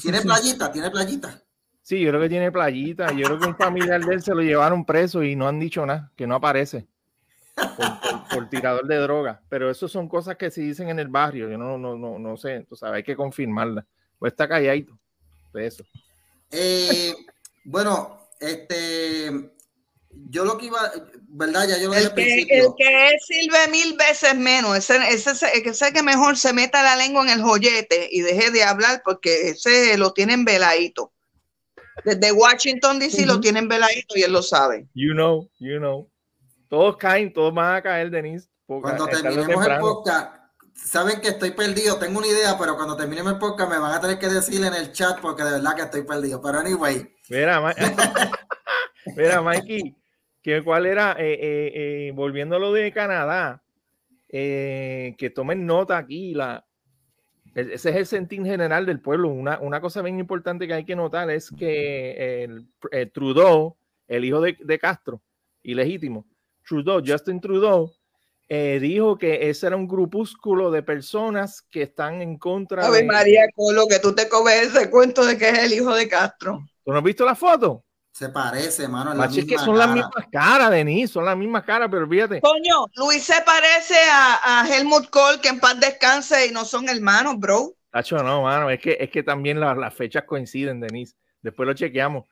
Tiene 0.00 0.20
playita, 0.20 0.72
tiene 0.72 0.90
playita. 0.90 1.42
Sí, 1.82 2.00
yo 2.00 2.10
creo 2.10 2.20
que 2.20 2.28
tiene 2.28 2.52
playita. 2.52 3.12
Yo 3.12 3.26
creo 3.26 3.38
que 3.38 3.46
un 3.46 3.56
familiar 3.56 4.04
de 4.04 4.14
él 4.14 4.22
se 4.22 4.34
lo 4.34 4.40
llevaron 4.40 4.84
preso 4.84 5.22
y 5.22 5.34
no 5.34 5.48
han 5.48 5.58
dicho 5.58 5.84
nada, 5.84 6.10
que 6.16 6.26
no 6.26 6.36
aparece. 6.36 6.86
Por, 7.54 8.00
por, 8.00 8.28
por, 8.28 8.48
tirador 8.48 8.86
de 8.86 8.96
droga, 8.96 9.42
pero 9.50 9.70
eso 9.70 9.86
son 9.86 10.08
cosas 10.08 10.36
que 10.36 10.50
se 10.50 10.62
dicen 10.62 10.88
en 10.88 10.98
el 10.98 11.08
barrio, 11.08 11.50
yo 11.50 11.58
no, 11.58 11.76
no, 11.76 11.98
no, 11.98 12.18
no 12.18 12.36
sé, 12.38 12.66
hay 12.80 13.02
que 13.02 13.14
confirmarla. 13.14 13.84
O 14.18 14.26
está 14.26 14.48
calladito 14.48 14.98
de 15.52 15.66
eso. 15.66 15.84
Eh, 16.50 17.14
bueno, 17.64 18.18
este, 18.40 19.52
yo 20.30 20.44
lo 20.44 20.58
que 20.58 20.66
iba, 20.66 20.92
¿verdad? 21.28 21.68
Ya 21.68 21.78
yo 21.78 21.88
lo 21.88 21.94
el 21.94 22.14
que, 22.14 22.46
el 22.50 22.68
que 22.76 23.18
sirve 23.26 23.68
mil 23.70 23.96
veces 23.96 24.36
menos, 24.36 24.76
ese, 24.76 24.96
ese, 25.08 25.30
ese 25.52 25.92
que 25.92 26.02
mejor 26.02 26.36
se 26.36 26.52
meta 26.52 26.82
la 26.82 26.96
lengua 26.96 27.22
en 27.22 27.30
el 27.30 27.42
joyete 27.42 28.08
y 28.10 28.20
deje 28.20 28.50
de 28.50 28.62
hablar 28.62 29.02
porque 29.04 29.50
ese 29.50 29.96
lo 29.98 30.12
tienen 30.12 30.44
veladito. 30.44 31.12
Desde 32.04 32.32
Washington 32.32 32.98
DC 32.98 33.18
uh 33.18 33.24
-huh. 33.24 33.26
lo 33.26 33.40
tienen 33.40 33.68
veladito 33.68 34.16
y 34.16 34.22
él 34.22 34.32
lo 34.32 34.42
sabe. 34.42 34.88
You 34.94 35.12
know, 35.12 35.48
you 35.58 35.78
know 35.78 36.12
todos 36.72 36.96
caen, 36.96 37.30
todos 37.34 37.52
van 37.52 37.74
a 37.76 37.82
caer, 37.82 38.08
Denise. 38.08 38.48
Cuando 38.64 39.06
terminemos 39.06 39.66
el 39.66 39.78
podcast, 39.78 40.34
saben 40.74 41.20
que 41.20 41.28
estoy 41.28 41.50
perdido, 41.50 41.98
tengo 41.98 42.18
una 42.18 42.28
idea, 42.28 42.56
pero 42.58 42.76
cuando 42.76 42.96
terminemos 42.96 43.34
el 43.34 43.38
podcast 43.38 43.70
me 43.70 43.76
van 43.76 43.92
a 43.92 44.00
tener 44.00 44.18
que 44.18 44.28
decir 44.28 44.64
en 44.64 44.72
el 44.72 44.90
chat 44.90 45.20
porque 45.20 45.44
de 45.44 45.50
verdad 45.50 45.76
que 45.76 45.82
estoy 45.82 46.02
perdido. 46.04 46.40
Pero 46.40 46.60
anyway. 46.60 47.14
Mira, 47.28 47.60
Mira 49.16 49.42
Mikey, 49.42 49.94
que 50.42 50.62
cuál 50.62 50.86
era, 50.86 51.12
eh, 51.18 51.32
eh, 51.34 51.72
eh, 51.74 52.12
volviendo 52.14 52.56
a 52.56 52.58
lo 52.58 52.72
de 52.72 52.92
Canadá, 52.92 53.62
eh, 54.28 55.14
que 55.18 55.30
tomen 55.30 55.64
nota 55.66 55.96
aquí, 55.96 56.34
la, 56.34 56.66
ese 57.54 57.90
es 57.90 57.96
el 57.96 58.06
sentir 58.06 58.44
general 58.44 58.86
del 58.86 59.00
pueblo. 59.00 59.28
Una, 59.28 59.58
una 59.60 59.80
cosa 59.80 60.02
bien 60.02 60.18
importante 60.18 60.66
que 60.66 60.74
hay 60.74 60.84
que 60.84 60.96
notar 60.96 61.30
es 61.30 61.50
que 61.50 62.44
el, 62.44 62.66
el 62.90 63.12
Trudeau, 63.12 63.76
el 64.08 64.24
hijo 64.24 64.40
de, 64.40 64.56
de 64.58 64.78
Castro, 64.78 65.20
ilegítimo, 65.62 66.26
Trudeau, 66.66 67.02
Justin 67.06 67.40
Trudeau, 67.40 67.92
eh, 68.48 68.78
dijo 68.80 69.16
que 69.16 69.48
ese 69.48 69.66
era 69.66 69.76
un 69.76 69.86
grupúsculo 69.86 70.70
de 70.70 70.82
personas 70.82 71.62
que 71.62 71.82
están 71.82 72.20
en 72.20 72.36
contra 72.36 72.86
a 72.86 72.90
ver, 72.90 73.02
de... 73.02 73.06
María 73.06 73.42
Colo, 73.54 73.86
que 73.86 73.98
tú 73.98 74.14
te 74.14 74.28
comes 74.28 74.54
ese 74.74 74.90
cuento 74.90 75.24
de 75.24 75.38
que 75.38 75.48
es 75.48 75.58
el 75.58 75.72
hijo 75.72 75.94
de 75.94 76.08
Castro. 76.08 76.60
¿Tú 76.84 76.90
no 76.90 76.98
has 76.98 77.04
visto 77.04 77.24
la 77.24 77.34
foto? 77.34 77.84
Se 78.12 78.28
parece, 78.28 78.86
mano. 78.88 79.14
La 79.14 79.24
es 79.24 79.44
que 79.46 79.56
son 79.56 79.74
cara. 79.74 79.86
las 79.86 79.94
mismas 79.94 80.26
caras, 80.30 80.70
Denise, 80.70 81.12
son 81.12 81.24
las 81.24 81.36
mismas 81.36 81.64
caras, 81.64 81.88
pero 81.90 82.06
fíjate. 82.06 82.40
Coño, 82.42 82.86
Luis 82.96 83.24
se 83.24 83.40
parece 83.42 83.96
a, 84.12 84.60
a 84.60 84.68
Helmut 84.68 85.08
Kohl, 85.08 85.40
que 85.40 85.48
en 85.48 85.58
paz 85.58 85.80
descanse 85.80 86.46
y 86.46 86.50
no 86.52 86.66
son 86.66 86.88
hermanos, 86.90 87.38
bro. 87.38 87.72
Tacho, 87.90 88.22
no, 88.22 88.42
mano, 88.42 88.70
es 88.70 88.80
que, 88.80 88.98
es 89.00 89.10
que 89.10 89.22
también 89.22 89.58
la, 89.58 89.74
las 89.74 89.94
fechas 89.94 90.24
coinciden, 90.24 90.78
Denise. 90.80 91.16
Después 91.40 91.66
lo 91.66 91.72
chequeamos. 91.74 92.26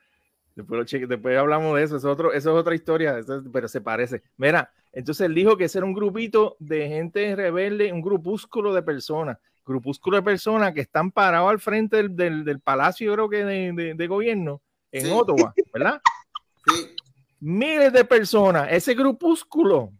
Después, 0.55 0.79
lo 0.79 0.85
cheque, 0.85 1.07
después 1.07 1.39
hablamos 1.39 1.77
de 1.77 1.85
eso, 1.85 1.97
es, 1.97 2.05
otro, 2.05 2.33
eso 2.33 2.51
es 2.51 2.57
otra 2.61 2.75
historia, 2.75 3.19
eso 3.19 3.37
es, 3.39 3.45
pero 3.51 3.67
se 3.67 3.81
parece. 3.81 4.23
Mira, 4.37 4.71
entonces 4.93 5.25
él 5.27 5.35
dijo 5.35 5.57
que 5.57 5.65
ese 5.65 5.79
era 5.79 5.87
un 5.87 5.95
grupito 5.95 6.57
de 6.59 6.89
gente 6.89 7.35
rebelde, 7.35 7.93
un 7.93 8.03
grupúsculo 8.03 8.75
de 8.75 8.83
personas, 8.83 9.39
grupúsculo 9.65 10.19
de 10.19 10.23
personas 10.23 10.75
que 10.75 10.81
están 10.81 11.13
parados 11.13 11.51
al 11.51 11.61
frente 11.61 11.97
del, 11.97 12.17
del, 12.17 12.45
del 12.45 12.61
palacio, 12.61 13.07
yo 13.07 13.15
creo 13.15 13.29
que 13.31 13.45
de, 13.45 13.73
de, 13.73 13.95
de 13.95 14.07
gobierno, 14.07 14.61
en 14.93 15.07
sí. 15.07 15.11
Ottawa, 15.13 15.55
¿verdad? 15.73 16.01
Sí. 16.67 16.95
Miles 17.41 17.91
de 17.91 18.05
personas, 18.05 18.69
ese 18.71 18.93
grupúsculo 18.95 19.95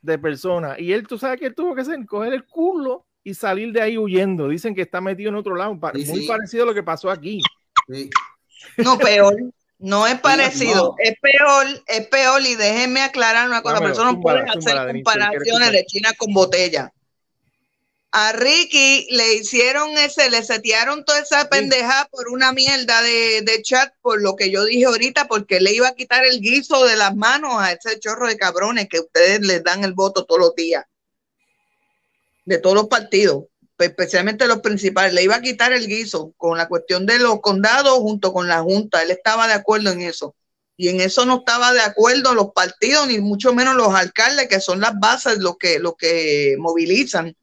de 0.00 0.16
personas, 0.16 0.78
y 0.78 0.92
él, 0.92 1.08
tú 1.08 1.18
sabes 1.18 1.40
que 1.40 1.46
él 1.46 1.54
tuvo 1.56 1.74
que 1.74 1.80
hacer, 1.80 1.98
coger 2.06 2.32
el 2.32 2.44
culo 2.44 3.04
y 3.24 3.34
salir 3.34 3.72
de 3.72 3.82
ahí 3.82 3.98
huyendo. 3.98 4.48
Dicen 4.48 4.76
que 4.76 4.82
está 4.82 5.00
metido 5.00 5.30
en 5.30 5.34
otro 5.34 5.56
lado, 5.56 5.76
sí, 5.94 6.04
muy 6.06 6.20
sí. 6.20 6.28
parecido 6.28 6.62
a 6.62 6.66
lo 6.66 6.74
que 6.74 6.84
pasó 6.84 7.10
aquí. 7.10 7.42
No, 8.76 8.96
peor. 8.96 9.34
No 9.80 10.06
es 10.06 10.20
parecido, 10.20 10.74
no. 10.74 10.94
es 10.98 11.14
peor, 11.20 11.66
es 11.86 12.06
peor 12.06 12.40
y 12.42 12.54
déjenme 12.54 13.02
aclarar 13.02 13.48
una 13.48 13.60
cosa, 13.60 13.84
eso 13.90 14.04
no 14.04 14.20
pueden 14.20 14.48
hacer 14.48 14.92
comparaciones 14.92 15.72
de 15.72 15.84
China 15.84 16.10
con 16.16 16.32
botella. 16.32 16.92
A 18.16 18.30
Ricky 18.30 19.08
le 19.10 19.34
hicieron 19.34 19.98
ese, 19.98 20.30
le 20.30 20.44
setearon 20.44 21.04
toda 21.04 21.18
esa 21.18 21.48
pendeja 21.48 22.08
por 22.12 22.28
una 22.28 22.52
mierda 22.52 23.02
de, 23.02 23.42
de, 23.42 23.60
chat, 23.60 23.92
por 24.02 24.22
lo 24.22 24.36
que 24.36 24.50
yo 24.52 24.64
dije 24.64 24.84
ahorita, 24.84 25.26
porque 25.26 25.60
le 25.60 25.72
iba 25.72 25.88
a 25.88 25.96
quitar 25.96 26.24
el 26.24 26.40
guiso 26.40 26.84
de 26.84 26.94
las 26.94 27.16
manos 27.16 27.54
a 27.58 27.72
ese 27.72 27.98
chorro 27.98 28.28
de 28.28 28.36
cabrones 28.36 28.88
que 28.88 29.00
ustedes 29.00 29.40
les 29.40 29.64
dan 29.64 29.82
el 29.82 29.94
voto 29.94 30.24
todos 30.26 30.40
los 30.40 30.54
días. 30.54 30.84
De 32.44 32.58
todos 32.58 32.76
los 32.76 32.86
partidos 32.86 33.46
especialmente 33.78 34.46
los 34.46 34.60
principales, 34.60 35.12
le 35.12 35.24
iba 35.24 35.36
a 35.36 35.42
quitar 35.42 35.72
el 35.72 35.86
guiso 35.86 36.32
con 36.36 36.56
la 36.56 36.68
cuestión 36.68 37.06
de 37.06 37.18
los 37.18 37.40
condados 37.40 37.98
junto 37.98 38.32
con 38.32 38.46
la 38.46 38.62
Junta. 38.62 39.02
Él 39.02 39.10
estaba 39.10 39.46
de 39.48 39.54
acuerdo 39.54 39.90
en 39.90 40.02
eso. 40.02 40.34
Y 40.76 40.88
en 40.88 41.00
eso 41.00 41.24
no 41.24 41.38
estaba 41.38 41.72
de 41.72 41.80
acuerdo 41.80 42.34
los 42.34 42.52
partidos, 42.52 43.06
ni 43.06 43.18
mucho 43.18 43.54
menos 43.54 43.76
los 43.76 43.94
alcaldes, 43.94 44.48
que 44.48 44.60
son 44.60 44.80
las 44.80 44.98
bases, 44.98 45.38
lo 45.38 45.56
que, 45.56 45.78
lo 45.78 45.94
que 45.94 46.56
movilizan, 46.58 47.36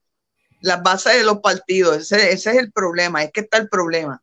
las 0.62 0.82
bases 0.82 1.16
de 1.16 1.24
los 1.24 1.40
partidos. 1.40 1.98
Ese, 1.98 2.32
ese 2.32 2.52
es 2.52 2.58
el 2.58 2.72
problema, 2.72 3.24
es 3.24 3.32
que 3.32 3.42
está 3.42 3.58
el 3.58 3.70
problema. 3.70 4.22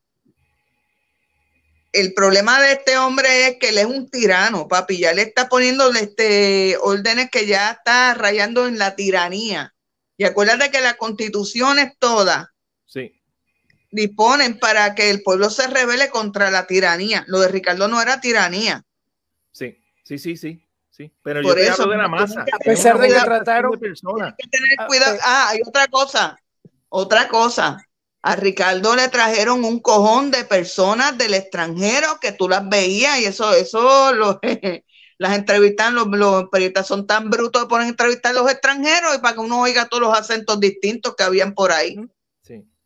El 1.93 2.13
problema 2.13 2.61
de 2.61 2.73
este 2.73 2.99
hombre 2.99 3.49
es 3.49 3.57
que 3.59 3.71
él 3.71 3.79
es 3.79 3.87
un 3.87 4.11
tirano, 4.11 4.69
papi. 4.69 4.99
Ya 4.99 5.13
le 5.15 5.23
está 5.23 5.49
poniendo 5.49 5.91
este, 5.93 6.77
órdenes 6.81 7.31
que 7.31 7.47
ya 7.47 7.71
está 7.71 8.15
rayando 8.15 8.69
en 8.69 8.79
la 8.79 8.95
tiranía. 8.95 9.75
Y 10.17 10.25
acuérdate 10.25 10.71
que 10.71 10.81
la 10.81 10.95
constitución 10.95 11.79
es 11.79 11.97
toda. 11.99 12.53
Sí. 12.87 13.15
disponen 13.91 14.59
para 14.59 14.95
que 14.95 15.11
el 15.11 15.23
pueblo 15.23 15.51
se 15.51 15.67
revele 15.67 16.11
contra 16.11 16.51
la 16.51 16.67
tiranía. 16.67 17.25
Lo 17.27 17.41
de 17.41 17.49
Ricardo 17.49 17.89
no 17.89 18.01
era 18.03 18.21
tiranía. 18.21 18.85
Sí, 19.53 19.79
sí, 20.05 20.19
sí, 20.19 20.37
sí. 20.37 20.68
Sí, 20.99 21.15
pero 21.23 21.43
Por 21.43 21.57
yo 21.57 21.63
eso, 21.63 21.89
de 21.89 21.97
la 21.97 22.09
masa. 22.09 22.45
A 22.53 22.59
pesar 22.59 22.99
de 22.99 23.07
que 23.07 23.15
trataron 23.15 23.71
de 23.71 23.79
personas. 23.79 24.29
Hay 24.31 24.35
que 24.37 24.49
tener 24.49 24.89
cuidado. 24.89 25.17
Ah, 25.23 25.51
hay 25.51 25.61
otra 25.65 25.87
cosa. 25.87 26.37
Otra 26.89 27.29
cosa. 27.29 27.79
A 28.21 28.35
Ricardo 28.35 28.97
le 28.97 29.09
trajeron 29.09 29.65
un 29.65 29.79
cojón 29.79 30.33
de 30.33 30.45
personas 30.45 31.17
del 31.17 31.35
extranjero 31.35 32.19
que 32.21 32.33
tú 32.33 32.49
las 32.49 32.69
veías 32.69 33.21
y 33.21 33.27
eso, 33.27 33.55
eso 33.55 34.13
lo, 34.13 34.41
las 35.19 35.37
entrevistan, 35.37 35.95
los, 35.95 36.09
los, 36.09 36.49
periodistas 36.49 36.89
son 36.89 37.07
tan 37.07 37.31
brutos 37.31 37.63
de 37.63 37.69
poner 37.69 37.87
entrevistar 37.87 38.33
a 38.33 38.41
los 38.41 38.51
extranjeros 38.51 39.15
y 39.15 39.19
para 39.19 39.35
que 39.35 39.41
uno 39.41 39.61
oiga 39.61 39.87
todos 39.87 40.03
los 40.03 40.19
acentos 40.19 40.59
distintos 40.59 41.15
que 41.15 41.23
habían 41.23 41.55
por 41.55 41.71
ahí. 41.71 41.97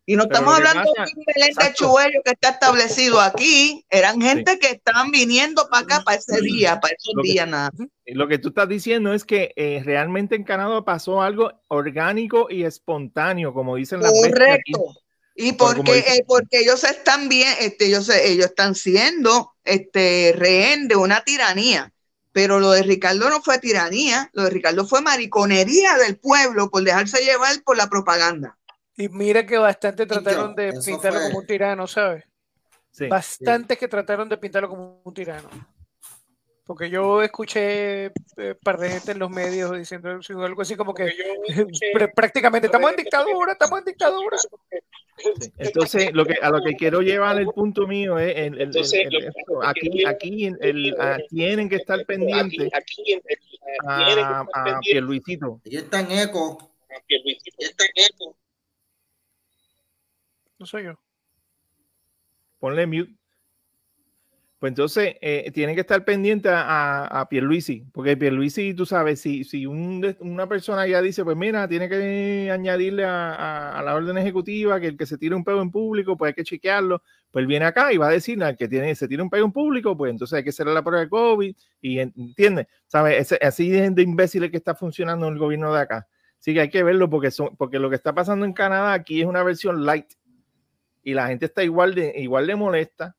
Y 0.04 0.16
no 0.16 0.24
estamos 0.24 0.56
hablando 0.56 0.82
de 0.82 1.00
un 1.16 1.24
Belén 1.26 1.54
de 1.54 2.22
que 2.24 2.30
está 2.30 2.48
establecido 2.50 3.20
aquí, 3.20 3.84
eran 3.88 4.20
gente 4.20 4.58
que 4.58 4.70
estaban 4.70 5.12
viniendo 5.12 5.68
para 5.70 5.84
acá 5.84 6.02
para 6.04 6.16
ese 6.16 6.40
día, 6.40 6.80
para 6.80 6.94
esos 6.94 7.14
días 7.22 7.46
nada. 7.46 7.70
Lo 8.06 8.26
que 8.26 8.38
tú 8.38 8.48
estás 8.48 8.68
diciendo 8.68 9.14
es 9.14 9.24
que 9.24 9.52
eh, 9.54 9.80
realmente 9.84 10.34
en 10.34 10.42
Canadá 10.42 10.84
pasó 10.84 11.22
algo 11.22 11.52
orgánico 11.68 12.48
y 12.50 12.64
espontáneo, 12.64 13.54
como 13.54 13.76
dicen 13.76 14.00
las 14.00 14.12
Correcto. 14.12 14.96
Y 15.34 15.52
porque, 15.52 15.98
eh, 15.98 16.24
porque 16.26 16.60
ellos 16.60 16.84
están 16.84 17.28
bien, 17.28 17.54
este, 17.60 17.86
ellos, 17.86 18.08
ellos 18.08 18.46
están 18.46 18.74
siendo 18.74 19.52
este, 19.64 20.34
rehén 20.36 20.88
de 20.88 20.96
una 20.96 21.22
tiranía. 21.22 21.92
Pero 22.32 22.60
lo 22.60 22.70
de 22.70 22.82
Ricardo 22.82 23.28
no 23.28 23.42
fue 23.42 23.58
tiranía, 23.58 24.30
lo 24.32 24.44
de 24.44 24.50
Ricardo 24.50 24.86
fue 24.86 25.00
mariconería 25.02 25.96
del 25.98 26.16
pueblo 26.16 26.70
por 26.70 26.82
dejarse 26.82 27.22
llevar 27.22 27.62
por 27.62 27.76
la 27.76 27.88
propaganda. 27.88 28.58
Y 28.96 29.08
mira 29.08 29.46
que 29.46 29.58
bastante 29.58 30.06
trataron 30.06 30.54
de 30.54 30.72
pintarlo 30.84 31.20
como 31.20 31.38
un 31.38 31.46
tirano, 31.46 31.86
¿sabes? 31.86 32.24
Sí, 32.90 33.06
Bastantes 33.06 33.78
que 33.78 33.88
trataron 33.88 34.28
de 34.28 34.36
pintarlo 34.36 34.68
como 34.68 35.00
un 35.02 35.14
tirano. 35.14 35.48
Porque 36.64 36.90
yo 36.90 37.22
escuché 37.22 38.12
un 38.36 38.44
eh, 38.44 38.54
par 38.54 38.78
de 38.78 38.90
gente 38.90 39.12
en 39.12 39.18
los 39.18 39.30
medios 39.30 39.76
diciendo 39.76 40.20
algo 40.44 40.62
así 40.62 40.76
como 40.76 40.94
que 40.94 41.12
prácticamente 42.14 42.66
estamos 42.66 42.90
en 42.90 42.96
dictadura, 42.96 43.52
estamos 43.52 43.78
en 43.80 43.84
dictadura. 43.86 44.36
Entonces, 45.58 46.12
lo 46.12 46.24
que, 46.24 46.34
a 46.40 46.50
lo 46.50 46.62
que 46.62 46.74
quiero 46.74 47.00
llevar 47.00 47.38
el 47.38 47.46
punto 47.46 47.86
mío 47.86 48.18
es 48.18 48.36
el, 48.36 48.60
el, 48.60 48.70
aquí, 49.64 50.04
aquí 50.04 50.52
tienen 51.30 51.68
que 51.68 51.76
estar 51.76 52.04
pendientes 52.06 52.70
a, 53.86 54.40
a 54.40 54.80
Pierluisito. 54.80 55.60
Y 55.64 55.76
está 55.78 56.00
en 56.00 56.12
eco. 56.12 56.70
Está 57.58 57.84
en 57.84 58.04
eco. 58.04 58.36
No 60.62 60.66
soy 60.66 60.84
yo. 60.84 60.94
Ponle 62.60 62.86
mute. 62.86 63.12
Pues 64.60 64.70
entonces 64.70 65.16
eh, 65.20 65.50
tienen 65.52 65.74
que 65.74 65.80
estar 65.80 66.04
pendientes 66.04 66.52
a, 66.52 67.06
a 67.06 67.28
Pierluisi, 67.28 67.84
porque 67.92 68.16
Pierluisi, 68.16 68.72
tú 68.74 68.86
sabes, 68.86 69.20
si, 69.20 69.42
si 69.42 69.66
una 69.66 70.48
persona 70.48 70.86
ya 70.86 71.02
dice, 71.02 71.24
pues 71.24 71.36
mira, 71.36 71.66
tiene 71.66 71.88
que 71.88 72.48
añadirle 72.52 73.04
a, 73.04 73.82
la 73.84 73.92
orden 73.92 74.16
ejecutiva 74.18 74.78
que 74.78 74.86
el 74.86 74.96
que 74.96 75.04
se 75.04 75.18
tire 75.18 75.34
un 75.34 75.42
pego 75.42 75.62
en 75.62 75.72
público, 75.72 76.16
pues 76.16 76.28
hay 76.28 76.34
que 76.34 76.44
chequearlo, 76.44 77.02
pues 77.32 77.44
viene 77.48 77.64
acá 77.64 77.92
y 77.92 77.96
va 77.96 78.06
a 78.06 78.12
decir 78.12 78.40
al 78.44 78.56
que 78.56 78.68
tiene, 78.68 78.94
se 78.94 79.08
tira 79.08 79.24
un 79.24 79.30
pego 79.30 79.46
en 79.46 79.52
público, 79.52 79.96
pues 79.96 80.12
entonces 80.12 80.36
hay 80.36 80.44
que 80.44 80.50
hacerle 80.50 80.74
la 80.74 80.84
prueba 80.84 81.00
de 81.00 81.08
COVID, 81.08 81.56
y 81.80 81.98
entiende, 81.98 82.68
¿sabes? 82.86 83.36
así 83.42 83.68
de 83.68 84.00
imbéciles 84.00 84.52
que 84.52 84.58
está 84.58 84.76
funcionando 84.76 85.26
el 85.26 85.38
gobierno 85.38 85.74
de 85.74 85.80
acá. 85.80 86.06
Así 86.42 86.54
que 86.54 86.60
hay 86.60 86.70
que 86.70 86.82
verlo 86.82 87.08
porque, 87.08 87.30
son, 87.30 87.56
porque 87.56 87.78
lo 87.78 87.88
que 87.88 87.94
está 87.94 88.14
pasando 88.14 88.44
en 88.44 88.52
Canadá 88.52 88.94
aquí 88.94 89.20
es 89.20 89.26
una 89.28 89.44
versión 89.44 89.86
light 89.86 90.06
y 91.02 91.14
la 91.14 91.28
gente 91.28 91.46
está 91.46 91.62
igual 91.62 91.94
de, 91.94 92.14
igual 92.16 92.46
de 92.46 92.56
molesta 92.56 93.16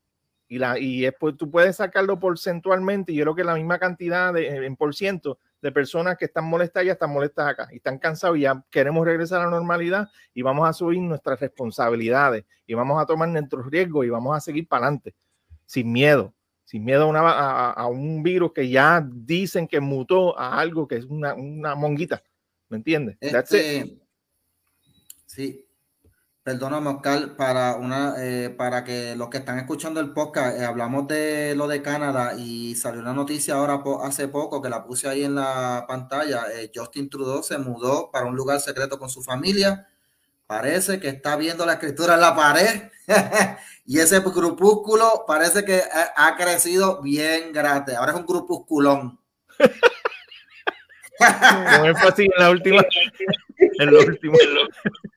y, 0.48 0.58
la, 0.58 0.78
y 0.78 1.02
después 1.02 1.36
tú 1.36 1.50
puedes 1.50 1.76
sacarlo 1.76 2.18
porcentualmente 2.18 3.14
yo 3.14 3.24
creo 3.24 3.34
que 3.34 3.44
la 3.44 3.54
misma 3.54 3.78
cantidad 3.78 4.32
de, 4.32 4.48
en 4.66 4.76
por 4.76 4.94
ciento 4.94 5.38
de 5.62 5.72
personas 5.72 6.16
que 6.18 6.26
están 6.26 6.44
molestas 6.44 6.84
ya 6.84 6.92
están 6.92 7.10
molestas 7.10 7.48
acá 7.48 7.68
y 7.72 7.76
están 7.76 7.98
cansados 7.98 8.36
y 8.36 8.42
ya 8.42 8.62
queremos 8.70 9.04
regresar 9.06 9.40
a 9.40 9.44
la 9.44 9.50
normalidad 9.50 10.08
y 10.34 10.42
vamos 10.42 10.68
a 10.68 10.72
subir 10.72 11.00
nuestras 11.00 11.40
responsabilidades 11.40 12.44
y 12.66 12.74
vamos 12.74 13.02
a 13.02 13.06
tomar 13.06 13.28
nuestros 13.28 13.66
riesgos 13.70 14.04
y 14.04 14.10
vamos 14.10 14.36
a 14.36 14.40
seguir 14.40 14.68
para 14.68 14.86
adelante 14.86 15.14
sin 15.66 15.90
miedo, 15.90 16.34
sin 16.64 16.84
miedo 16.84 17.10
a, 17.14 17.86
un 17.86 18.22
virus 18.22 18.52
que 18.52 18.68
ya 18.68 19.06
dicen 19.10 19.66
que 19.66 19.80
mutó 19.80 20.38
a 20.38 20.58
algo 20.58 20.86
que 20.86 20.96
es 20.96 21.04
una, 21.04 21.34
una 21.34 21.74
monguita, 21.74 22.22
¿me 22.68 22.76
entiendes? 22.76 23.16
Este, 23.20 23.98
sí, 25.26 25.63
Perdóname, 26.44 26.90
Oscar, 26.90 27.36
para, 27.36 27.76
una, 27.76 28.16
eh, 28.18 28.50
para 28.50 28.84
que 28.84 29.16
los 29.16 29.30
que 29.30 29.38
están 29.38 29.58
escuchando 29.58 29.98
el 29.98 30.12
podcast, 30.12 30.58
eh, 30.58 30.64
hablamos 30.66 31.08
de 31.08 31.54
lo 31.56 31.66
de 31.66 31.80
Canadá 31.80 32.34
y 32.36 32.74
salió 32.74 33.00
una 33.00 33.14
noticia 33.14 33.54
ahora 33.54 33.82
hace 34.02 34.28
poco 34.28 34.60
que 34.60 34.68
la 34.68 34.84
puse 34.84 35.08
ahí 35.08 35.24
en 35.24 35.36
la 35.36 35.86
pantalla. 35.88 36.44
Eh, 36.54 36.70
Justin 36.74 37.08
Trudeau 37.08 37.42
se 37.42 37.56
mudó 37.56 38.10
para 38.10 38.26
un 38.26 38.36
lugar 38.36 38.60
secreto 38.60 38.98
con 38.98 39.08
su 39.08 39.22
familia. 39.22 39.88
Parece 40.46 41.00
que 41.00 41.08
está 41.08 41.36
viendo 41.36 41.64
la 41.64 41.72
escritura 41.74 42.12
en 42.12 42.20
la 42.20 42.36
pared 42.36 42.90
y 43.86 43.98
ese 44.00 44.20
grupúsculo 44.20 45.24
parece 45.26 45.64
que 45.64 45.80
ha, 46.14 46.36
crecido 46.36 47.00
bien 47.00 47.54
grande. 47.54 47.96
Ahora 47.96 48.12
es 48.12 48.18
un 48.18 48.26
grupusculón. 48.26 49.18
Con 51.18 51.86
énfasis 51.86 52.26
en 52.36 52.42
la 52.42 52.50
última. 52.50 52.82
En 53.78 53.90
lo 53.90 54.00
último. 54.00 54.36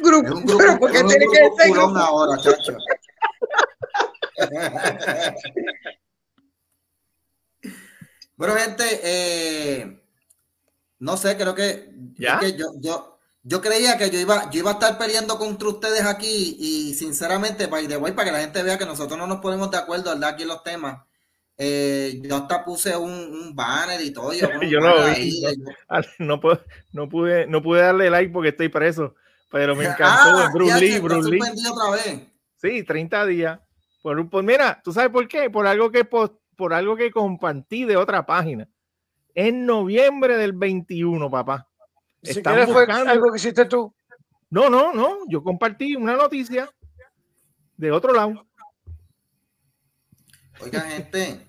Grupo, 0.00 0.34
un 0.34 0.44
grupo, 0.44 0.58
pero 0.58 0.78
porque 0.78 1.04
tiene 1.04 1.26
que 1.26 1.50
ser 1.56 1.70
grupo. 1.70 1.96
ahora, 1.96 2.36
chacho. 2.38 2.76
bueno, 8.36 8.54
gente, 8.56 8.84
eh, 9.02 10.00
no 10.98 11.16
sé, 11.16 11.36
creo 11.36 11.54
que, 11.54 11.90
¿Ya? 12.14 12.38
que 12.38 12.56
yo, 12.56 12.72
yo, 12.80 13.18
yo, 13.42 13.60
creía 13.60 13.96
que 13.96 14.10
yo 14.10 14.18
iba, 14.18 14.50
yo 14.50 14.60
iba 14.60 14.72
a 14.72 14.74
estar 14.74 14.98
peleando 14.98 15.38
contra 15.38 15.68
ustedes 15.68 16.04
aquí 16.04 16.56
y 16.58 16.94
sinceramente, 16.94 17.66
by 17.66 17.86
the 17.86 17.96
way, 17.96 18.12
para 18.12 18.26
que 18.26 18.32
la 18.32 18.40
gente 18.40 18.62
vea 18.62 18.78
que 18.78 18.86
nosotros 18.86 19.18
no 19.18 19.26
nos 19.26 19.40
ponemos 19.40 19.70
de 19.70 19.78
acuerdo, 19.78 20.10
¿verdad? 20.10 20.30
Aquí 20.30 20.42
en 20.42 20.48
los 20.48 20.62
temas. 20.62 21.02
Eh, 21.58 22.20
yo 22.22 22.36
hasta 22.36 22.62
puse 22.62 22.94
un, 22.96 23.10
un, 23.10 23.56
banner 23.56 24.02
y 24.02 24.12
todo. 24.12 24.32
Yo, 24.34 24.48
yo 24.68 24.80
no, 24.80 24.94
vi, 25.14 25.42
no, 26.18 26.38
pude, 26.38 26.60
no, 26.92 27.08
pude, 27.08 27.46
no 27.46 27.62
pude 27.62 27.80
darle 27.80 28.10
like 28.10 28.32
porque 28.32 28.50
estoy 28.50 28.68
preso. 28.68 29.14
Pero 29.50 29.76
me 29.76 29.84
encantó 29.86 30.38
ah, 30.38 30.50
Bruce 30.52 30.80
Lee, 30.80 30.98
Bruce 30.98 31.30
Lee. 31.30 31.40
otra 31.40 31.90
vez. 31.90 32.22
Sí, 32.56 32.82
30 32.82 33.26
días. 33.26 33.60
Por, 34.02 34.28
pues 34.28 34.44
mira, 34.44 34.80
¿tú 34.82 34.92
sabes 34.92 35.10
por 35.10 35.26
qué? 35.28 35.50
Por 35.50 35.66
algo 35.66 35.90
que 35.90 36.04
por 36.04 36.72
algo 36.72 36.96
que 36.96 37.10
compartí 37.10 37.84
de 37.84 37.96
otra 37.96 38.24
página. 38.24 38.68
En 39.34 39.66
noviembre 39.66 40.36
del 40.36 40.52
21, 40.52 41.30
papá. 41.30 41.68
Si 42.22 42.42
fue 42.42 42.86
algo 42.86 43.30
que 43.30 43.36
hiciste 43.36 43.66
tú. 43.66 43.94
No, 44.50 44.70
no, 44.70 44.92
no. 44.92 45.18
Yo 45.28 45.42
compartí 45.42 45.94
una 45.96 46.16
noticia 46.16 46.70
de 47.76 47.90
otro 47.90 48.12
lado. 48.12 48.46
Oiga, 50.60 50.80
gente, 50.80 51.45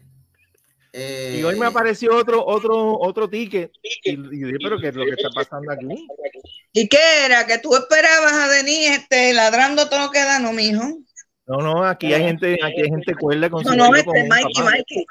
y 0.93 1.43
hoy 1.43 1.59
me 1.59 1.65
eh, 1.65 1.69
apareció 1.69 2.15
otro, 2.15 2.45
otro, 2.45 2.97
otro 2.99 3.29
ticket. 3.29 3.71
Y, 4.03 4.15
dije, 4.15 4.57
pero 4.61 4.79
¿qué 4.79 4.89
es 4.89 4.95
lo 4.95 5.05
que 5.05 5.11
está 5.11 5.29
pasando 5.33 5.71
aquí? 5.71 6.07
¿Y 6.73 6.87
qué 6.87 7.25
era? 7.25 7.45
¿Que 7.45 7.59
tú 7.59 7.75
esperabas 7.75 8.33
a 8.33 8.47
Denis 8.49 8.91
este, 8.91 9.33
ladrando 9.33 9.89
todo 9.89 10.05
lo 10.05 10.11
que 10.11 10.19
da? 10.19 10.39
No, 10.39 10.53
mijo. 10.53 10.83
No, 11.47 11.59
no, 11.59 11.85
aquí 11.85 12.13
hay 12.13 12.23
gente, 12.23 12.59
aquí 12.61 12.81
hay 12.81 12.89
gente 12.89 13.15
cuerda 13.15 13.49
con 13.49 13.63
No, 13.63 13.73
no, 13.73 13.95
este 13.95 14.27
Mikey, 14.27 14.63
Mikey. 14.63 15.05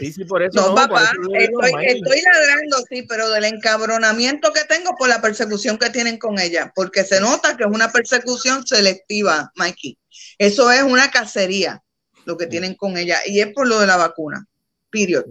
Sí, 0.00 0.12
sí, 0.12 0.24
por 0.24 0.42
eso. 0.42 0.60
No, 0.60 0.74
papá, 0.74 1.12
estoy, 1.34 1.86
estoy, 1.86 2.20
ladrando, 2.22 2.78
sí, 2.90 3.02
pero 3.08 3.30
del 3.30 3.44
encabronamiento 3.44 4.52
que 4.52 4.64
tengo 4.64 4.96
por 4.98 5.08
la 5.08 5.20
persecución 5.20 5.78
que 5.78 5.90
tienen 5.90 6.18
con 6.18 6.40
ella, 6.40 6.72
porque 6.74 7.04
se 7.04 7.20
nota 7.20 7.56
que 7.56 7.62
es 7.62 7.70
una 7.70 7.92
persecución 7.92 8.66
selectiva, 8.66 9.52
Mikey. 9.54 9.96
Eso 10.38 10.72
es 10.72 10.82
una 10.82 11.12
cacería, 11.12 11.80
lo 12.24 12.36
que 12.36 12.48
tienen 12.48 12.74
con 12.74 12.96
ella, 12.96 13.18
y 13.24 13.38
es 13.38 13.52
por 13.52 13.68
lo 13.68 13.78
de 13.78 13.86
la 13.86 13.96
vacuna. 13.96 14.48
Period. 14.90 15.24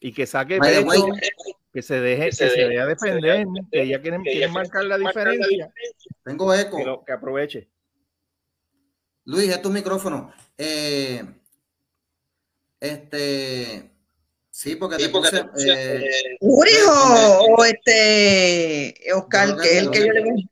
Y 0.00 0.12
que 0.12 0.26
saque 0.26 0.58
pecho, 0.58 1.06
que 1.72 1.82
se 1.82 2.00
deje, 2.00 2.26
que 2.26 2.32
se, 2.32 2.44
deje 2.44 2.86
defender, 2.86 3.46
que 3.72 3.82
ella 3.82 4.00
quiere, 4.00 4.20
quiere 4.22 4.48
marcar 4.48 4.84
la 4.84 4.98
diferencia. 4.98 5.72
Tengo 6.24 6.54
eco. 6.54 7.04
Que, 7.04 7.12
aproveche. 7.12 7.68
Luis, 9.24 9.48
es 9.48 9.62
tu 9.62 9.70
micrófono. 9.70 10.32
Eh, 10.58 11.24
este. 12.78 13.90
Sí, 14.50 14.76
porque 14.76 14.98
te 14.98 15.08
puse. 15.08 15.44
Eh, 15.66 16.38
o 16.40 17.64
este. 17.64 18.94
Oscar, 19.14 19.56
que 19.56 19.68
es 19.68 19.82
el 19.82 19.90
que 19.90 20.06
yo 20.06 20.12
le 20.12 20.48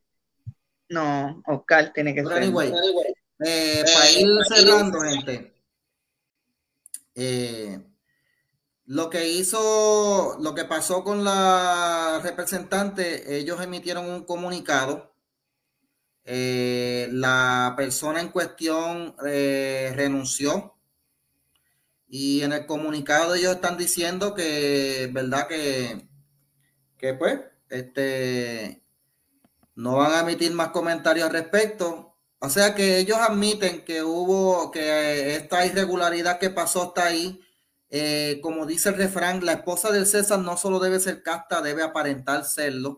No, 0.89 1.43
Oscar 1.47 1.93
tiene 1.93 2.15
que 2.15 2.25
ser. 2.25 2.33
Anyway, 2.33 2.73
eh, 3.45 3.85
para 3.85 4.11
ir 4.11 4.29
cerrando, 4.49 5.01
gente. 5.03 5.53
Lo 8.97 9.09
que 9.11 9.29
hizo, 9.29 10.37
lo 10.41 10.55
que 10.55 10.65
pasó 10.67 11.03
con 11.03 11.25
la 11.25 12.21
representante, 12.23 13.39
ellos 13.39 13.61
emitieron 13.61 14.05
un 14.09 14.25
comunicado 14.25 14.95
Eh, 16.25 17.09
la 17.13 17.75
persona 17.77 18.21
en 18.21 18.29
cuestión 18.31 19.15
eh, 19.27 19.93
renunció 19.97 20.77
y 22.09 22.43
en 22.43 22.53
el 22.53 22.67
comunicado 22.67 23.35
ellos 23.35 23.55
están 23.55 23.77
diciendo 23.79 24.35
que, 24.35 25.11
¿verdad? 25.13 25.49
Que, 25.49 26.09
que 26.99 27.15
pues, 27.15 27.41
este, 27.71 28.85
no 29.75 29.97
van 29.97 30.13
a 30.13 30.21
emitir 30.21 30.53
más 30.53 30.69
comentarios 30.71 31.27
al 31.27 31.33
respecto. 31.33 32.17
O 32.41 32.51
sea 32.51 32.75
que 32.75 32.99
ellos 32.99 33.19
admiten 33.19 33.85
que 33.85 34.03
hubo, 34.03 34.71
que 34.71 35.37
esta 35.37 35.67
irregularidad 35.67 36.39
que 36.39 36.51
pasó 36.51 36.85
está 36.89 37.07
ahí. 37.07 37.41
Eh, 37.95 38.41
como 38.43 38.65
dice 38.65 38.89
el 38.89 38.97
refrán, 38.97 39.45
la 39.45 39.53
esposa 39.53 39.93
del 39.93 40.07
César 40.07 40.39
no 40.39 40.57
solo 40.57 40.81
debe 40.81 40.99
ser 40.99 41.23
casta, 41.23 41.61
debe 41.61 41.83
aparentar 41.83 42.45
serlo. 42.45 42.97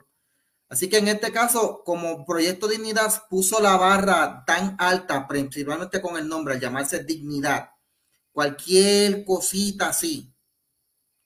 Así 0.68 0.88
que 0.88 0.99
en 0.99 1.09
este 1.09 1.32
caso, 1.32 1.82
como 1.84 2.24
Proyecto 2.24 2.68
Dignidad 2.68 3.12
puso 3.28 3.61
la 3.61 3.76
barra 3.76 4.45
tan 4.47 4.76
alta, 4.78 5.26
principalmente 5.28 6.01
con 6.01 6.16
el 6.16 6.28
nombre, 6.28 6.55
al 6.55 6.61
llamarse 6.61 7.05
Dignidad, 7.05 7.70
cualquier 8.32 9.24
cosita 9.24 9.88
así, 9.88 10.32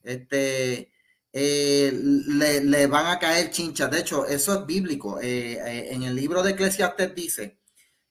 este, 0.03 0.91
eh, 1.33 1.93
le, 1.93 2.87
van 2.87 3.07
a 3.07 3.19
caer 3.19 3.51
chinchas. 3.51 3.91
De 3.91 4.01
hecho, 4.01 4.27
eso 4.27 4.61
es 4.61 4.67
bíblico. 4.67 5.21
Eh, 5.21 5.53
eh, 5.53 5.89
en 5.93 6.03
el 6.03 6.15
libro 6.15 6.43
de 6.43 6.53
Eclesiastes 6.53 7.15
dice 7.15 7.59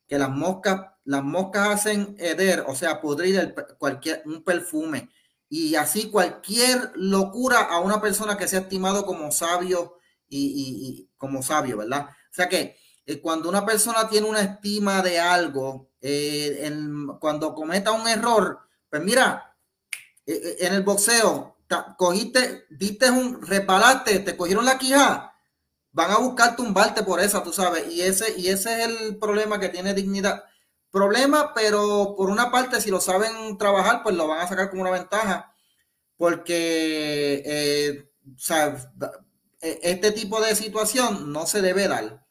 que 0.08 0.18
las 0.18 0.30
moscas, 0.30 0.94
las 1.06 1.24
moscas 1.24 1.70
hacen 1.70 2.16
heder, 2.20 2.64
o 2.68 2.76
sea, 2.76 3.02
podrir 3.02 3.54
cualquier, 3.78 4.24
un 4.26 4.44
perfume. 4.44 5.10
Y 5.50 5.76
así 5.76 6.10
cualquier 6.10 6.92
locura 6.96 7.62
a 7.62 7.80
una 7.80 8.02
persona 8.02 8.38
que 8.38 8.48
sea 8.48 8.62
estimado 8.62 9.06
como 9.06 9.32
sabio 9.32 9.98
y, 10.28 11.10
como 11.18 11.42
sabio, 11.42 11.78
¿verdad? 11.78 12.10
O 12.10 12.34
sea 12.34 12.50
que 12.50 12.76
cuando 13.22 13.48
una 13.48 13.66
persona 13.66 14.10
tiene 14.10 14.28
una 14.28 14.42
estima 14.42 15.02
de 15.02 15.20
algo, 15.20 15.90
cuando 17.20 17.56
cometa 17.56 17.92
un 17.92 18.08
error, 18.08 18.60
pues 18.90 19.02
mira, 19.02 19.56
e, 20.26 20.34
e, 20.34 20.68
en 20.68 20.74
el 20.74 20.84
boxeo, 20.84 21.58
cogiste, 21.98 22.66
diste 22.70 23.10
un, 23.10 23.42
repalaste, 23.42 24.20
te 24.20 24.36
cogieron 24.36 24.66
la 24.66 24.78
quija, 24.78 25.34
van 25.92 26.12
a 26.12 26.18
buscar 26.18 26.56
tumbarte 26.56 27.04
por 27.04 27.20
esa, 27.20 27.44
tú 27.44 27.52
sabes, 27.52 27.92
y 27.92 28.02
ese, 28.02 28.38
y 28.38 28.50
ese 28.50 28.84
es 28.84 28.88
el 28.90 29.18
problema 29.18 29.60
que 29.60 29.70
tiene 29.70 29.94
dignidad. 29.94 30.44
Problema, 30.92 31.54
pero 31.54 32.16
por 32.18 32.30
una 32.30 32.50
parte, 32.52 32.82
si 32.82 32.90
lo 32.90 33.00
saben 33.02 33.58
trabajar, 33.58 34.04
pues 34.04 34.16
lo 34.16 34.28
van 34.28 34.42
a 34.42 34.48
sacar 34.48 34.70
como 34.70 34.82
una 34.82 34.92
ventaja, 34.92 35.54
porque 36.16 37.44
eh, 37.46 38.12
e, 39.62 39.80
este 39.84 40.12
tipo 40.12 40.42
de 40.42 40.56
situación 40.56 41.32
no 41.32 41.46
se 41.46 41.62
debe 41.62 41.88
dar. 41.88 42.26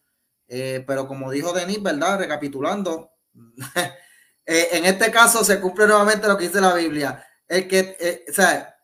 Eh, 0.49 0.85
pero 0.87 1.07
como 1.09 1.31
dijo 1.31 1.53
Denis, 1.53 1.83
¿verdad? 1.83 2.19
Recapitulando, 2.19 3.13
Eh, 4.49 4.69
en 4.79 4.85
este 4.85 5.11
caso 5.11 5.43
se 5.43 5.61
cumple 5.61 5.89
nuevamente 5.89 6.29
lo 6.29 6.39
que 6.39 6.47
dice 6.47 6.61
la 6.61 6.73
Biblia. 6.73 7.27
El 7.49 7.67
que, 7.67 8.25
o 8.31 8.33
sea, 8.33 8.79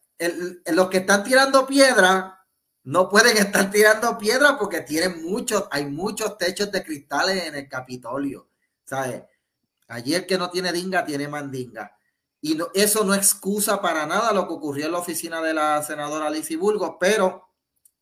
los 0.67 0.89
que 0.89 0.99
están 0.99 1.23
tirando 1.23 1.65
piedra 1.67 2.43
no 2.85 3.09
pueden 3.09 3.37
estar 3.39 3.71
tirando 3.71 4.19
piedra 4.19 4.59
porque 4.59 4.81
tienen 4.81 5.23
muchos, 5.23 5.69
hay 5.71 5.87
muchos 5.87 6.37
techos 6.37 6.71
de 6.73 6.83
cristales 6.83 7.45
en 7.45 7.55
el 7.55 7.69
Capitolio. 7.69 8.49
¿Sabes? 8.85 9.23
Allí 9.93 10.15
el 10.15 10.27
que 10.27 10.39
no 10.39 10.51
tiene 10.51 10.73
dinga 10.73 11.05
tiene 11.05 11.29
mandinga. 11.29 11.95
Y 12.41 12.59
eso 12.75 13.05
no 13.05 13.15
excusa 13.15 13.83
para 13.83 14.07
nada 14.07 14.33
lo 14.33 14.49
que 14.49 14.55
ocurrió 14.55 14.87
en 14.87 14.93
la 14.93 14.99
oficina 14.99 15.43
de 15.43 15.53
la 15.53 15.83
senadora 15.83 16.31
Lizy 16.31 16.57
Burgos, 16.57 16.97
pero 16.99 17.51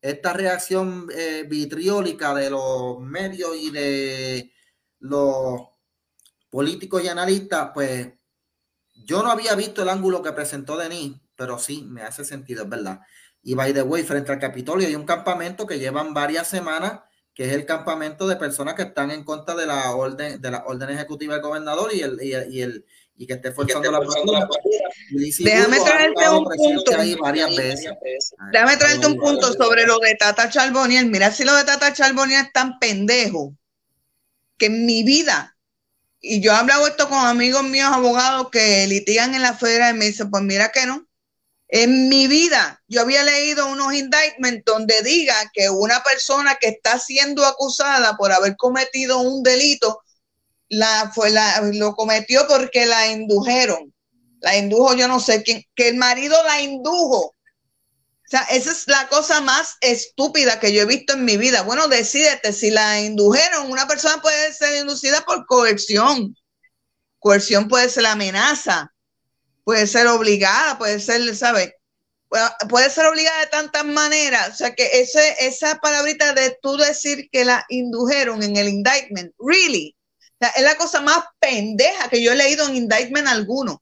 esta 0.01 0.31
reacción 0.31 1.09
eh, 1.13 1.45
vitriólica 1.47 2.33
de 2.33 2.49
los 2.49 2.99
medios 3.01 3.57
y 3.57 3.71
de 3.71 4.53
los 4.99 5.61
políticos 6.49 7.03
y 7.03 7.09
analistas, 7.09 7.71
pues 7.73 8.07
yo 8.93 9.21
no 9.21 9.29
había 9.29 9.53
visto 9.55 9.83
el 9.83 9.89
ángulo 9.89 10.23
que 10.23 10.31
presentó 10.31 10.77
Denis, 10.77 11.17
pero 11.35 11.59
sí, 11.59 11.83
me 11.83 12.03
hace 12.03 12.23
sentido, 12.23 12.63
es 12.63 12.69
verdad. 12.69 13.01
Y 13.43 13.53
by 13.53 13.73
the 13.73 13.81
way, 13.81 14.03
frente 14.03 14.31
al 14.31 14.39
Capitolio 14.39 14.87
hay 14.87 14.95
un 14.95 15.05
campamento 15.05 15.67
que 15.67 15.77
llevan 15.77 16.13
varias 16.13 16.47
semanas, 16.47 17.01
que 17.33 17.45
es 17.45 17.53
el 17.53 17.65
campamento 17.65 18.27
de 18.27 18.35
personas 18.35 18.75
que 18.75 18.83
están 18.83 19.11
en 19.11 19.23
contra 19.23 19.55
de 19.55 19.65
la 19.65 19.95
orden, 19.95 20.41
de 20.41 20.51
la 20.51 20.63
orden 20.65 20.89
ejecutiva 20.89 21.35
del 21.35 21.43
gobernador 21.43 21.93
y 21.93 22.01
el, 22.01 22.21
y 22.21 22.61
el, 22.61 22.85
y 23.15 23.27
que 23.27 23.33
esté 23.33 23.51
forzando 23.51 23.91
la 23.91 23.99
postura. 23.99 24.47
Déjame 25.39 25.79
traerte 25.79 26.29
un 26.29 26.43
punto. 26.43 26.91
Déjame 28.51 28.77
traerte 28.77 29.07
un 29.07 29.17
punto 29.17 29.53
sobre 29.53 29.85
lo 29.85 29.99
de 29.99 30.15
Tata 30.15 30.49
Charboniel. 30.49 31.05
Mira 31.05 31.31
si 31.31 31.43
lo 31.43 31.55
de 31.55 31.63
Tata 31.63 31.93
Charboniel 31.93 32.45
es 32.45 32.53
tan 32.53 32.79
pendejo 32.79 33.55
que 34.57 34.67
en 34.67 34.85
mi 34.85 35.03
vida 35.03 35.55
y 36.21 36.39
yo 36.39 36.51
he 36.51 36.55
hablado 36.55 36.87
esto 36.87 37.09
con 37.09 37.17
amigos 37.17 37.63
míos 37.63 37.89
abogados 37.91 38.49
que 38.51 38.85
litigan 38.87 39.33
en 39.33 39.41
la 39.41 39.55
federal 39.55 39.95
y 39.95 39.99
me 39.99 40.05
dicen, 40.05 40.29
pues 40.29 40.43
mira 40.43 40.71
que 40.71 40.85
no. 40.85 41.07
En 41.71 42.09
mi 42.09 42.27
vida 42.27 42.81
yo 42.87 43.01
había 43.01 43.23
leído 43.23 43.65
unos 43.67 43.93
indictments 43.93 44.63
donde 44.65 45.01
diga 45.01 45.35
que 45.53 45.69
una 45.69 46.03
persona 46.03 46.57
que 46.59 46.67
está 46.67 46.99
siendo 46.99 47.45
acusada 47.45 48.15
por 48.17 48.31
haber 48.31 48.55
cometido 48.57 49.19
un 49.19 49.41
delito, 49.41 50.01
la, 50.69 51.11
fue 51.15 51.31
la, 51.31 51.61
lo 51.73 51.95
cometió 51.95 52.45
porque 52.47 52.85
la 52.85 53.07
indujeron. 53.07 53.93
La 54.41 54.57
indujo 54.57 54.93
yo 54.95 55.07
no 55.07 55.19
sé 55.19 55.43
quién, 55.43 55.63
que 55.75 55.89
el 55.89 55.95
marido 55.95 56.35
la 56.43 56.61
indujo 56.61 57.35
o 58.31 58.37
sea, 58.37 58.43
esa 58.43 58.71
es 58.71 58.87
la 58.87 59.09
cosa 59.09 59.41
más 59.41 59.75
estúpida 59.81 60.57
que 60.57 60.71
yo 60.71 60.83
he 60.83 60.85
visto 60.85 61.11
en 61.11 61.25
mi 61.25 61.35
vida. 61.35 61.63
Bueno, 61.63 61.89
decídete, 61.89 62.53
si 62.53 62.71
la 62.71 63.01
indujeron, 63.01 63.69
una 63.69 63.89
persona 63.89 64.21
puede 64.21 64.53
ser 64.53 64.77
inducida 64.77 65.25
por 65.25 65.45
coerción. 65.45 66.33
Coerción 67.19 67.67
puede 67.67 67.89
ser 67.89 68.05
amenaza, 68.05 68.90
puede 69.63 69.87
ser 69.87 70.07
obligada, 70.07 70.77
puede 70.77 70.99
ser, 70.99 71.35
¿sabes? 71.35 71.73
Puede 72.69 72.89
ser 72.89 73.05
obligada 73.07 73.41
de 73.41 73.47
tantas 73.47 73.85
maneras. 73.85 74.49
O 74.49 74.55
sea, 74.55 74.73
que 74.73 75.01
ese, 75.01 75.35
esa 75.39 75.79
palabrita 75.79 76.33
de 76.33 76.57
tú 76.61 76.77
decir 76.77 77.29
que 77.31 77.45
la 77.45 77.65
indujeron 77.69 78.41
en 78.43 78.55
el 78.55 78.69
indictment, 78.69 79.33
really, 79.37 79.95
es 80.39 80.63
la 80.63 80.75
cosa 80.75 81.01
más 81.01 81.23
pendeja 81.39 82.09
que 82.09 82.21
yo 82.21 82.31
he 82.31 82.35
leído 82.35 82.67
en 82.67 82.75
indictment 82.75 83.27
alguno. 83.27 83.81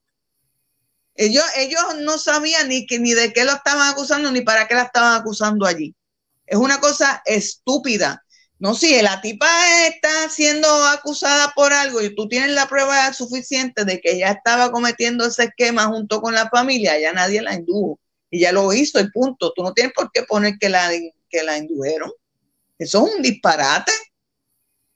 Ellos, 1.15 1.45
ellos 1.57 1.81
no 1.99 2.17
sabían 2.17 2.69
ni, 2.69 2.85
que, 2.87 2.99
ni 2.99 3.13
de 3.13 3.33
qué 3.33 3.43
lo 3.43 3.53
estaban 3.53 3.89
acusando 3.89 4.31
ni 4.31 4.41
para 4.41 4.67
qué 4.67 4.75
la 4.75 4.83
estaban 4.83 5.19
acusando 5.19 5.65
allí. 5.65 5.93
Es 6.45 6.57
una 6.57 6.79
cosa 6.79 7.21
estúpida. 7.25 8.23
No, 8.59 8.75
si 8.75 9.01
la 9.01 9.21
tipa 9.21 9.47
está 9.87 10.29
siendo 10.29 10.67
acusada 10.87 11.53
por 11.55 11.71
algo 11.71 12.01
y 12.01 12.13
tú 12.13 12.27
tienes 12.27 12.51
la 12.51 12.67
prueba 12.67 13.13
suficiente 13.13 13.85
de 13.85 14.01
que 14.01 14.11
ella 14.11 14.31
estaba 14.31 14.69
cometiendo 14.69 15.25
ese 15.25 15.45
esquema 15.45 15.85
junto 15.85 16.21
con 16.21 16.35
la 16.35 16.49
familia, 16.49 16.99
ya 16.99 17.13
nadie 17.13 17.41
la 17.41 17.53
indujo. 17.53 17.99
Y 18.29 18.41
ya 18.41 18.51
lo 18.51 18.73
hizo, 18.73 18.99
el 18.99 19.11
punto. 19.11 19.53
Tú 19.55 19.63
no 19.63 19.73
tienes 19.73 19.93
por 19.93 20.11
qué 20.11 20.23
poner 20.23 20.55
que 20.59 20.67
la, 20.67 20.91
que 21.29 21.41
la 21.41 21.57
indujeron. 21.57 22.11
Eso 22.77 23.07
es 23.07 23.15
un 23.15 23.21
disparate. 23.21 23.93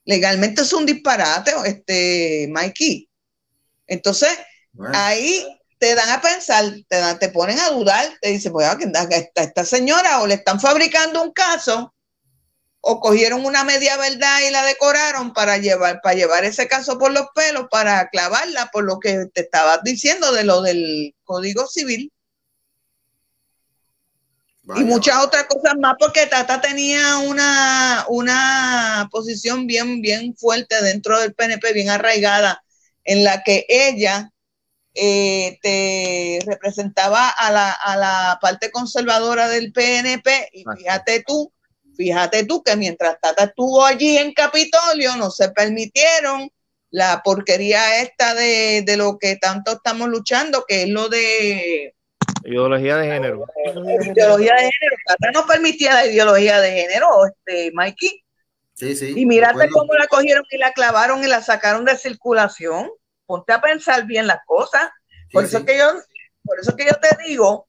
Legalmente 0.04 0.60
es 0.60 0.72
un 0.74 0.84
disparate, 0.84 1.52
este, 1.64 2.46
Mikey. 2.50 3.08
Entonces, 3.86 4.28
ahí 4.92 5.42
te 5.78 5.94
dan 5.94 6.10
a 6.10 6.20
pensar, 6.20 6.64
te, 6.86 6.96
dan, 6.96 7.18
te 7.18 7.30
ponen 7.30 7.58
a 7.58 7.70
dudar, 7.70 8.12
te 8.20 8.28
dicen, 8.28 8.52
pues 8.52 8.68
esta, 9.10 9.42
esta 9.42 9.64
señora 9.64 10.20
o 10.20 10.26
le 10.26 10.34
están 10.34 10.60
fabricando 10.60 11.22
un 11.22 11.32
caso 11.32 11.93
o 12.86 13.00
cogieron 13.00 13.46
una 13.46 13.64
media 13.64 13.96
verdad 13.96 14.40
y 14.46 14.50
la 14.50 14.62
decoraron 14.62 15.32
para 15.32 15.56
llevar, 15.56 16.00
para 16.02 16.16
llevar 16.16 16.44
ese 16.44 16.68
caso 16.68 16.98
por 16.98 17.12
los 17.12 17.28
pelos, 17.34 17.66
para 17.70 18.10
clavarla 18.10 18.70
por 18.70 18.84
lo 18.84 19.00
que 19.00 19.24
te 19.32 19.40
estabas 19.40 19.80
diciendo 19.82 20.32
de 20.32 20.44
lo 20.44 20.60
del 20.60 21.14
Código 21.24 21.66
Civil. 21.66 22.12
y 24.76 24.84
muchas 24.84 25.24
otras 25.24 25.44
cosas 25.44 25.74
más, 25.80 25.94
porque 25.98 26.26
Tata 26.26 26.60
tenía 26.60 27.18
una, 27.18 28.04
una 28.08 29.08
posición 29.10 29.66
bien, 29.66 30.02
bien 30.02 30.36
fuerte 30.36 30.82
dentro 30.82 31.18
del 31.20 31.34
PNP, 31.34 31.72
bien 31.72 31.88
arraigada, 31.88 32.62
en 33.04 33.24
la 33.24 33.42
que 33.42 33.64
ella 33.68 34.30
eh, 34.94 35.58
te 35.62 36.38
representaba 36.46 37.30
a 37.30 37.50
la, 37.50 37.72
a 37.72 37.96
la, 37.96 38.38
parte 38.42 38.70
conservadora 38.70 39.48
del 39.48 39.72
PNP 39.72 40.50
y 40.52 40.64
fíjate 40.76 41.24
tú, 41.26 41.50
fíjate 41.96 42.44
tú 42.44 42.62
que 42.62 42.76
mientras 42.76 43.20
Tata 43.20 43.44
estuvo 43.44 43.84
allí 43.84 44.18
en 44.18 44.32
Capitolio 44.32 45.16
no 45.16 45.30
se 45.30 45.50
permitieron 45.50 46.50
la 46.90 47.22
porquería 47.24 48.02
esta 48.02 48.34
de, 48.34 48.82
de 48.86 48.96
lo 48.96 49.18
que 49.18 49.36
tanto 49.36 49.72
estamos 49.72 50.08
luchando, 50.08 50.64
que 50.66 50.82
es 50.82 50.88
lo 50.88 51.08
de 51.08 51.94
ideología 52.44 52.96
de 52.98 53.06
género. 53.06 53.46
Ideología 53.66 54.54
de 54.54 54.70
género. 54.70 54.96
Tata 55.06 55.30
no 55.32 55.46
permitía 55.46 55.94
la 55.94 56.06
ideología 56.06 56.60
de 56.60 56.72
género, 56.72 57.08
este 57.26 57.72
Mikey. 57.72 58.22
Sí, 58.74 58.96
sí. 58.96 59.14
Y 59.16 59.26
mírate 59.26 59.68
cómo 59.70 59.94
la 59.94 60.06
cogieron 60.06 60.44
y 60.50 60.58
la 60.58 60.72
clavaron 60.72 61.22
y 61.24 61.28
la 61.28 61.42
sacaron 61.42 61.84
de 61.84 61.96
circulación 61.96 62.90
ponte 63.26 63.52
a 63.52 63.60
pensar 63.60 64.06
bien 64.06 64.26
las 64.26 64.40
cosas. 64.46 64.90
Por 65.32 65.44
eso 65.44 65.64
que 65.64 65.78
yo, 65.78 65.92
por 66.42 66.60
eso 66.60 66.76
que 66.76 66.84
yo 66.84 66.94
te 67.00 67.16
digo, 67.26 67.68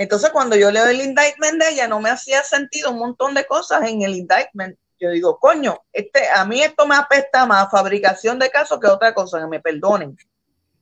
entonces 0.00 0.30
cuando 0.30 0.56
yo 0.56 0.70
leo 0.70 0.86
el 0.86 1.02
indictment 1.02 1.62
de 1.62 1.68
ella, 1.72 1.86
no 1.86 2.00
me 2.00 2.08
hacía 2.08 2.42
sentido 2.42 2.90
un 2.90 2.98
montón 2.98 3.34
de 3.34 3.44
cosas 3.44 3.86
en 3.86 4.00
el 4.00 4.14
indictment. 4.14 4.78
yo 4.98 5.10
digo, 5.10 5.38
coño, 5.38 5.82
este, 5.92 6.26
a 6.26 6.42
mí 6.46 6.62
esto 6.62 6.86
me 6.86 6.96
apesta 6.96 7.44
más 7.44 7.70
fabricación 7.70 8.38
de 8.38 8.50
casos 8.50 8.80
que 8.80 8.86
otra 8.86 9.12
cosa, 9.12 9.38
que 9.38 9.46
me 9.46 9.60
perdonen. 9.60 10.16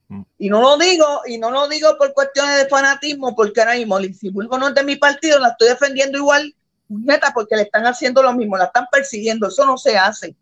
Mm. 0.07 0.23
Y 0.39 0.49
no 0.49 0.61
lo 0.61 0.77
digo, 0.77 1.23
y 1.27 1.37
no 1.37 1.51
lo 1.51 1.67
digo 1.67 1.99
por 1.99 2.15
cuestiones 2.15 2.59
de 2.59 2.69
fanatismo, 2.69 3.35
porque 3.35 3.61
ahora 3.61 3.75
mismo 3.75 3.99
si 3.99 4.31
vuelvo 4.31 4.57
no 4.57 4.69
es 4.69 4.75
de 4.77 4.85
mi 4.85 4.95
partido, 4.95 5.41
la 5.41 5.49
estoy 5.49 5.71
defendiendo 5.71 6.17
igual, 6.17 6.55
neta, 6.89 7.33
porque 7.35 7.57
le 7.57 7.63
están 7.63 7.87
haciendo 7.87 8.23
lo 8.23 8.33
mismo, 8.35 8.57
la 8.57 8.67
están 8.67 8.87
persiguiendo, 8.89 9.49
eso 9.49 9.67
no 9.67 9.77
se 9.79 9.99
hace. 9.99 10.37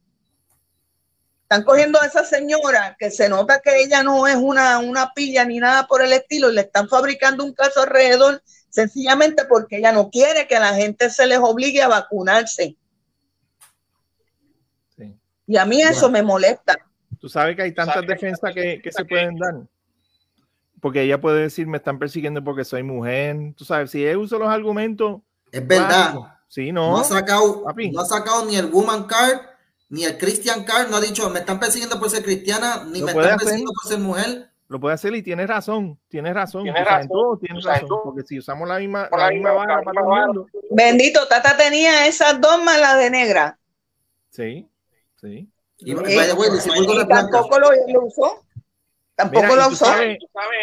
Están 1.45 1.63
cogiendo 1.63 1.99
a 1.99 2.05
esa 2.05 2.27
señora 2.27 2.95
que 2.99 3.11
se 3.11 3.31
nota 3.31 3.63
que 3.63 3.81
ella 3.81 4.03
no 4.03 4.27
es 4.27 4.37
una, 4.37 4.81
una 4.81 5.15
pilla 5.15 5.47
ni 5.47 5.61
nada 5.61 5.87
por 5.87 6.03
el 6.03 6.13
estilo 6.13 6.51
y 6.51 6.55
le 6.57 6.61
están 6.61 6.91
fabricando 6.91 7.43
un 7.43 7.55
caso 7.55 7.81
alrededor 7.81 8.43
sencillamente 8.77 9.47
porque 9.47 9.79
ella 9.79 9.91
no 9.91 10.11
quiere 10.11 10.47
que 10.47 10.61
la 10.61 10.75
gente 10.75 11.09
se 11.09 11.27
les 11.27 11.39
obligue 11.39 11.81
a 11.81 11.89
vacunarse. 11.89 12.77
Y 15.47 15.57
a 15.57 15.65
mí 15.65 15.81
eso 15.81 16.11
me 16.11 16.23
molesta. 16.23 16.77
Tú 17.19 17.27
sabes 17.31 17.57
que 17.57 17.63
hay 17.63 17.73
tantas 17.73 18.07
defensas 18.07 18.53
que, 18.53 18.83
que 18.83 18.93
se 18.93 19.05
pueden 19.07 19.37
dar. 19.37 19.55
Porque 20.79 21.01
ella 21.01 21.19
puede 21.19 21.41
decir, 21.41 21.67
me 21.67 21.79
están 21.79 21.99
persiguiendo 21.99 22.45
porque 22.45 22.67
soy 22.67 22.83
mujer. 22.83 23.55
Tú 23.57 23.65
sabes, 23.65 23.91
si 23.91 24.05
ella 24.05 24.19
usa 24.19 24.39
los 24.39 24.49
argumentos. 24.49 25.23
Es 25.51 25.67
verdad. 25.67 26.15
sí, 26.47 26.71
no. 26.71 26.91
No 26.91 26.99
ha, 26.99 27.05
sacado, 27.05 27.65
no 27.93 28.01
ha 28.01 28.05
sacado 28.05 28.45
ni 28.45 28.57
el 28.57 28.67
Woman 28.67 29.05
Card 29.05 29.41
ni 29.89 30.05
el 30.05 30.19
Christian 30.19 30.65
Card 30.65 30.91
no 30.91 30.97
ha 30.97 31.01
dicho 31.01 31.31
me 31.31 31.39
están 31.39 31.61
persiguiendo 31.61 31.99
por 32.01 32.11
ser 32.11 32.25
cristiana, 32.25 32.85
ni 32.85 33.01
me 33.03 33.13
están 33.13 33.39
persiguiendo 33.39 33.73
por 33.73 33.91
ser 33.91 34.01
mujer. 34.01 34.51
Lo 34.69 34.81
puede 34.81 34.95
hacer 34.95 35.15
y 35.15 35.23
tiene 35.23 35.47
razón, 35.47 35.99
tiene 36.09 36.33
razón. 36.33 36.65
Tiene 36.65 36.85
razón, 36.85 37.09
todo, 37.09 37.39
tiene 37.39 37.61
razón 37.61 38.01
porque 38.03 38.23
si 38.25 38.39
usamos 38.39 38.69
la 38.69 38.79
misma, 38.79 39.09
la, 39.17 39.31
misma 39.31 39.53
barra 39.53 39.81
para 39.83 40.03
todo 40.03 40.17
el 40.17 40.27
mundo. 40.27 40.47
Bendito, 40.71 41.27
Tata 41.29 41.57
tenía 41.57 42.07
esas 42.07 42.41
dos 42.41 42.63
malas 42.65 42.99
de 42.99 43.11
negra. 43.11 43.59
Sí, 44.31 44.69
sí. 45.21 45.49
Y, 45.79 45.95
tampoco 45.95 47.61
lo, 47.61 48.07
usó. 48.07 48.45
Tampoco 49.15 49.55
lo 49.55 49.69
usó. 49.69 49.87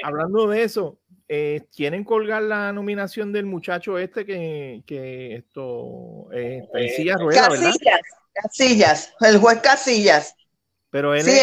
hablando 0.04 0.48
de 0.48 0.64
eso, 0.64 0.98
eh, 1.30 1.66
quieren 1.74 2.04
colgar 2.04 2.44
la 2.44 2.74
nominación 2.74 3.32
del 3.32 3.46
muchacho 3.46 3.98
este 3.98 4.26
que, 4.26 4.84
que 4.86 5.36
esto 5.36 6.28
eh, 6.34 6.68
en 6.74 6.90
silla 6.90 7.16
rueda, 7.16 7.48
Casillas, 7.48 7.80
¿verdad? 7.80 8.00
Casillas, 8.34 9.14
el 9.22 9.38
juez 9.38 9.60
Casillas. 9.62 10.36
Pero 10.90 11.16
él, 11.16 11.24
sí, 11.24 11.40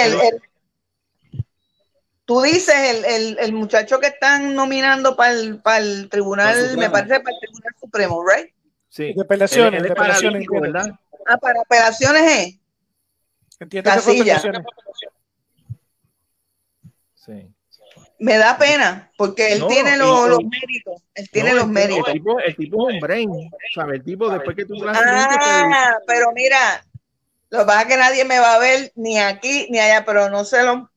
tú 2.31 2.41
dices 2.43 2.76
el, 2.76 3.05
el, 3.05 3.39
el, 3.41 3.53
muchacho 3.53 3.99
que 3.99 4.07
están 4.07 4.55
nominando 4.55 5.16
para 5.16 5.33
el, 5.33 5.61
para 5.61 5.78
el 5.78 6.09
tribunal, 6.09 6.76
me 6.78 6.89
parece 6.89 7.18
para 7.18 7.35
el 7.35 7.41
tribunal 7.41 7.74
supremo, 7.81 8.24
¿right? 8.24 8.55
Sí. 8.89 9.12
De 9.14 9.22
apelaciones, 9.22 9.83
de 9.83 9.91
apelaciones, 9.91 10.47
¿verdad? 10.49 10.93
Ah, 11.26 11.37
para 11.39 11.61
apelaciones, 11.61 12.22
¿eh? 12.22 12.61
Entiendo 13.59 13.91
Casillas. 13.91 14.47
Sí. 17.16 17.53
Me 18.20 18.39
da 18.39 18.57
pena, 18.57 19.11
porque 19.16 19.55
él 19.55 19.64
tiene 19.66 19.97
los, 19.97 20.28
los, 20.28 20.39
méritos. 20.45 21.03
Él 21.14 21.28
tiene 21.31 21.53
los 21.53 21.66
méritos. 21.66 22.07
El 22.07 22.12
tipo, 22.12 22.39
el 22.39 22.55
tipo 22.55 22.89
es 22.89 22.95
un 22.95 23.01
brain, 23.01 23.51
¿sabes? 23.74 23.97
El 23.97 24.05
tipo, 24.05 24.31
después 24.31 24.55
que 24.55 24.66
tú 24.66 24.74
Ah, 24.87 25.97
pero 26.07 26.31
mira, 26.33 26.85
lo 27.49 27.59
que 27.59 27.64
pasa 27.64 27.83
es 27.83 27.89
que 27.89 27.97
nadie 27.97 28.24
me 28.24 28.39
va 28.39 28.55
a 28.55 28.61
ver 28.61 28.93
ni 28.95 29.18
aquí 29.18 29.66
ni 29.68 29.81
allá, 29.81 30.05
pero 30.05 30.31
no 30.31 30.45
sé 30.45 30.62
lo, 30.62 30.89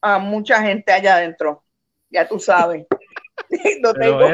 a 0.00 0.18
mucha 0.18 0.62
gente 0.62 0.92
allá 0.92 1.16
adentro. 1.16 1.64
Ya 2.10 2.26
tú 2.26 2.38
sabes. 2.38 2.86
no 3.82 3.92
tengo, 3.94 4.28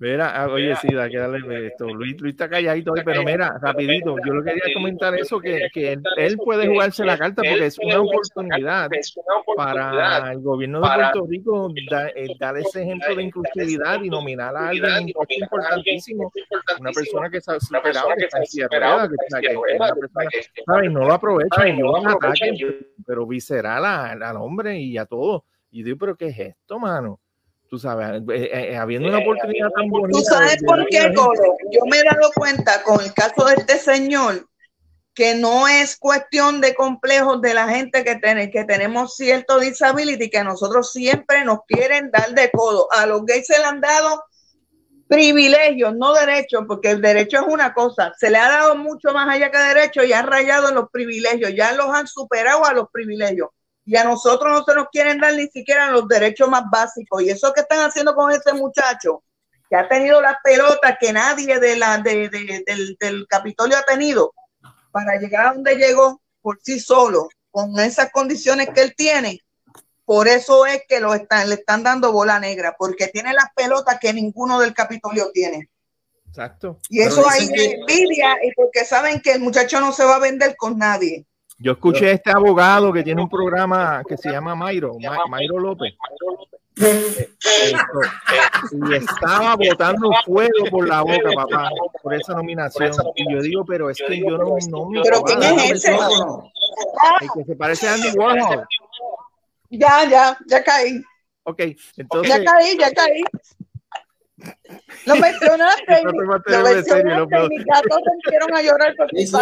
Mira, 0.00 0.30
ah, 0.34 0.48
oye, 0.48 0.74
sí, 0.76 0.88
da 0.94 1.10
que 1.10 1.18
darle 1.18 1.66
esto. 1.66 1.84
Luis, 1.84 2.18
Luis 2.18 2.32
está 2.32 2.48
calladito 2.48 2.92
hoy, 2.92 3.02
pero 3.04 3.22
mira, 3.22 3.58
rapidito, 3.60 4.16
yo 4.24 4.32
lo 4.32 4.42
quería 4.42 4.72
comentar 4.72 5.14
eso, 5.14 5.38
que, 5.38 5.68
que 5.70 5.92
él, 6.16 6.38
puede 6.38 6.66
jugarse 6.66 7.04
la 7.04 7.18
carta 7.18 7.42
porque 7.42 7.66
es 7.66 7.78
una 7.78 8.00
oportunidad 8.00 8.88
para 9.56 10.32
el 10.32 10.40
gobierno 10.40 10.80
de 10.80 10.88
Puerto 10.88 11.26
Rico 11.28 11.70
eh, 12.16 12.28
dar 12.38 12.56
ese 12.56 12.82
ejemplo 12.82 13.14
de 13.14 13.24
inclusividad 13.24 14.02
y 14.02 14.08
nominar 14.08 14.56
a 14.56 14.68
alguien 14.70 15.10
importantísimo, 15.10 16.32
una 16.80 16.92
persona 16.92 17.28
que 17.28 17.36
está 17.36 17.60
superado, 17.60 18.08
que 18.16 18.24
está 18.24 18.44
superado, 18.46 19.08
que, 19.10 19.48
que, 19.48 19.54
una 19.54 19.94
persona, 19.94 20.30
¿sabes? 20.64 20.90
No 20.90 21.00
lo 21.00 21.12
aprovecha 21.12 21.68
y 21.68 21.78
yo 21.78 21.94
ataque, 22.08 22.86
pero 23.06 23.26
visceral 23.26 23.84
al 23.84 24.36
hombre 24.38 24.80
y 24.80 24.96
a 24.96 25.04
todo. 25.04 25.44
Y 25.70 25.82
digo, 25.82 25.98
pero 25.98 26.16
¿qué 26.16 26.28
es 26.28 26.38
esto, 26.38 26.78
mano? 26.78 27.20
Tú 27.70 27.78
sabes, 27.78 28.20
eh, 28.32 28.50
eh, 28.52 28.76
habiendo 28.76 29.08
una 29.08 29.18
oportunidad 29.18 29.70
tan 29.70 29.88
bonita. 29.88 30.18
¿Tú 30.18 30.24
sabes 30.24 30.62
por 30.64 30.84
qué, 30.88 31.14
Colo? 31.14 31.56
Yo 31.70 31.80
me 31.88 31.98
he 31.98 32.02
dado 32.02 32.32
cuenta 32.34 32.82
con 32.82 33.00
el 33.00 33.14
caso 33.14 33.44
de 33.44 33.54
este 33.54 33.78
señor 33.78 34.46
que 35.14 35.34
no 35.36 35.68
es 35.68 35.96
cuestión 35.96 36.60
de 36.60 36.74
complejos 36.74 37.40
de 37.40 37.54
la 37.54 37.68
gente 37.68 38.02
que, 38.04 38.16
tiene, 38.16 38.50
que 38.50 38.64
tenemos 38.64 39.16
cierto 39.16 39.60
disability, 39.60 40.30
que 40.30 40.42
nosotros 40.42 40.92
siempre 40.92 41.44
nos 41.44 41.60
quieren 41.66 42.10
dar 42.10 42.30
de 42.32 42.50
codo. 42.50 42.88
A 42.92 43.06
los 43.06 43.24
gays 43.24 43.46
se 43.46 43.58
le 43.58 43.64
han 43.64 43.80
dado 43.80 44.24
privilegios, 45.06 45.94
no 45.94 46.12
derechos, 46.14 46.64
porque 46.66 46.90
el 46.90 47.00
derecho 47.00 47.38
es 47.38 47.52
una 47.52 47.72
cosa, 47.72 48.12
se 48.18 48.30
le 48.30 48.38
ha 48.38 48.48
dado 48.48 48.76
mucho 48.76 49.12
más 49.12 49.28
allá 49.28 49.50
que 49.50 49.58
derecho 49.58 50.04
y 50.04 50.12
han 50.12 50.26
rayado 50.26 50.68
en 50.68 50.76
los 50.76 50.88
privilegios, 50.90 51.52
ya 51.54 51.72
los 51.72 51.88
han 51.88 52.06
superado 52.06 52.64
a 52.64 52.72
los 52.72 52.88
privilegios 52.92 53.48
y 53.90 53.96
a 53.96 54.04
nosotros 54.04 54.52
no 54.52 54.64
se 54.64 54.72
nos 54.72 54.88
quieren 54.88 55.18
dar 55.18 55.34
ni 55.34 55.48
siquiera 55.48 55.90
los 55.90 56.06
derechos 56.06 56.48
más 56.48 56.62
básicos. 56.70 57.24
Y 57.24 57.30
eso 57.30 57.52
que 57.52 57.62
están 57.62 57.80
haciendo 57.80 58.14
con 58.14 58.30
ese 58.30 58.52
muchacho, 58.52 59.24
que 59.68 59.74
ha 59.74 59.88
tenido 59.88 60.20
las 60.20 60.36
pelotas 60.44 60.96
que 61.00 61.12
nadie 61.12 61.58
de 61.58 61.74
la, 61.74 61.98
del, 61.98 62.30
del, 62.30 63.26
Capitolio 63.28 63.76
ha 63.76 63.82
tenido, 63.82 64.32
para 64.92 65.18
llegar 65.18 65.46
a 65.46 65.54
donde 65.54 65.74
llegó 65.74 66.22
por 66.40 66.60
sí 66.62 66.78
solo, 66.78 67.30
con 67.50 67.80
esas 67.80 68.12
condiciones 68.12 68.68
que 68.72 68.82
él 68.82 68.94
tiene, 68.96 69.40
por 70.04 70.28
eso 70.28 70.66
es 70.66 70.84
que 70.88 71.00
lo 71.00 71.12
están, 71.12 71.48
le 71.48 71.56
están 71.56 71.82
dando 71.82 72.12
bola 72.12 72.38
negra, 72.38 72.76
porque 72.78 73.08
tiene 73.08 73.32
las 73.32 73.46
pelotas 73.56 73.98
que 73.98 74.12
ninguno 74.12 74.60
del 74.60 74.72
Capitolio 74.72 75.32
tiene. 75.32 75.68
Exacto. 76.28 76.78
Y 76.88 77.00
eso 77.00 77.28
hay 77.28 77.48
envidia, 77.48 78.36
y 78.44 78.52
porque 78.54 78.84
saben 78.84 79.20
que 79.20 79.32
el 79.32 79.40
muchacho 79.40 79.80
no 79.80 79.92
se 79.92 80.04
va 80.04 80.14
a 80.14 80.20
vender 80.20 80.54
con 80.56 80.78
nadie. 80.78 81.26
Yo 81.62 81.72
escuché 81.72 82.08
a 82.08 82.12
este 82.12 82.30
abogado 82.30 82.90
que 82.90 83.02
tiene 83.02 83.20
un 83.20 83.28
programa 83.28 84.02
que 84.08 84.16
se 84.16 84.30
llama 84.30 84.54
Mayro, 84.54 84.96
Mayro 85.28 85.58
López. 85.58 85.94
y 88.72 88.94
estaba 88.94 89.56
botando 89.56 90.10
fuego 90.24 90.64
por 90.70 90.88
la 90.88 91.02
boca, 91.02 91.30
papá, 91.34 91.68
por 92.02 92.14
esa 92.14 92.32
nominación. 92.32 92.92
Y 93.14 93.30
yo 93.30 93.42
digo, 93.42 93.64
pero 93.66 93.90
es 93.90 93.98
que 93.98 94.18
yo 94.18 94.38
no, 94.38 94.56
no 94.70 94.88
me. 94.88 95.02
¿Pero 95.02 95.22
quién 95.22 95.42
es 95.42 95.72
ese? 95.72 95.94
El 97.20 97.28
que 97.34 97.44
se 97.44 97.54
parece 97.54 97.88
a 97.88 97.94
Andy 97.94 98.08
Warhol. 98.16 98.66
Ya, 99.68 100.08
ya, 100.08 100.38
ya 100.46 100.64
caí. 100.64 101.02
Ok, 101.42 101.60
entonces. 101.98 102.28
Ya 102.28 102.42
caí, 102.42 102.78
ya 102.78 102.90
caí. 102.92 103.22
Lo 105.06 105.16
mencionaste. 105.16 106.02
no 106.04 106.12
lo 106.12 106.26
mencionaste 106.26 107.00
y 107.00 107.48
mis 107.48 107.64
gatos 107.64 108.00
se 108.28 108.54
a 108.54 108.62
llorar 108.62 108.94
porque 108.96 109.26
sí, 109.26 109.36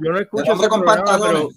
Yo 0.00 0.12
no 0.12 0.18
escucho 0.18 0.52
ese 0.52 0.68
programa, 0.68 1.18
pero, 1.20 1.48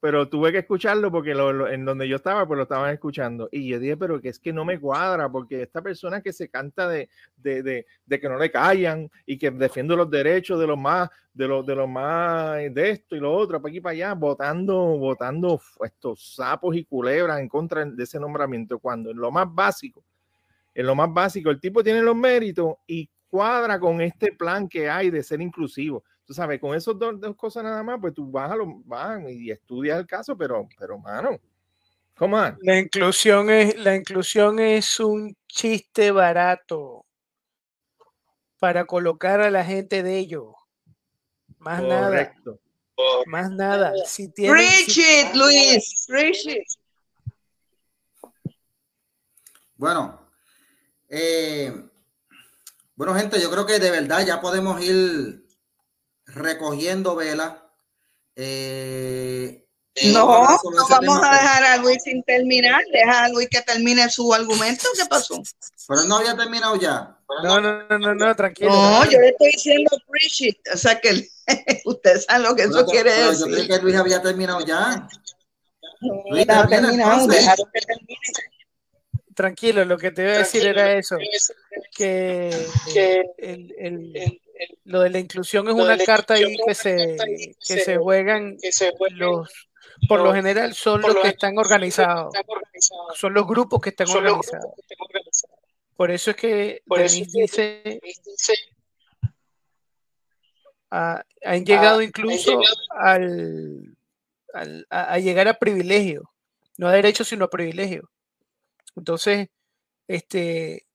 pero 0.00 0.28
tuve 0.28 0.52
que 0.52 0.58
escucharlo 0.58 1.10
porque 1.10 1.34
lo, 1.34 1.68
en 1.68 1.84
donde 1.84 2.06
yo 2.08 2.16
estaba, 2.16 2.46
pues 2.46 2.56
lo 2.58 2.64
estaban 2.64 2.92
escuchando. 2.92 3.48
Y 3.50 3.68
yo 3.68 3.78
dije, 3.78 3.96
pero 3.96 4.20
que 4.20 4.28
es 4.28 4.38
que 4.38 4.52
no 4.52 4.64
me 4.64 4.78
cuadra, 4.78 5.30
porque 5.30 5.62
esta 5.62 5.82
persona 5.82 6.20
que 6.20 6.32
se 6.32 6.48
canta 6.48 6.88
de, 6.88 7.08
de, 7.36 7.62
de, 7.62 7.86
de 8.04 8.20
que 8.20 8.28
no 8.28 8.38
le 8.38 8.50
callan 8.50 9.10
y 9.24 9.38
que 9.38 9.50
defiende 9.50 9.96
los 9.96 10.10
derechos 10.10 10.60
de 10.60 10.66
los 10.66 10.78
más, 10.78 11.08
de 11.32 11.48
los, 11.48 11.64
de 11.64 11.74
los 11.74 11.88
más, 11.88 12.56
de 12.72 12.90
esto 12.90 13.16
y 13.16 13.20
lo 13.20 13.34
otro, 13.34 13.60
para 13.60 13.70
aquí 13.70 13.80
para 13.80 13.92
allá, 13.92 14.14
votando, 14.14 14.76
votando 14.98 15.60
estos 15.82 16.34
sapos 16.34 16.76
y 16.76 16.84
culebras 16.84 17.40
en 17.40 17.48
contra 17.48 17.84
de 17.84 18.02
ese 18.02 18.20
nombramiento, 18.20 18.78
cuando 18.78 19.10
en 19.10 19.16
lo 19.16 19.30
más 19.30 19.46
básico 19.50 20.04
en 20.74 20.86
lo 20.86 20.94
más 20.94 21.12
básico, 21.12 21.50
el 21.50 21.60
tipo 21.60 21.82
tiene 21.82 22.02
los 22.02 22.16
méritos 22.16 22.76
y 22.86 23.08
cuadra 23.28 23.78
con 23.78 24.00
este 24.00 24.32
plan 24.32 24.68
que 24.68 24.90
hay 24.90 25.10
de 25.10 25.22
ser 25.22 25.40
inclusivo. 25.40 26.04
Tú 26.24 26.32
sabes, 26.32 26.60
con 26.60 26.74
esas 26.74 26.98
dos, 26.98 27.16
cosas 27.36 27.64
nada 27.64 27.82
más, 27.82 27.98
pues 28.00 28.14
tú 28.14 28.30
vas, 28.30 28.50
a 28.50 28.56
lo, 28.56 28.66
vas 28.84 29.20
y 29.28 29.50
estudias 29.50 29.98
el 29.98 30.06
caso, 30.06 30.36
pero, 30.36 30.66
pero 30.78 30.98
mano, 30.98 31.38
¿cómo 32.16 32.38
La 32.60 32.78
inclusión 32.78 33.50
es, 33.50 33.76
la 33.76 33.94
inclusión 33.94 34.58
es 34.58 34.98
un 35.00 35.36
chiste 35.46 36.10
barato 36.10 37.04
para 38.58 38.86
colocar 38.86 39.40
a 39.40 39.50
la 39.50 39.64
gente 39.64 40.02
de 40.02 40.18
ellos. 40.18 40.54
Más 41.58 41.82
nada. 41.82 42.34
Más 43.26 43.50
nada. 43.50 43.92
Si 44.06 44.32
Luis. 45.34 46.08
Bueno, 49.76 50.23
eh, 51.16 51.72
bueno, 52.96 53.14
gente, 53.14 53.40
yo 53.40 53.50
creo 53.50 53.66
que 53.66 53.78
de 53.78 53.90
verdad 53.90 54.24
ya 54.26 54.40
podemos 54.40 54.80
ir 54.82 55.46
recogiendo 56.26 57.14
velas. 57.14 57.54
Eh, 58.36 59.64
no, 60.12 60.26
no 60.42 60.88
vamos 60.88 61.20
a 61.22 61.32
dejar 61.32 61.64
a 61.64 61.76
Luis 61.76 62.02
sin 62.02 62.22
terminar. 62.24 62.82
Deja 62.92 63.24
a 63.24 63.28
Luis 63.28 63.48
que 63.48 63.62
termine 63.62 64.08
su 64.10 64.32
argumento. 64.34 64.88
¿Qué 64.96 65.06
pasó? 65.06 65.40
Pero 65.86 66.04
no 66.04 66.16
había 66.16 66.36
terminado 66.36 66.76
ya. 66.76 67.16
No, 67.42 67.60
no, 67.60 67.86
no, 67.88 68.14
no, 68.14 68.36
tranquilo. 68.36 68.70
No, 68.70 69.04
yo 69.04 69.18
le 69.20 69.28
estoy 69.28 69.52
diciendo 69.52 69.90
appreciate, 69.96 70.60
o 70.72 70.76
sea 70.76 71.00
que 71.00 71.28
ustedes 71.84 72.24
saben 72.24 72.42
lo 72.42 72.56
que 72.56 72.62
eso 72.64 72.84
quiere 72.86 73.12
decir. 73.12 73.46
Yo 73.46 73.54
creí 73.54 73.68
que 73.68 73.78
Luis 73.78 73.96
había 73.96 74.20
terminado 74.20 74.60
ya. 74.64 75.08
Luis, 76.30 76.48
ha 76.48 76.66
terminado, 76.66 77.26
déjalo 77.26 77.68
que 77.72 77.80
termine. 77.80 78.18
Tranquilo, 79.34 79.84
lo 79.84 79.98
que 79.98 80.10
te 80.10 80.22
iba 80.22 80.32
a 80.32 80.38
decir 80.38 80.66
era 80.66 80.92
eso, 80.92 81.16
que 81.94 82.50
el, 83.38 83.74
el, 83.78 84.40
lo 84.84 85.00
de 85.00 85.10
la 85.10 85.18
inclusión 85.18 85.68
es 85.68 85.74
una 85.74 85.98
carta 85.98 86.34
ahí 86.34 86.56
que 86.66 86.74
se, 86.74 87.16
que 87.66 87.80
se 87.80 87.96
juegan 87.96 88.56
los, 89.10 89.48
por 90.08 90.20
lo 90.20 90.32
general 90.34 90.74
son 90.74 91.02
los 91.02 91.16
que 91.16 91.28
están 91.28 91.58
organizados, 91.58 92.34
son 93.14 93.34
los 93.34 93.46
grupos 93.46 93.80
que 93.80 93.90
están 93.90 94.08
organizados. 94.10 94.72
Por 95.96 96.10
eso 96.10 96.30
es 96.30 96.36
que 96.36 96.82
Denise 96.86 97.30
dice, 97.32 98.00
han 100.90 101.64
llegado 101.64 102.02
incluso 102.02 102.60
al, 102.90 103.96
a, 104.90 105.18
llegar 105.18 105.48
a 105.48 105.54
privilegio, 105.54 106.30
no 106.78 106.88
a 106.88 106.92
derecho 106.92 107.24
sino 107.24 107.44
a 107.44 107.50
privilegio. 107.50 108.10
Entonces, 108.96 109.48
este, 110.08 110.86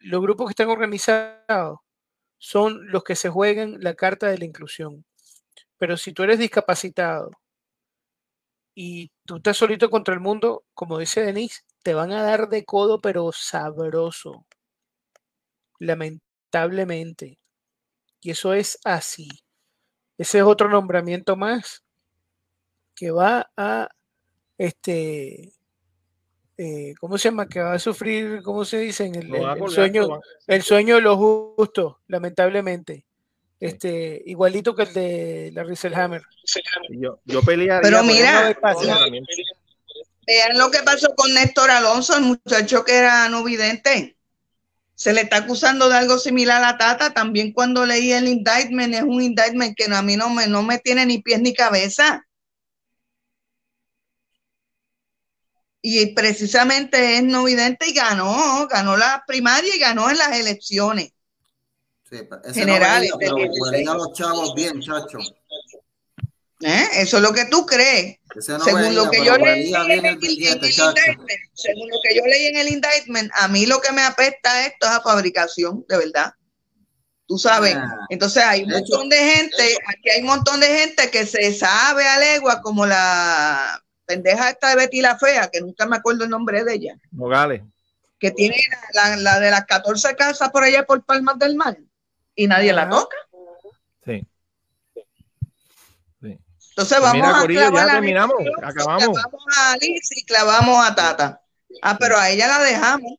los 0.00 0.22
grupos 0.22 0.46
que 0.46 0.52
están 0.52 0.68
organizados 0.70 1.80
son 2.38 2.90
los 2.90 3.04
que 3.04 3.16
se 3.16 3.30
juegan 3.30 3.78
la 3.80 3.94
carta 3.94 4.28
de 4.28 4.38
la 4.38 4.44
inclusión. 4.44 5.04
Pero 5.78 5.96
si 5.96 6.12
tú 6.12 6.22
eres 6.24 6.38
discapacitado 6.38 7.30
y 8.74 9.10
tú 9.24 9.36
estás 9.36 9.56
solito 9.56 9.90
contra 9.90 10.14
el 10.14 10.20
mundo, 10.20 10.64
como 10.74 10.98
dice 10.98 11.22
Denise, 11.22 11.62
te 11.82 11.94
van 11.94 12.12
a 12.12 12.22
dar 12.22 12.48
de 12.48 12.64
codo, 12.64 13.00
pero 13.00 13.30
sabroso. 13.32 14.46
Lamentablemente. 15.78 17.38
Y 18.20 18.30
eso 18.30 18.54
es 18.54 18.78
así. 18.84 19.28
Ese 20.18 20.38
es 20.38 20.44
otro 20.44 20.68
nombramiento 20.68 21.36
más 21.36 21.84
que 22.94 23.10
va 23.10 23.50
a 23.56 23.88
este 24.58 25.52
eh, 26.56 26.94
¿cómo 27.00 27.18
se 27.18 27.28
llama? 27.28 27.48
Que 27.48 27.60
va 27.60 27.74
a 27.74 27.78
sufrir, 27.78 28.42
¿cómo 28.42 28.64
se 28.64 28.78
dice? 28.78 29.06
el, 29.06 29.30
sueño, 29.68 30.20
el 30.46 30.62
sueño 30.62 30.96
de 30.96 31.00
los 31.00 31.16
justos, 31.16 31.96
lamentablemente. 32.06 33.04
Este, 33.60 34.22
igualito 34.26 34.74
que 34.74 34.82
el 34.82 34.92
de 34.92 35.52
la 35.54 36.04
Hammer. 36.04 36.22
Yo, 36.90 37.20
yo 37.24 37.42
pelearía. 37.42 37.80
Pero 37.80 38.02
mira, 38.02 38.56
vean 40.26 40.58
lo 40.58 40.70
que 40.70 40.82
pasó 40.82 41.14
con 41.14 41.32
Néstor 41.32 41.70
Alonso, 41.70 42.16
el 42.16 42.24
muchacho 42.24 42.84
que 42.84 42.94
era 42.94 43.28
no 43.28 43.42
vidente. 43.42 44.16
Se 44.94 45.12
le 45.12 45.22
está 45.22 45.38
acusando 45.38 45.88
de 45.88 45.96
algo 45.96 46.18
similar 46.18 46.62
a 46.62 46.78
Tata. 46.78 47.14
También 47.14 47.52
cuando 47.52 47.84
leí 47.84 48.12
el 48.12 48.28
indictment, 48.28 48.94
es 48.94 49.02
un 49.02 49.22
indictment 49.22 49.76
que 49.76 49.92
a 49.92 50.02
mí 50.02 50.16
no 50.16 50.30
me, 50.30 50.46
no 50.46 50.62
me 50.62 50.78
tiene 50.78 51.04
ni 51.06 51.20
pies 51.20 51.40
ni 51.40 51.52
cabeza. 51.52 52.24
Y 55.86 56.06
precisamente 56.14 57.18
es 57.18 57.22
no 57.22 57.44
vidente 57.44 57.86
y 57.86 57.92
ganó, 57.92 58.66
ganó 58.68 58.96
la 58.96 59.22
primaria 59.26 59.76
y 59.76 59.78
ganó 59.78 60.08
en 60.08 60.16
las 60.16 60.32
elecciones 60.32 61.12
sí, 62.08 62.16
generales. 62.54 63.12
No 63.84 63.94
los 63.94 64.14
chavos 64.14 64.54
bien, 64.54 64.80
chacho. 64.80 65.18
¿Eh? 66.62 66.88
Eso 66.94 67.18
es 67.18 67.22
lo 67.22 67.34
que 67.34 67.44
tú 67.50 67.66
crees. 67.66 68.16
según 68.40 68.94
lo 68.94 69.10
que 69.10 69.26
yo 69.26 69.36
leí 69.36 69.74
en 69.74 70.06
el, 70.06 70.18
según 71.52 71.90
lo 71.90 72.00
que 72.02 72.16
yo 72.16 72.24
leí 72.24 72.46
en 72.46 72.56
el 72.56 72.68
indictment, 72.68 73.30
a 73.34 73.48
mí 73.48 73.66
lo 73.66 73.78
que 73.82 73.92
me 73.92 74.04
apesta 74.04 74.64
esto 74.64 74.86
es 74.86 74.92
a 74.92 75.02
fabricación, 75.02 75.84
de 75.86 75.98
verdad. 75.98 76.32
Tú 77.26 77.36
sabes. 77.36 77.74
Ah. 77.76 78.06
Entonces 78.08 78.42
hay 78.42 78.62
un 78.62 78.70
montón 78.70 79.10
de 79.10 79.18
gente, 79.18 79.76
aquí 79.86 80.08
hay 80.08 80.20
un 80.22 80.28
montón 80.28 80.60
de 80.60 80.66
gente 80.66 81.10
que 81.10 81.26
se 81.26 81.52
sabe 81.52 82.08
a 82.08 82.18
legua 82.18 82.62
como 82.62 82.86
la 82.86 83.83
pendeja 84.04 84.50
esta 84.50 84.70
de 84.70 84.76
Betty 84.76 85.00
la 85.00 85.18
Fea, 85.18 85.48
que 85.50 85.60
nunca 85.60 85.86
me 85.86 85.96
acuerdo 85.96 86.24
el 86.24 86.30
nombre 86.30 86.64
de 86.64 86.74
ella. 86.74 86.96
Nogales. 87.10 87.62
Que 88.18 88.30
tiene 88.30 88.56
la, 88.92 89.40
de 89.40 89.50
las 89.50 89.64
14 89.66 90.16
casas 90.16 90.50
por 90.50 90.62
allá 90.62 90.84
por 90.86 91.04
Palmas 91.04 91.38
del 91.38 91.56
Mar 91.56 91.76
y 92.34 92.46
nadie 92.46 92.72
la 92.72 92.88
toca. 92.88 93.16
Sí. 94.04 94.26
Entonces 96.22 96.98
pues 96.98 97.00
vamos 97.00 97.44
a 97.44 97.46
clavar 97.46 97.90
terminamos, 97.90 98.36
acabamos. 98.62 99.16
Clavamos 99.16 99.44
a 99.58 99.76
Liz 99.76 100.08
y 100.16 100.24
clavamos 100.24 100.88
a 100.88 100.94
Tata. 100.94 101.40
Ah, 101.82 101.96
pero 101.98 102.16
a 102.16 102.30
ella 102.30 102.48
la 102.48 102.58
dejamos. 102.60 103.12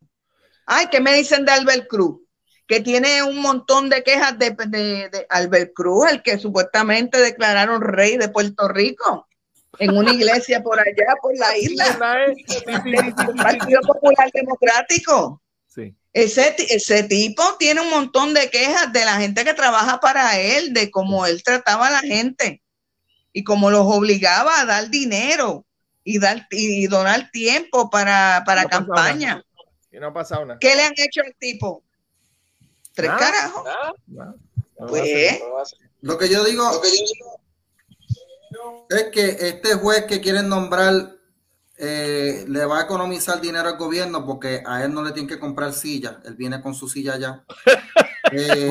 Ay, 0.65 0.87
¿qué 0.87 0.99
me 0.99 1.13
dicen 1.13 1.45
de 1.45 1.51
Albert 1.51 1.87
Cruz? 1.87 2.21
Que 2.67 2.81
tiene 2.81 3.21
un 3.21 3.39
montón 3.39 3.89
de 3.89 4.03
quejas 4.03 4.37
de, 4.39 4.57
de, 4.67 5.09
de 5.09 5.27
Albert 5.29 5.71
Cruz, 5.73 6.09
el 6.09 6.23
que 6.23 6.39
supuestamente 6.39 7.19
declararon 7.19 7.81
rey 7.81 8.17
de 8.17 8.27
Puerto 8.27 8.67
Rico 8.67 9.27
en 9.79 9.97
una 9.97 10.13
iglesia 10.13 10.61
por 10.61 10.79
allá, 10.79 11.15
por 11.21 11.37
la 11.37 11.57
isla, 11.57 12.25
el 12.25 13.35
Partido 13.35 13.81
Popular 13.81 14.29
Democrático. 14.33 15.41
Ese, 16.13 16.55
ese 16.69 17.03
tipo 17.03 17.43
tiene 17.59 17.81
un 17.81 17.89
montón 17.89 18.33
de 18.33 18.49
quejas 18.49 18.93
de 18.93 19.03
la 19.03 19.17
gente 19.17 19.43
que 19.43 19.53
trabaja 19.53 19.99
para 19.99 20.39
él, 20.39 20.73
de 20.73 20.89
cómo 20.89 21.25
él 21.25 21.43
trataba 21.43 21.87
a 21.87 21.91
la 21.91 21.99
gente 21.99 22.63
y 23.33 23.43
cómo 23.43 23.69
los 23.69 23.85
obligaba 23.85 24.61
a 24.61 24.65
dar 24.65 24.89
dinero 24.89 25.65
y, 26.05 26.19
dar, 26.19 26.47
y 26.51 26.87
donar 26.87 27.29
tiempo 27.31 27.89
para, 27.89 28.43
para 28.45 28.63
campaña. 28.63 29.43
no 29.91 30.07
ha 30.07 30.13
pasado 30.13 30.45
nada. 30.45 30.57
¿Qué 30.57 30.73
le 30.73 30.83
han 30.83 30.93
hecho 30.95 31.21
al 31.21 31.35
tipo? 31.37 31.83
¿Tres 32.93 33.11
carajos? 33.11 33.69
pues, 34.87 35.41
lo 35.99 36.17
que 36.17 36.29
yo 36.29 36.45
digo, 36.45 36.71
lo 36.71 36.81
que 36.81 36.91
yo 36.91 37.03
digo 37.13 37.41
es 38.89 39.05
que 39.11 39.47
este 39.47 39.75
juez 39.75 40.05
que 40.05 40.21
quieren 40.21 40.49
nombrar 40.49 41.15
eh, 41.77 42.45
le 42.47 42.65
va 42.65 42.79
a 42.79 42.83
economizar 42.83 43.41
dinero 43.41 43.67
al 43.67 43.77
gobierno 43.77 44.25
porque 44.25 44.63
a 44.65 44.83
él 44.85 44.93
no 44.93 45.03
le 45.03 45.11
tienen 45.11 45.27
que 45.27 45.39
comprar 45.39 45.73
silla, 45.73 46.21
él 46.23 46.35
viene 46.35 46.61
con 46.61 46.73
su 46.73 46.87
silla 46.87 47.17
ya. 47.17 47.43
Eh, 48.31 48.67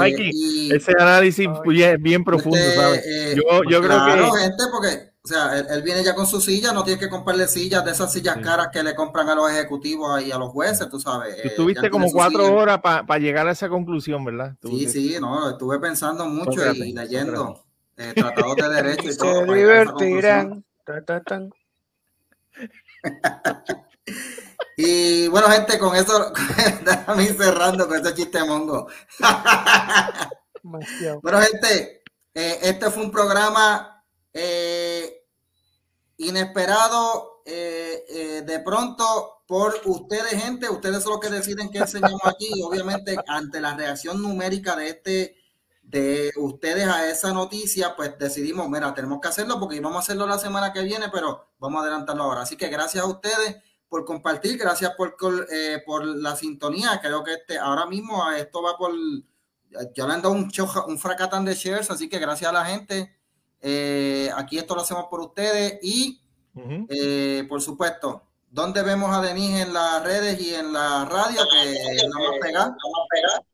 ese 0.73 0.93
análisis 0.99 1.49
bien, 1.65 2.03
bien 2.03 2.25
profundo, 2.25 2.59
este, 2.59 3.33
eh, 3.33 3.37
yo, 3.37 3.63
yo 3.71 3.81
creo 3.81 4.05
que. 4.05 4.41
gente, 4.41 4.65
porque, 4.73 5.13
o 5.23 5.29
sea, 5.29 5.57
él, 5.57 5.81
viene 5.83 6.03
ya 6.03 6.13
con 6.13 6.27
su 6.27 6.41
silla, 6.41 6.73
no 6.73 6.83
tiene 6.83 6.99
que 6.99 7.09
comprarle 7.09 7.47
sillas 7.47 7.85
de 7.85 7.93
esas 7.93 8.13
sillas 8.13 8.39
caras 8.39 8.71
que 8.73 8.83
le 8.83 8.97
compran 8.97 9.29
a 9.29 9.35
los 9.37 9.49
ejecutivos 9.49 10.21
y 10.25 10.33
a 10.33 10.39
los 10.39 10.51
jueces, 10.51 10.89
tú 10.91 10.99
sabes. 10.99 11.41
Tú 11.41 11.49
estuviste 11.49 11.89
como 11.89 12.11
cuatro 12.11 12.53
horas 12.53 12.81
para 12.81 13.19
llegar 13.19 13.47
a 13.47 13.53
esa 13.53 13.69
conclusión, 13.69 14.25
¿verdad? 14.25 14.57
sí, 14.61 14.89
sí, 14.89 15.17
no, 15.21 15.51
estuve 15.51 15.79
pensando 15.79 16.27
mucho 16.27 16.73
y 16.73 16.93
leyendo 16.93 17.64
eh, 17.97 18.13
tratados 18.15 18.57
de 18.57 18.69
derecho 18.69 19.11
y 19.11 19.17
todo. 19.17 19.47
Se 19.47 19.55
divertirán. 19.55 20.65
y 24.77 25.29
bueno, 25.29 25.49
gente, 25.49 25.79
con 25.79 25.97
eso, 25.97 26.33
déjame 26.85 27.25
ir 27.25 27.37
cerrando 27.37 27.89
con 27.89 27.99
ese 27.99 28.15
chiste 28.15 28.45
mongo. 28.45 28.89
bueno, 30.63 31.41
gente, 31.41 32.03
eh, 32.35 32.59
este 32.63 32.91
fue 32.91 33.05
un 33.05 33.11
programa 33.11 34.05
eh, 34.33 35.25
inesperado. 36.19 37.43
Eh, 37.47 38.43
de 38.47 38.61
pronto, 38.61 39.43
por 39.47 39.79
ustedes, 39.85 40.43
gente, 40.43 40.71
ustedes 40.71 41.03
son 41.03 41.13
los 41.13 41.21
que 41.21 41.29
deciden 41.29 41.71
qué 41.71 41.79
enseñamos 41.79 42.25
aquí. 42.25 42.51
Obviamente, 42.63 43.17
ante 43.27 43.61
la 43.61 43.75
reacción 43.75 44.23
numérica 44.23 44.75
de 44.77 44.89
este 44.89 45.37
de 45.95 46.33
ustedes 46.35 46.89
a 46.89 47.09
esa 47.09 47.33
noticia, 47.33 47.95
pues 47.95 48.19
decidimos, 48.19 48.69
mira, 48.69 48.93
tenemos 48.93 49.21
que 49.21 49.29
hacerlo 49.29 49.61
porque 49.61 49.77
íbamos 49.77 49.99
a 49.99 50.01
hacerlo 50.01 50.27
la 50.27 50.39
semana 50.39 50.73
que 50.73 50.83
viene, 50.83 51.09
pero 51.09 51.47
vamos 51.61 51.79
a 51.79 51.83
adelantarlo 51.85 52.25
ahora. 52.25 52.41
Así 52.41 52.57
que 52.57 52.67
gracias 52.67 53.05
a 53.05 53.07
ustedes 53.07 53.59
por 53.89 54.05
compartir, 54.05 54.59
gracias 54.59 54.93
por, 54.97 55.17
eh, 55.53 55.85
por 55.87 56.05
la 56.05 56.35
sintonía. 56.35 56.99
Creo 57.01 57.23
que 57.23 57.35
este, 57.35 57.59
ahora 57.59 57.87
mismo 57.87 58.29
esto 58.33 58.61
va 58.61 58.77
por, 58.77 58.91
yo 59.95 60.09
le 60.09 60.15
ando 60.15 60.33
un, 60.33 60.51
un 60.89 60.99
fracatán 60.99 61.45
de 61.45 61.55
shares, 61.55 61.89
así 61.93 62.09
que 62.09 62.19
gracias 62.19 62.51
a 62.51 62.55
la 62.55 62.65
gente. 62.65 63.17
Eh, 63.61 64.33
aquí 64.35 64.59
esto 64.59 64.75
lo 64.75 64.81
hacemos 64.81 65.05
por 65.05 65.21
ustedes 65.21 65.79
y, 65.81 66.21
eh, 66.89 67.47
por 67.49 67.63
supuesto, 67.63 68.25
¿dónde 68.51 68.83
vemos 68.83 69.17
a 69.17 69.23
Denise 69.23 69.63
en 69.63 69.73
las 69.73 70.03
redes 70.03 70.41
y 70.41 70.55
en 70.57 70.73
la 70.73 71.05
radio? 71.05 71.41
Que 71.53 72.09
vamos 72.13 72.37
a 72.37 72.41
pegar. 72.41 72.67
Vamos 72.67 72.99
a 72.99 73.15
pegar 73.15 73.54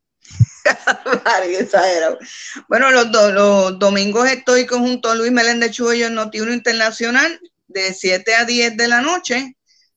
bueno, 2.68 2.90
los, 2.90 3.06
los 3.10 3.78
domingos 3.78 4.28
estoy 4.28 4.66
junto 4.66 5.10
a 5.10 5.14
Luis 5.14 5.32
Meléndez 5.32 5.72
Chuello 5.72 6.06
en 6.06 6.14
Notiuno 6.14 6.52
Internacional 6.52 7.40
de 7.68 7.94
7 7.94 8.34
a 8.34 8.44
10 8.44 8.76
de 8.76 8.88
la 8.88 9.00
noche. 9.00 9.56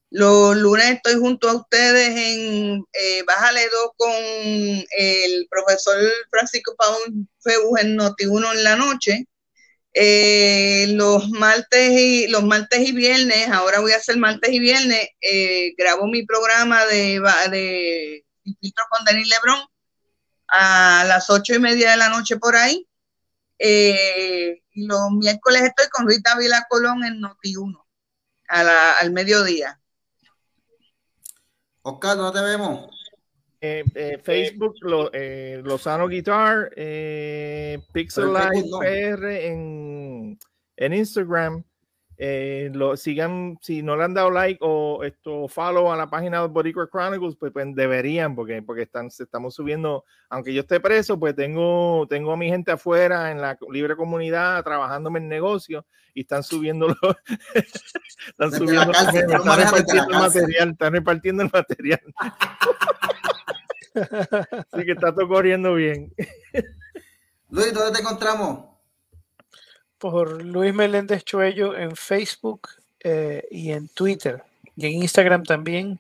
Los 0.09 0.55
lunes 0.55 0.91
estoy 0.91 1.15
junto 1.15 1.49
a 1.49 1.55
ustedes 1.55 2.09
en 2.09 2.86
eh, 2.93 3.23
Bájale 3.25 3.61
2 3.69 3.89
con 3.97 4.11
el 4.11 5.47
profesor 5.49 5.97
Francisco 6.29 6.75
Paun 6.77 7.27
Febus 7.39 7.79
en 7.81 7.97
Noti1 7.97 8.53
en 8.53 8.63
la 8.63 8.75
noche. 8.75 9.27
Eh, 9.95 10.88
los 10.89 11.29
martes 11.29 11.91
y 11.91 12.27
los 12.27 12.43
martes 12.43 12.79
y 12.79 12.91
viernes, 12.91 13.49
ahora 13.49 13.79
voy 13.79 13.91
a 13.91 13.97
hacer 13.97 14.17
martes 14.17 14.51
y 14.51 14.59
viernes, 14.59 15.07
eh, 15.21 15.73
grabo 15.77 16.07
mi 16.07 16.25
programa 16.25 16.84
de, 16.88 17.19
de 17.51 18.25
Filtro 18.59 18.86
con 18.89 19.05
Denis 19.05 19.29
Lebrón 19.29 19.59
a 20.47 21.03
las 21.07 21.29
ocho 21.29 21.53
y 21.55 21.59
media 21.59 21.91
de 21.91 21.97
la 21.97 22.09
noche 22.09 22.37
por 22.37 22.55
ahí. 22.55 22.87
Eh, 23.59 24.61
y 24.71 24.85
los 24.85 25.11
miércoles 25.11 25.61
estoy 25.61 25.87
con 25.89 26.07
Rita 26.07 26.37
Vila 26.37 26.65
Colón 26.69 27.03
en 27.03 27.21
Noti1 27.21 27.83
al 28.47 29.11
mediodía. 29.11 29.79
Oscar, 31.81 32.17
¿no 32.17 32.31
te 32.31 32.41
vemos? 32.41 32.89
Eh, 33.65 33.85
eh, 33.95 34.19
Facebook, 34.21 34.75
lo, 34.81 35.09
eh, 35.13 35.61
Lozano 35.63 36.09
Guitar, 36.09 36.69
Pixel 37.93 38.33
Live 38.33 38.69
PR 38.77 39.45
en, 39.45 40.37
en 40.75 40.93
Instagram. 40.93 41.63
Lo 42.18 42.95
sigan, 42.95 43.57
si 43.61 43.82
no 43.82 43.95
le 43.95 44.03
han 44.03 44.14
dado 44.14 44.30
like 44.30 44.59
o 44.61 45.03
esto 45.03 45.47
follow 45.47 45.91
a 45.91 45.97
la 45.97 46.09
página 46.09 46.41
de 46.41 46.47
Boricua 46.47 46.88
Chronicles, 46.89 47.36
pues, 47.38 47.51
pues, 47.51 47.74
deberían, 47.76 48.36
porque, 48.36 48.61
porque 48.61 48.84
están, 48.84 49.07
estamos 49.07 49.55
subiendo, 49.55 50.05
aunque 50.30 50.53
yo 50.53 50.61
esté 50.61 50.80
preso, 50.80 51.20
pues 51.20 51.36
tengo, 51.36 52.05
tengo 52.07 52.32
a 52.32 52.38
mi 52.38 52.49
gente 52.49 52.72
afuera 52.72 53.32
en 53.32 53.41
la 53.41 53.57
libre 53.72 53.95
comunidad 53.95 54.64
trabajándome 54.64 55.20
en 55.20 55.28
negocio 55.28 55.86
y 56.14 56.22
están 56.22 56.43
subiendo 56.43 56.88
están 58.28 58.51
subiendo 58.51 58.91
están 58.91 59.14
repartiendo 59.59 60.14
el 60.14 60.20
material, 60.20 60.70
están 60.72 60.93
repartiendo 60.93 61.43
el 61.43 61.49
material. 61.51 62.01
Así 64.72 64.86
que 64.86 64.91
está 64.93 65.14
todo 65.14 65.28
corriendo 65.28 65.76
bien. 65.76 66.11
Luis, 67.49 67.74
¿dónde 67.74 67.91
te 67.91 67.99
encontramos? 68.01 68.72
Por 70.04 70.43
Luis 70.43 70.74
Meléndez 70.74 71.24
Chuello 71.24 71.78
en 71.78 71.95
Facebook 71.95 72.68
eh, 72.99 73.47
y 73.49 73.72
en 73.72 73.88
Twitter 73.88 74.43
y 74.76 74.88
en 74.88 75.01
Instagram 75.01 75.43
también. 75.43 75.97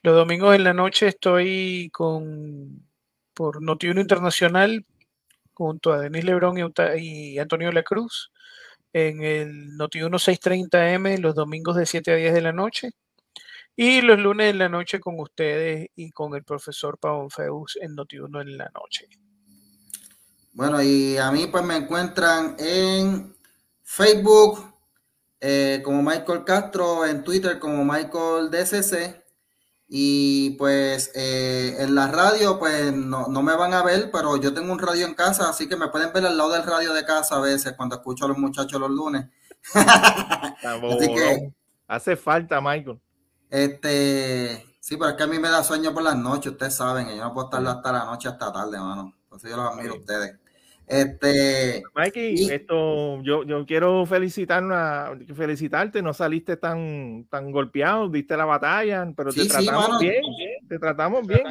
Los 0.00 0.16
domingos 0.16 0.54
en 0.54 0.64
la 0.64 0.72
noche 0.72 1.08
estoy 1.08 1.90
con 1.92 2.82
por 3.34 3.60
Notiuno 3.60 4.00
Internacional 4.00 4.86
junto 5.52 5.92
a 5.92 6.00
Denis 6.00 6.24
Lebrón 6.24 6.56
y, 6.96 7.38
Antonio 7.38 7.70
La 7.72 7.82
Cruz 7.82 8.32
en 8.94 9.22
el 9.22 9.76
Noti 9.76 9.98
630M 10.00 11.18
los 11.18 11.34
domingos 11.34 11.76
de 11.76 11.84
7 11.84 12.12
a 12.12 12.16
10 12.16 12.32
de 12.32 12.40
la 12.40 12.52
noche 12.52 12.92
y 13.76 14.00
los 14.00 14.18
lunes 14.18 14.50
en 14.50 14.60
la 14.60 14.70
noche 14.70 14.98
con 14.98 15.20
ustedes 15.20 15.90
y 15.94 16.10
con 16.10 16.34
el 16.34 16.42
profesor 16.42 16.96
Pavón 16.96 17.28
Feus 17.28 17.76
en 17.82 17.96
Noti 17.96 18.18
1 18.18 18.40
en 18.40 18.56
la 18.56 18.70
noche. 18.74 19.10
Bueno, 20.56 20.82
y 20.82 21.18
a 21.18 21.30
mí 21.32 21.48
pues 21.48 21.62
me 21.64 21.76
encuentran 21.76 22.56
en 22.58 23.36
Facebook 23.82 24.74
eh, 25.38 25.82
como 25.84 26.02
Michael 26.02 26.44
Castro, 26.44 27.04
en 27.04 27.22
Twitter 27.22 27.58
como 27.58 27.84
Michael 27.84 28.50
DCC 28.50 29.22
y 29.86 30.52
pues 30.52 31.12
eh, 31.14 31.76
en 31.78 31.94
la 31.94 32.06
radio, 32.06 32.58
pues 32.58 32.90
no, 32.90 33.28
me 33.28 33.54
van 33.54 33.74
a 33.74 33.82
ver, 33.82 34.10
pero 34.10 34.38
yo 34.38 34.54
tengo 34.54 34.72
un 34.72 34.78
radio 34.78 35.04
en 35.04 35.12
casa, 35.12 35.50
así 35.50 35.68
que 35.68 35.76
me 35.76 35.88
pueden 35.88 36.10
ver 36.14 36.24
al 36.24 36.38
lado 36.38 36.54
del 36.54 36.62
radio 36.62 36.94
de 36.94 37.04
casa 37.04 37.36
a 37.36 37.40
veces 37.40 37.74
cuando 37.76 37.96
escucho 37.96 38.24
a 38.24 38.28
los 38.28 38.38
muchachos 38.38 38.80
los 38.80 38.90
lunes. 38.90 39.26
así 39.74 41.14
que 41.14 41.52
hace 41.86 42.16
falta, 42.16 42.62
Michael. 42.62 42.98
Este, 43.50 44.64
sí, 44.80 44.96
pero 44.96 45.10
es 45.10 45.16
que 45.16 45.22
a 45.22 45.26
mí 45.26 45.38
me 45.38 45.50
da 45.50 45.62
sueño 45.62 45.92
por 45.92 46.02
las 46.02 46.16
noches, 46.16 46.52
ustedes 46.52 46.74
saben, 46.74 47.08
yo 47.08 47.22
no 47.22 47.34
puedo 47.34 47.48
estar 47.48 47.66
hasta 47.66 47.92
la 47.92 48.06
noche 48.06 48.30
hasta 48.30 48.50
tarde, 48.50 48.78
mano. 48.78 49.12
Entonces 49.24 49.50
yo 49.50 49.58
los 49.58 49.70
admiro 49.70 49.92
a 49.92 49.98
ustedes. 49.98 50.45
Este, 50.86 51.82
Mikey, 51.96 52.48
esto, 52.48 53.20
yo, 53.22 53.42
yo 53.42 53.66
quiero 53.66 54.06
felicitar 54.06 54.62
felicitarte, 55.34 56.00
no 56.00 56.14
saliste 56.14 56.56
tan, 56.56 57.26
tan 57.28 57.50
golpeado, 57.50 58.08
diste 58.08 58.36
la 58.36 58.44
batalla, 58.44 59.04
pero 59.16 59.32
te, 59.32 59.46
tratamos 59.46 59.98
bien, 59.98 60.22
te 60.68 60.78
tratamos 60.78 61.26
bien, 61.26 61.42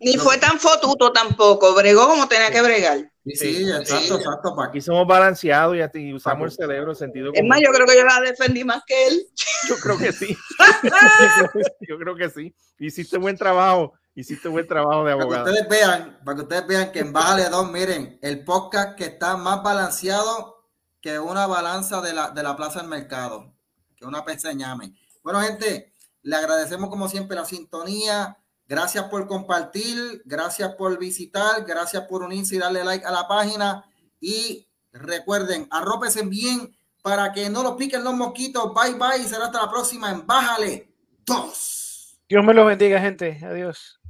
Ni 0.00 0.18
fue 0.18 0.36
tan 0.36 0.58
fotuto 0.58 1.12
tampoco, 1.12 1.74
bregó 1.74 2.06
como 2.08 2.28
tenía 2.28 2.50
que 2.50 2.60
bregar. 2.60 3.10
Sí, 3.24 3.36
sí, 3.36 3.70
exacto, 3.70 4.16
exacto. 4.16 4.60
Aquí 4.60 4.82
somos 4.82 5.06
balanceados 5.06 5.76
y 5.94 6.12
usamos 6.12 6.50
el 6.50 6.52
cerebro, 6.52 6.90
el 6.90 6.96
sentido. 6.96 7.32
Es 7.32 7.42
más, 7.42 7.58
yo 7.64 7.72
creo 7.72 7.86
que 7.86 7.96
yo 7.96 8.04
la 8.04 8.20
defendí 8.20 8.64
más 8.64 8.82
que 8.86 9.06
él. 9.06 9.26
Yo 9.66 9.76
creo 9.76 9.96
que 9.96 10.12
sí. 10.12 10.36
yo 11.88 11.98
creo 11.98 12.14
que 12.16 12.28
sí. 12.28 12.54
Hiciste 12.78 13.16
buen 13.16 13.38
trabajo. 13.38 13.94
Hiciste 14.16 14.48
buen 14.48 14.66
trabajo 14.66 15.04
de 15.04 15.12
abogado. 15.12 15.44
Para 15.44 15.44
que 15.44 15.50
ustedes 15.50 15.68
vean, 15.68 16.20
para 16.24 16.36
que 16.36 16.42
ustedes 16.42 16.66
vean 16.68 16.92
que 16.92 17.00
en 17.00 17.12
Bájale 17.12 17.48
2, 17.48 17.72
miren, 17.72 18.18
el 18.22 18.44
podcast 18.44 18.96
que 18.96 19.06
está 19.06 19.36
más 19.36 19.62
balanceado 19.62 20.64
que 21.00 21.18
una 21.18 21.46
balanza 21.46 22.00
de 22.00 22.14
la, 22.14 22.30
de 22.30 22.42
la 22.42 22.56
Plaza 22.56 22.80
del 22.80 22.88
Mercado, 22.88 23.52
que 23.96 24.06
una 24.06 24.24
peseñame. 24.24 24.94
Bueno, 25.22 25.40
gente, 25.40 25.92
le 26.22 26.36
agradecemos 26.36 26.90
como 26.90 27.08
siempre 27.08 27.36
la 27.36 27.44
sintonía. 27.44 28.38
Gracias 28.66 29.04
por 29.04 29.26
compartir, 29.26 30.22
gracias 30.24 30.74
por 30.76 30.98
visitar, 30.98 31.64
gracias 31.66 32.04
por 32.04 32.22
unirse 32.22 32.54
y 32.54 32.58
darle 32.58 32.84
like 32.84 33.04
a 33.04 33.10
la 33.10 33.26
página. 33.26 33.84
Y 34.20 34.66
recuerden, 34.92 35.66
arrópese 35.70 36.22
bien 36.24 36.74
para 37.02 37.32
que 37.32 37.50
no 37.50 37.62
lo 37.62 37.76
piquen 37.76 38.04
los 38.04 38.14
mosquitos. 38.14 38.72
Bye 38.72 38.94
bye 38.94 39.18
y 39.22 39.24
será 39.24 39.46
hasta 39.46 39.60
la 39.60 39.70
próxima 39.70 40.10
en 40.10 40.26
Bájale 40.26 40.88
2. 41.26 42.18
Dios 42.28 42.44
me 42.44 42.54
lo 42.54 42.64
bendiga, 42.64 43.00
gente. 43.00 43.40
Adiós. 43.44 44.00